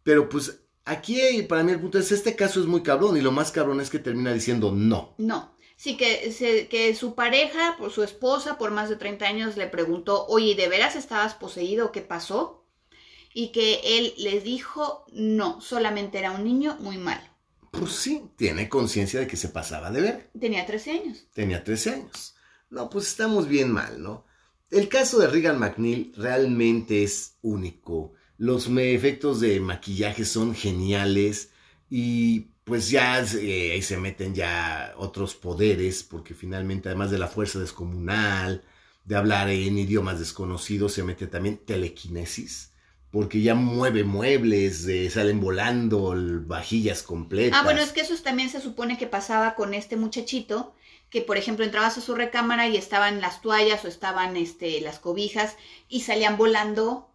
Pero 0.01 0.27
pues 0.27 0.59
aquí 0.85 1.43
para 1.43 1.61
mí 1.61 1.71
el 1.71 1.81
punto 1.81 1.99
es, 1.99 2.11
este 2.11 2.35
caso 2.35 2.59
es 2.59 2.65
muy 2.65 2.81
cabrón 2.81 3.15
y 3.15 3.21
lo 3.21 3.31
más 3.31 3.51
cabrón 3.51 3.79
es 3.79 3.91
que 3.91 3.99
termina 3.99 4.33
diciendo 4.33 4.71
no. 4.71 5.13
No. 5.19 5.52
Sí, 5.75 5.97
que, 5.97 6.67
que 6.69 6.95
su 6.95 7.15
pareja, 7.15 7.75
por 7.77 7.91
su 7.91 8.03
esposa, 8.03 8.57
por 8.57 8.71
más 8.71 8.89
de 8.89 8.95
30 8.95 9.25
años, 9.25 9.57
le 9.57 9.67
preguntó, 9.67 10.25
oye, 10.27 10.55
¿de 10.55 10.67
veras 10.67 10.95
estabas 10.95 11.33
poseído? 11.33 11.91
¿Qué 11.91 12.01
pasó? 12.01 12.63
y 13.33 13.51
que 13.51 13.81
él 13.83 14.13
les 14.17 14.43
dijo 14.43 15.05
no, 15.11 15.59
solamente 15.59 16.19
era 16.19 16.31
un 16.31 16.43
niño 16.43 16.77
muy 16.79 16.97
malo. 16.97 17.23
Pues 17.71 17.93
sí, 17.93 18.29
tiene 18.35 18.69
conciencia 18.69 19.19
de 19.19 19.27
que 19.27 19.35
se 19.35 19.49
pasaba 19.49 19.89
de 19.89 20.01
ver. 20.01 20.31
Tenía 20.39 20.65
13 20.65 20.91
años. 20.91 21.25
Tenía 21.33 21.63
13 21.63 21.89
años. 21.89 22.35
No, 22.69 22.89
pues 22.89 23.07
estamos 23.07 23.47
bien 23.47 23.71
mal, 23.71 24.01
¿no? 24.01 24.25
El 24.69 24.89
caso 24.89 25.19
de 25.19 25.27
Regan 25.27 25.59
McNeil 25.59 26.13
realmente 26.15 27.03
es 27.03 27.37
único. 27.41 28.13
Los 28.37 28.67
efectos 28.67 29.39
de 29.39 29.59
maquillaje 29.59 30.25
son 30.25 30.53
geniales 30.53 31.51
y 31.89 32.51
pues 32.63 32.89
ya 32.89 33.19
eh, 33.21 33.71
ahí 33.73 33.81
se 33.81 33.97
meten 33.97 34.33
ya 34.35 34.93
otros 34.97 35.35
poderes 35.35 36.03
porque 36.03 36.33
finalmente 36.33 36.89
además 36.89 37.11
de 37.11 37.19
la 37.19 37.27
fuerza 37.27 37.59
descomunal, 37.59 38.63
de 39.05 39.15
hablar 39.15 39.49
en 39.49 39.77
idiomas 39.77 40.19
desconocidos, 40.19 40.93
se 40.93 41.03
mete 41.03 41.27
también 41.27 41.57
telequinesis 41.57 42.73
porque 43.13 43.43
ya 43.43 43.53
mueve 43.53 44.03
muebles, 44.03 44.87
salen 45.13 45.39
volando, 45.39 46.15
vajillas 46.47 47.03
completas. 47.03 47.59
Ah, 47.59 47.63
bueno, 47.63 47.79
es 47.79 47.91
que 47.91 48.01
eso 48.01 48.15
también 48.23 48.49
se 48.49 48.59
supone 48.59 48.97
que 48.97 49.05
pasaba 49.05 49.53
con 49.53 49.75
este 49.75 49.97
muchachito, 49.97 50.73
que 51.11 51.21
por 51.21 51.37
ejemplo 51.37 51.63
entrabas 51.63 51.95
a 51.99 52.01
su 52.01 52.15
recámara 52.15 52.67
y 52.67 52.75
estaban 52.75 53.21
las 53.21 53.39
toallas 53.43 53.85
o 53.85 53.87
estaban 53.87 54.35
este, 54.35 54.81
las 54.81 54.97
cobijas 54.97 55.57
y 55.87 56.01
salían 56.01 56.37
volando 56.37 57.07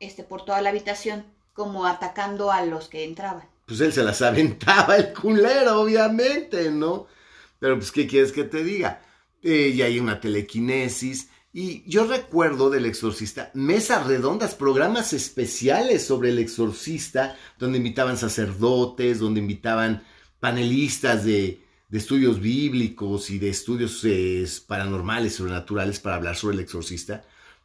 este, 0.00 0.24
por 0.24 0.42
toda 0.46 0.62
la 0.62 0.70
habitación, 0.70 1.26
como 1.52 1.84
atacando 1.84 2.50
a 2.50 2.64
los 2.64 2.88
que 2.88 3.04
entraban. 3.04 3.51
Pues 3.72 3.80
él 3.80 3.92
se 3.94 4.04
las 4.04 4.20
aventaba 4.20 4.96
el 4.98 5.14
culero, 5.14 5.80
obviamente, 5.80 6.70
¿no? 6.70 7.06
Pero 7.58 7.78
pues, 7.78 7.90
¿qué 7.90 8.06
quieres 8.06 8.30
que 8.30 8.44
te 8.44 8.62
diga? 8.62 9.00
Eh, 9.42 9.72
y 9.74 9.80
hay 9.80 9.98
una 9.98 10.20
telequinesis 10.20 11.30
y 11.54 11.82
yo 11.88 12.06
recuerdo 12.06 12.68
del 12.68 12.84
exorcista, 12.84 13.50
mesas 13.54 14.06
redondas, 14.06 14.54
programas 14.54 15.14
especiales 15.14 16.04
sobre 16.06 16.28
el 16.28 16.38
exorcista, 16.38 17.34
donde 17.58 17.78
invitaban 17.78 18.18
sacerdotes, 18.18 19.18
donde 19.18 19.40
invitaban 19.40 20.02
panelistas 20.38 21.24
de, 21.24 21.62
estudios 21.90 22.40
bíblicos 22.40 23.30
y 23.30 23.38
de 23.38 23.48
estudios 23.48 24.04
eh, 24.04 24.46
paranormales, 24.66 25.36
sobrenaturales, 25.36 25.98
para 25.98 26.16
hablar 26.16 26.36
sobre 26.36 26.56
el 26.56 26.60
exorcista. 26.60 27.24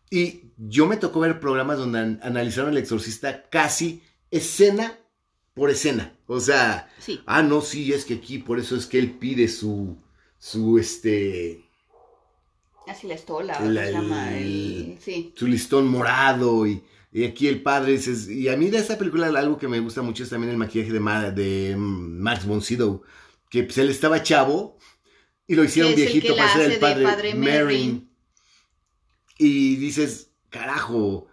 Y 0.10 0.54
yo 0.56 0.88
me 0.88 0.96
tocó 0.96 1.20
ver 1.20 1.42
programas 1.42 1.80
donde 1.80 2.18
analizaron 2.22 2.72
el 2.72 2.78
exorcista 2.78 3.50
casi 3.50 4.02
escena 4.32 4.98
por 5.58 5.72
escena. 5.72 6.16
O 6.28 6.40
sea, 6.40 6.90
ah, 7.26 7.42
no, 7.42 7.62
sí, 7.62 7.92
es 7.92 8.06
que 8.06 8.14
aquí, 8.14 8.38
por 8.38 8.60
eso 8.60 8.76
es 8.78 8.86
que 8.86 9.00
él 9.00 9.12
pide 9.18 9.48
su, 9.48 9.98
su, 10.38 10.78
este, 10.78 11.68
Así 12.88 13.08
la 13.08 13.16
estola, 13.16 13.60
la, 13.60 13.92
llama, 13.92 14.30
Su 15.36 15.48
listón 15.48 15.88
morado 15.88 16.66
y, 16.66 16.84
aquí 17.26 17.48
el 17.48 17.62
padre 17.62 17.94
dice, 17.94 18.34
y 18.34 18.48
a 18.48 18.56
mí 18.56 18.70
de 18.70 18.78
esta 18.78 18.98
película 18.98 19.28
algo 19.28 19.58
que 19.58 19.68
me 19.68 19.80
gusta 19.80 20.02
mucho 20.02 20.24
es 20.24 20.30
también 20.30 20.52
el 20.52 20.58
maquillaje 20.58 20.94
de, 20.94 21.32
de 21.32 21.76
Max 21.76 22.46
von 22.46 22.62
Sydow, 22.62 23.02
que 23.50 23.64
pues 23.64 23.78
él 23.80 23.90
estaba 23.90 24.24
chavo 24.24 24.78
y 25.48 25.56
lo 25.56 25.64
hicieron 25.64 25.96
viejito 25.96 26.36
para 26.36 26.54
ser 26.54 26.72
el 26.74 26.80
padre, 26.80 27.04
padre 27.04 28.02
Y 29.40 29.76
dices, 29.78 30.32
carajo, 30.50 31.28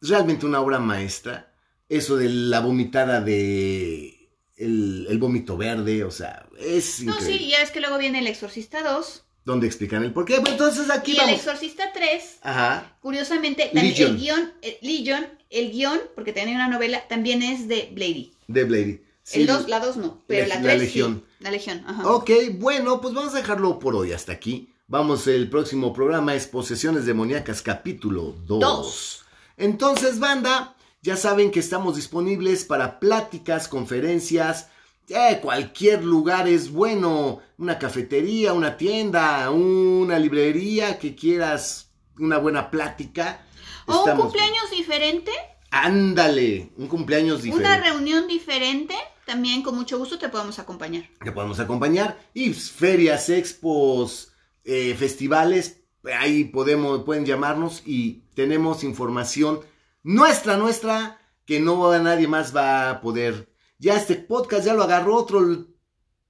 es 0.00 0.08
realmente 0.08 0.44
una 0.44 0.60
obra 0.60 0.78
maestra. 0.78 1.51
Eso 1.92 2.16
de 2.16 2.28
la 2.28 2.60
vomitada 2.60 3.20
de 3.20 4.30
el, 4.56 5.06
el 5.08 5.18
vómito 5.18 5.56
verde, 5.56 6.04
o 6.04 6.10
sea, 6.10 6.46
es 6.58 7.02
No, 7.02 7.20
sí, 7.20 7.48
ya 7.48 7.62
es 7.62 7.70
que 7.70 7.80
luego 7.80 7.98
viene 7.98 8.20
El 8.20 8.26
Exorcista 8.26 8.82
2 8.82 9.24
donde 9.44 9.66
explican 9.66 10.02
el 10.04 10.12
por 10.12 10.24
qué. 10.24 10.36
entonces 10.36 10.88
aquí 10.90 11.16
y 11.16 11.20
el 11.20 11.30
Exorcista 11.30 11.92
3, 11.92 12.38
Ajá. 12.42 12.96
curiosamente, 13.00 13.70
también 13.72 13.94
el 13.96 14.16
guion, 14.16 14.52
el, 14.62 14.76
Legion, 14.82 15.26
el 15.50 15.72
guion, 15.72 16.00
porque 16.14 16.32
tiene 16.32 16.54
una 16.54 16.68
novela, 16.68 17.06
también 17.08 17.42
es 17.42 17.66
de 17.68 17.90
Blady. 17.92 18.32
De 18.46 18.64
Blady. 18.64 19.00
el 19.32 19.46
2, 19.46 19.68
la 19.68 19.80
2 19.80 19.96
no, 19.96 20.22
pero 20.26 20.46
la 20.46 20.54
3 20.54 20.64
La 20.64 20.74
Legión. 20.76 21.24
la 21.40 21.50
Legión, 21.50 21.82
ajá. 21.86 22.08
Ok, 22.08 22.30
bueno, 22.54 23.00
pues 23.00 23.14
vamos 23.14 23.34
a 23.34 23.38
dejarlo 23.38 23.78
por 23.78 23.96
hoy 23.96 24.12
hasta 24.12 24.32
aquí. 24.32 24.72
Vamos, 24.86 25.26
el 25.26 25.48
próximo 25.48 25.92
programa 25.92 26.34
es 26.34 26.46
Posesiones 26.46 27.06
Demoníacas, 27.06 27.62
capítulo 27.62 28.36
2. 28.46 29.24
Entonces, 29.56 30.18
banda, 30.18 30.76
ya 31.02 31.16
saben 31.16 31.50
que 31.50 31.58
estamos 31.58 31.96
disponibles 31.96 32.64
para 32.64 33.00
pláticas, 33.00 33.66
conferencias, 33.66 34.68
eh, 35.08 35.40
cualquier 35.42 36.04
lugar 36.04 36.48
es 36.48 36.70
bueno, 36.70 37.40
una 37.58 37.78
cafetería, 37.78 38.52
una 38.52 38.76
tienda, 38.76 39.50
una 39.50 40.18
librería 40.18 40.98
que 41.00 41.16
quieras 41.16 41.90
una 42.18 42.38
buena 42.38 42.70
plática. 42.70 43.44
¿O 43.86 44.04
un 44.04 44.16
cumpleaños 44.16 44.70
diferente? 44.70 45.32
Ándale, 45.72 46.70
un 46.76 46.86
cumpleaños 46.86 47.42
diferente. 47.42 47.68
Una 47.68 47.82
reunión 47.82 48.28
diferente, 48.28 48.94
también 49.26 49.62
con 49.62 49.74
mucho 49.74 49.98
gusto 49.98 50.18
te 50.18 50.28
podemos 50.28 50.60
acompañar. 50.60 51.08
Te 51.24 51.32
podemos 51.32 51.58
acompañar. 51.58 52.16
Y 52.32 52.52
ferias, 52.52 53.28
expos, 53.28 54.32
eh, 54.64 54.94
festivales, 54.96 55.80
ahí 56.16 56.44
podemos, 56.44 57.02
pueden 57.02 57.26
llamarnos 57.26 57.82
y 57.84 58.22
tenemos 58.34 58.84
información 58.84 59.60
nuestra, 60.02 60.56
nuestra, 60.56 61.20
que 61.44 61.60
no 61.60 61.98
nadie 61.98 62.28
más 62.28 62.54
va 62.54 62.90
a 62.90 63.00
poder 63.00 63.52
ya 63.82 63.96
este 63.96 64.14
podcast 64.14 64.64
ya 64.64 64.74
lo 64.74 64.84
agarró 64.84 65.16
otro 65.16 65.66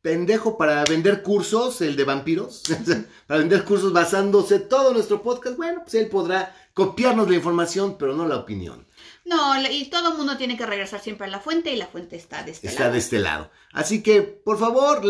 pendejo 0.00 0.56
para 0.56 0.82
vender 0.84 1.22
cursos, 1.22 1.82
el 1.82 1.96
de 1.96 2.04
vampiros, 2.04 2.62
para 3.26 3.40
vender 3.40 3.62
cursos 3.66 3.92
basándose 3.92 4.58
todo 4.58 4.94
nuestro 4.94 5.22
podcast. 5.22 5.58
Bueno, 5.58 5.82
pues 5.82 5.94
él 5.96 6.08
podrá 6.08 6.56
copiarnos 6.72 7.28
la 7.28 7.36
información, 7.36 7.96
pero 7.98 8.14
no 8.14 8.26
la 8.26 8.38
opinión. 8.38 8.86
No, 9.26 9.54
y 9.70 9.84
todo 9.90 10.12
el 10.12 10.16
mundo 10.16 10.38
tiene 10.38 10.56
que 10.56 10.64
regresar 10.64 11.00
siempre 11.00 11.26
a 11.26 11.30
la 11.30 11.40
fuente 11.40 11.70
y 11.70 11.76
la 11.76 11.88
fuente 11.88 12.16
está 12.16 12.42
de 12.42 12.52
este 12.52 12.68
lado. 12.68 12.78
Está 12.78 12.90
de 12.90 12.98
este 12.98 13.18
lado. 13.18 13.50
Así 13.74 14.02
que, 14.02 14.22
por 14.22 14.58
favor, 14.58 15.02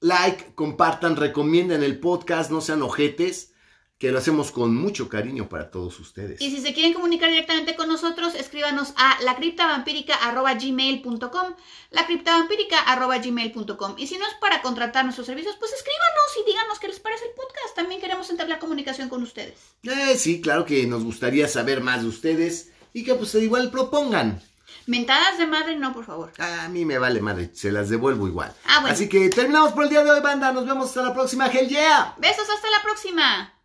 like, 0.00 0.54
compartan, 0.54 1.16
recomienden 1.16 1.82
el 1.82 1.98
podcast, 1.98 2.50
no 2.50 2.60
sean 2.60 2.82
ojetes 2.82 3.54
que 3.98 4.12
lo 4.12 4.18
hacemos 4.18 4.50
con 4.50 4.76
mucho 4.76 5.08
cariño 5.08 5.48
para 5.48 5.70
todos 5.70 5.98
ustedes. 5.98 6.42
Y 6.42 6.50
si 6.50 6.60
se 6.60 6.74
quieren 6.74 6.92
comunicar 6.92 7.30
directamente 7.30 7.76
con 7.76 7.88
nosotros, 7.88 8.34
escríbanos 8.34 8.92
a 8.96 9.16
lacriptavampírica.gmail.com 9.22 11.54
lacriptavampírica.gmail.com 11.90 13.94
Y 13.96 14.06
si 14.06 14.18
no 14.18 14.26
es 14.26 14.34
para 14.40 14.60
contratar 14.60 15.04
nuestros 15.04 15.26
servicios, 15.26 15.56
pues 15.58 15.72
escríbanos 15.72 16.36
y 16.40 16.44
díganos 16.50 16.78
qué 16.78 16.88
les 16.88 17.00
parece 17.00 17.24
el 17.24 17.30
podcast. 17.30 17.74
También 17.74 17.98
queremos 18.00 18.30
la 18.46 18.58
comunicación 18.58 19.08
con 19.08 19.22
ustedes. 19.22 19.54
Eh, 19.82 20.16
sí, 20.18 20.42
claro 20.42 20.66
que 20.66 20.86
nos 20.86 21.02
gustaría 21.02 21.48
saber 21.48 21.80
más 21.80 22.02
de 22.02 22.08
ustedes 22.08 22.72
y 22.92 23.04
que 23.04 23.14
pues 23.14 23.34
igual 23.34 23.70
propongan. 23.70 24.42
Mentadas 24.86 25.38
de 25.38 25.46
madre, 25.46 25.76
no, 25.76 25.92
por 25.92 26.04
favor. 26.04 26.32
A 26.38 26.68
mí 26.68 26.84
me 26.84 26.98
vale 26.98 27.20
madre, 27.20 27.50
se 27.54 27.72
las 27.72 27.88
devuelvo 27.88 28.28
igual. 28.28 28.54
Ah, 28.66 28.80
bueno. 28.80 28.94
Así 28.94 29.08
que 29.08 29.28
terminamos 29.30 29.72
por 29.72 29.84
el 29.84 29.90
día 29.90 30.04
de 30.04 30.10
hoy, 30.10 30.20
banda. 30.20 30.52
Nos 30.52 30.66
vemos 30.66 30.88
hasta 30.88 31.02
la 31.02 31.14
próxima. 31.14 31.46
Hell 31.46 31.68
yeah. 31.68 32.14
Besos, 32.18 32.48
hasta 32.48 32.70
la 32.70 32.82
próxima. 32.82 33.55